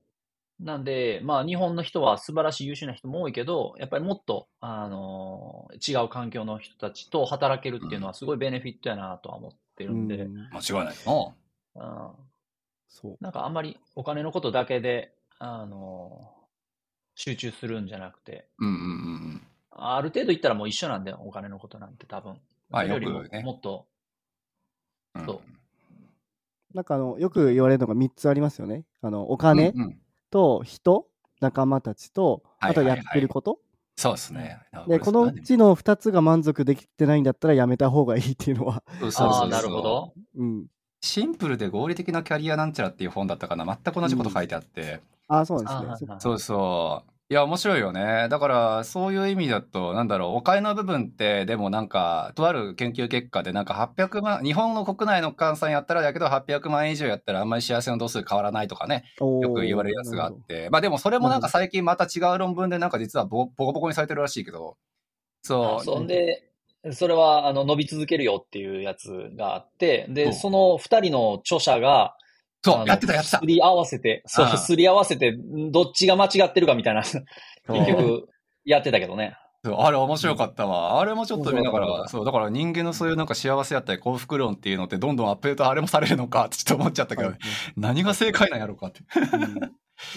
[0.60, 10.49] なんで、まあ日本の人は素晴らしい優秀な人も多いけど、やっぱりもっと、あの違う環境の人たちと働けるっていうのはすごいベネフィットやなとは思ってるんで、うん。
[10.52, 11.34] 間違いないよ
[11.76, 12.11] うん。
[12.90, 13.18] そう。
[13.22, 16.30] なんかあんまりお金のことだけで、あの
[17.15, 18.68] 集中するんじゃなくて、な。
[18.68, 18.90] うんうんうんう
[19.36, 19.48] ん。
[19.72, 22.38] ある程度いったらもう一緒なんだよ、お金のことなんて多分。
[22.69, 23.44] まあそれよりもよくね。
[23.44, 23.88] もっと、
[25.15, 25.26] うん。
[25.26, 26.76] そう。
[26.76, 28.84] なんかあの、よく言われるのが3つありますよね。
[29.02, 29.69] あの、お金。
[29.69, 29.99] うんうん
[30.30, 31.07] と人、
[31.41, 33.60] 仲間たちと、あとやってること？
[33.95, 34.60] そうですね。
[34.88, 40.14] で、このうちの2つが満足できてないんだったらやめた方がいいっていうのは、そうそうそうああ、なるほど。
[40.38, 40.68] うん。
[41.01, 43.65] シンプルで合理的なキャリアなんちゃらっていう本だったかな。
[43.65, 45.01] 全く同じこと書いてあって。
[45.27, 46.11] ああ、そうあなんですね。
[46.11, 47.11] はいそうそう。
[47.31, 48.27] いや、面白いよね。
[48.30, 60.72] だから、そういう意味だと、なんだろう、お金の部分って、でもなんか、とある研究結果で、なんか800万、日本の国内の換算やったらだけど、800万円以上やったらあんまり幸せの度数変わらないとかね、よく言われるやつがあって。
[60.72, 64.77] まあでも、それもなんか最近また違う論文で、なんか実はボボコボコにされてるらしいけど、
[65.43, 65.85] そう。
[65.85, 66.49] そんで、
[66.93, 72.15] それは、あの、伸び続けるよっていうやつがあって、で、その二人の著者が、
[72.64, 73.45] そう、やってたやってたす。
[73.45, 75.38] り合わせて、そうすり合わせて、
[75.72, 77.23] どっちが間違ってるかみたいな、結
[77.68, 78.27] 局、
[78.65, 79.36] やってたけどね。
[79.64, 81.02] そうあれ面白かったわ。
[81.02, 87.38] あれもちょっと見ながら、そうだから人間のそういうなんか幸せやったり幸福論っていうのってどんどんアップデートあれもされるのかってちょっと思っちゃったけど、はい
[87.76, 89.02] 何が正解なんやろうかって。
[89.34, 89.60] うん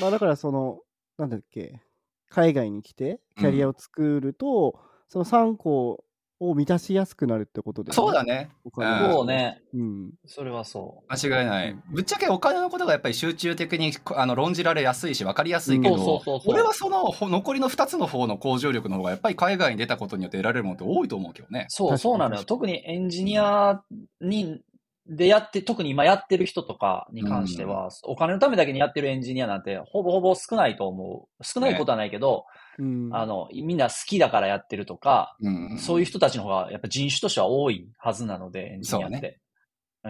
[0.01, 0.79] まあだからその、
[1.19, 1.81] なんだっけ、
[2.29, 4.79] 海外に来てキャリアを作ると、
[5.09, 6.05] その3個
[6.51, 8.51] を満たしやすくなるってことで、そうだね。
[8.65, 9.63] お金うんそうね。
[9.75, 10.11] うん。
[10.27, 11.77] それはそ間違いない。
[11.91, 15.97] ぶっちゃけお金のことがやっぱり集中的にこあの論じられやすいし分かりやすいけう。
[15.97, 16.23] ど。
[16.47, 21.67] 俺はそのほ残りの2つの方の向上力の方がやっぱり海外に出たことによって得られるものって多いと思うけどね。
[21.69, 22.45] そう、そうなのよ。
[22.45, 23.83] 特にエンジニア
[24.21, 24.61] に、
[25.07, 31.45] でやって、特に今やってる人とかに関しては、お金のためだけにやってるエンジニアなんて、ほぼほぼ少ないと思う。
[31.45, 32.45] 少ないことはないけど、
[32.79, 35.79] うん、あの、みんな好きだからやってるとか、うん。
[35.79, 39.39] そういう人たちの方がやっぱ人種としては多いはずなので、エンジニアって。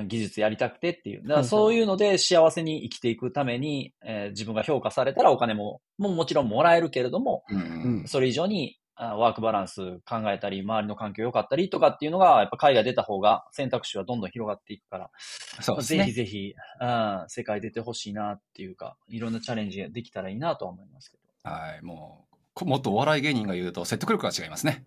[0.06, 1.22] 技術やりたくてっていう。
[1.22, 7.59] だからそういうので幸せに生きていくために、えー自分が評価されたらお金も、もうもちろんもらえるけれども、うん。
[7.59, 8.09] うん。
[8.09, 15.10] それ以上にあワークバランス考えたり、周りの環境良かったりとかっていうのが、やっぱ海外出た方が選択肢はどんどん広がっていくから、ぜ
[15.59, 16.12] ひそうですね。
[16.12, 22.26] ぜひ、うん、世界出てほしいなっていうか、いろんなチャレンジができたらいいなとは思いますけはい、も
[22.60, 24.84] もっとお笑い芸人が言うと説得力が違いますね。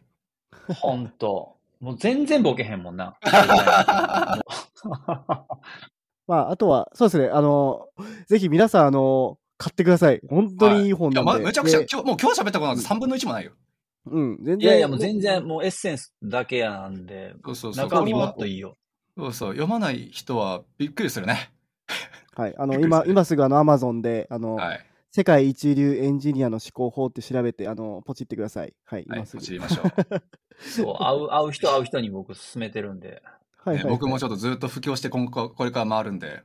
[0.67, 0.73] ど。
[0.73, 1.55] ほんと。
[1.79, 3.17] もう全然ボケへんもんな。
[6.27, 7.87] まあ、あとは、そうですね、あの、
[8.27, 10.21] ぜひ皆さん、あの、買ってください。
[10.27, 11.41] 本当にいい本いや、なんで。
[11.43, 13.51] ま、めちゃくちゃ、で今日、もう今日喋ったことなんて3分の1もないよ。
[14.07, 14.59] うん、全然。
[14.59, 17.85] いやいや、もう全然、もうエッセンスだけなんで、そうそうそう。
[17.85, 18.75] 中身もっといいよ。
[19.17, 19.51] そうそう。
[19.51, 21.51] 読まない人はびっくりするね。
[22.35, 24.85] はい、あの、今、今すぐあの、アマゾンで、あの、はい。
[25.15, 28.73] 世界一流エンジニアの思考法って調べて、あの、ポチってください。
[28.83, 29.41] はい、はい、今すぐ。
[29.41, 30.21] 知りましょう。
[30.59, 33.23] そう、 会う、会う人会う人に僕勧めてるんで。
[33.55, 33.91] はい、ねはい。
[33.93, 36.43] 僕もちょっとずっと布教して今後これから回るんで。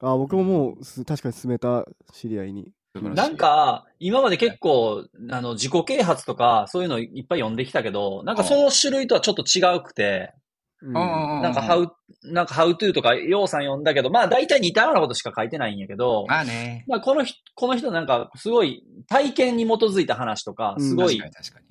[0.00, 2.72] あ、僕ももうす、確かに進めた知り合いに。
[2.94, 10.47] なん、か、今まで結構、あの、自己啓発とか、そういうのいっぱい読んできたけど、なんかその種類とはちょっと違うくて、うん
[10.80, 11.92] うんなんか、ハウ、
[12.24, 16.84] なんか、ハウトゥーとか、ようさん読んだけど、まあ、大体似たようなことしか書いてないんやけど、まあね。
[16.86, 21.68] まあ、この人、この人なんか、すごい、体験に基づいた話とか、うんすごい、確かに確かに。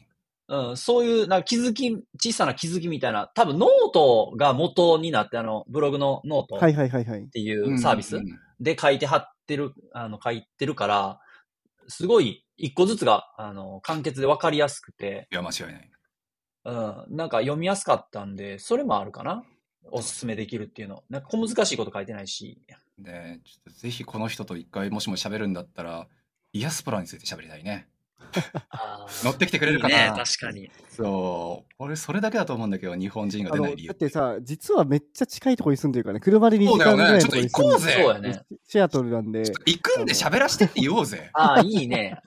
[0.49, 7.27] うん、そういう、なんか気づき、小さな気づきみたいな、多分ノートが元になって、あの、ブログのノートっはいはいはいはい。
[7.27, 11.19] ていうサービスうんうんうんで書いてはってる、あの、書いてるから、
[11.87, 15.91] すごい、一個ずつが、あの、簡潔で分かりやすくて、いや、間違いない。
[16.67, 19.45] うん、なんか読みやすかったんで、それもあるかな？
[19.89, 21.01] おすすめできるっていうの。
[21.09, 22.61] なんか小難しいこと書いてないし。
[22.99, 26.07] で、ちょっとぜひこの人と一回もしも喋るんだったら、
[26.51, 27.87] イヤスプラについて喋りたいね。
[29.23, 30.69] 乗ってきてくれるかな、いいね、確かに。
[30.89, 31.73] そう。
[31.79, 33.93] 俺、それだけだと思うんだけど、日本人が出ない理由っ。
[33.93, 36.19] てさ、実はめっちゃ近いところに住んでるからね。
[36.19, 38.59] 車で2時間ぐらいのところに住んでるそうだよねちょっと行こうぜそうやね。
[38.67, 41.29] シアトルなんで行くんで喋らしてって言おうぜ。
[41.31, 42.19] ああ、いいね。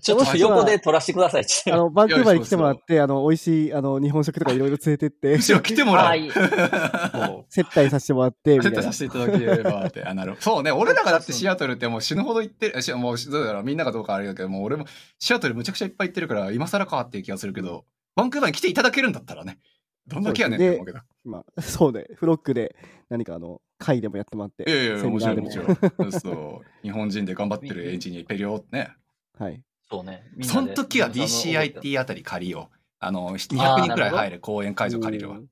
[0.00, 1.70] ちょっと横で撮らせてくださいって。
[1.72, 7.44] あの、バンクーバーに来てもらって、あの、美味しい、あの、日本食とかいろいろ連れてって、むしろ来てもら う。
[7.48, 8.92] 接待させてもらって、みたいなセットさ。
[8.92, 10.04] せていただければって。
[10.04, 10.42] あ、なるほど。
[10.42, 10.72] そうね。
[10.72, 13.62] 俺らがだってシアトルってもう死ぬほど行ってる、しもう、どうだろう。
[13.62, 14.86] みんながどうかあれだけど、もう俺も
[15.18, 19.58] シアトルむちゃくちゃいっぱい行ってるから、今更かっていう気がするけど、バンクーバーに来ていただけるんだったらね。
[20.06, 21.00] どんだけやねんって思うけど。
[21.24, 22.06] まあ、そうね。
[22.14, 22.76] フロックで
[23.08, 24.64] 何かあの、会でもやってもらって。
[24.70, 25.64] いやいやもちろんもちろ
[26.06, 26.12] ん。
[26.12, 26.82] そう。
[26.82, 28.92] 日本人で頑張ってるエンジニア、ペリオってね。
[29.38, 29.62] はい。
[29.90, 30.24] そうね。
[30.42, 32.76] その時は皆さんの BCIT あたり借りよう。
[32.98, 35.40] あの、200あー人くらい入る公演会場借りるわう。
[35.40, 35.46] ん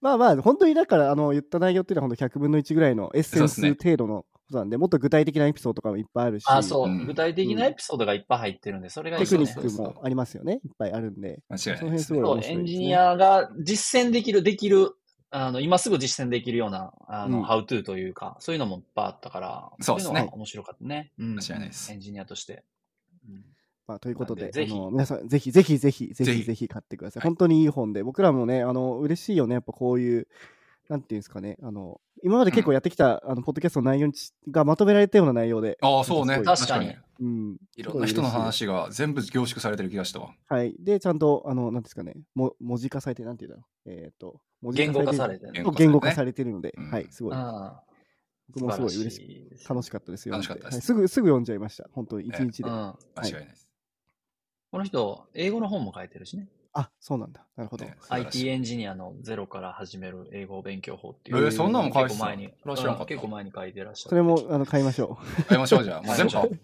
[0.00, 9.62] まあまあ、本当にだから、あの、言った内容っていうのは本当100分の1ぐらいのエッセンス程度のことなんで、もっと具体的なエピソードとかもいっぱいあるし、あ、そう、うん具体的なエピソードがいっぱい入ってるんで、それがいいテですね。
[9.62, 10.60] クニックもありますよね。
[10.64, 11.40] いっぱいあるんで。
[11.48, 12.04] 間違いないです。
[12.14, 14.92] そう、エンジニアが実践できる、できる、
[15.30, 21.12] あの、今すぐ実践できるような、あの、うん how to というか、そういうのもいっぱいあったから、そうですねいのが面白かったね。
[21.18, 21.34] うん。
[21.34, 22.64] 間違いないですエンジニアとして。
[23.28, 23.44] うん
[23.88, 27.22] まあ、ということで、であの皆さん、ぜひぜひぜひ、ぜぜひひぜひ買ってください。
[27.22, 30.28] はい本当にいい本で、僕らもね、あの、嬉しいよね、やっぱこういう、
[30.90, 34.10] なんていうんですかね、あの、今まで結構やってきた、あの、ポッドキャストの内容
[34.50, 36.42] がまとめられたような内容で、ああ、そうね。
[36.42, 37.56] 確かにうん。
[37.76, 40.34] いろんな人の話が全部凝縮されてる気がしたわ。
[40.48, 40.74] はい。
[40.78, 43.90] で、ちゃんと、あの、なんですかね、も文字化されて、なんていうんだろう。
[43.90, 45.64] えっ、と、文言語化されててね。
[45.76, 47.34] 言語化されてるので、うんはい、すごい。
[48.48, 49.68] あ僕もすごい嬉しい。
[49.68, 50.32] 楽しかったですよ。
[50.32, 51.88] 楽しかったですはいすぐ、すぐ読んじゃいました。
[51.92, 52.68] 本当に、一日で。
[52.68, 52.74] うん。
[52.74, 53.70] 間違いないです。
[54.70, 56.48] この人、英語の本も書いてるしね。
[56.74, 57.44] あ、そうなんだ。
[57.56, 57.86] なるほど。
[58.10, 61.46] IT エンジニアのゼロから始める英語勉強法ってえいう。
[61.48, 62.52] ーそんなのも書いてた結構前に。
[63.06, 64.10] 結構前に書いてらっしゃる。
[64.10, 65.18] それも、あの、買いましょ
[65.48, 66.02] 買いましょう、じゃあ。
[66.06, 66.58] もう全部買おう。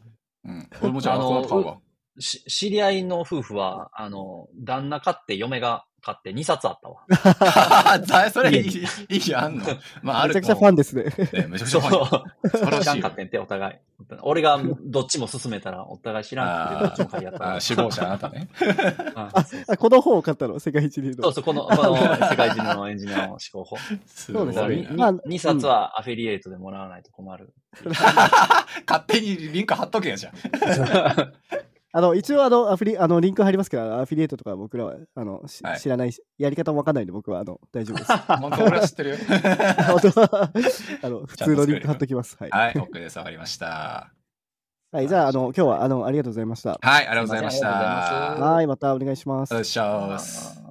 [0.44, 0.68] うん。
[0.82, 1.78] 俺もじゃあ、あのこの買うわ。
[2.18, 7.00] し知り合いの夫婦は、あの、旦那買って嫁が買って2冊あったわ。
[8.06, 9.64] だそれいい、いいやんの？
[10.02, 10.28] まあ、あう。
[10.28, 11.04] めるちゃくちゃファンですね。
[11.04, 11.76] ねめちゃくち。
[11.78, 12.50] ゃファン。
[12.50, 13.74] 素晴らしい知らんかってんて、お互い。
[14.20, 18.48] 俺がどっちも勧めたら、お互い知らんくて、どっちも買いやったわあー首謀者あなたね。
[19.66, 21.22] あ、この本を買ったの、世界一流の。
[21.24, 23.76] そうそう、この、この世界中のエンジニアの思考法。
[24.06, 24.90] すそうですねごいな。
[24.90, 27.54] 2, まあ2冊はアフィリエイトでもらわないと困る。
[28.86, 30.34] 勝手にリンク貼っとけやじゃん。
[31.96, 38.12] あの、一応、あの、アフリ、あの、リンク貼りますから、アフィリエイトとか僕らは、あの、しはい知らないし、やり方もわかんないんで、僕は、あの、大丈夫です。
[38.40, 39.16] 本当俺は知ってるよ。
[39.16, 40.50] 本当は
[41.02, 42.36] あの、 普通のリンク貼っときます。
[42.36, 42.50] はい。
[42.50, 43.16] はい、OK です。
[43.18, 44.10] わかりました。
[44.90, 46.80] はい、じゃあ、あの、今日は、あの、ありがとうございました。
[46.82, 47.68] はい、ありがとうございました。
[48.40, 49.54] まはい、またお願いしますお。
[49.54, 50.63] 願いします。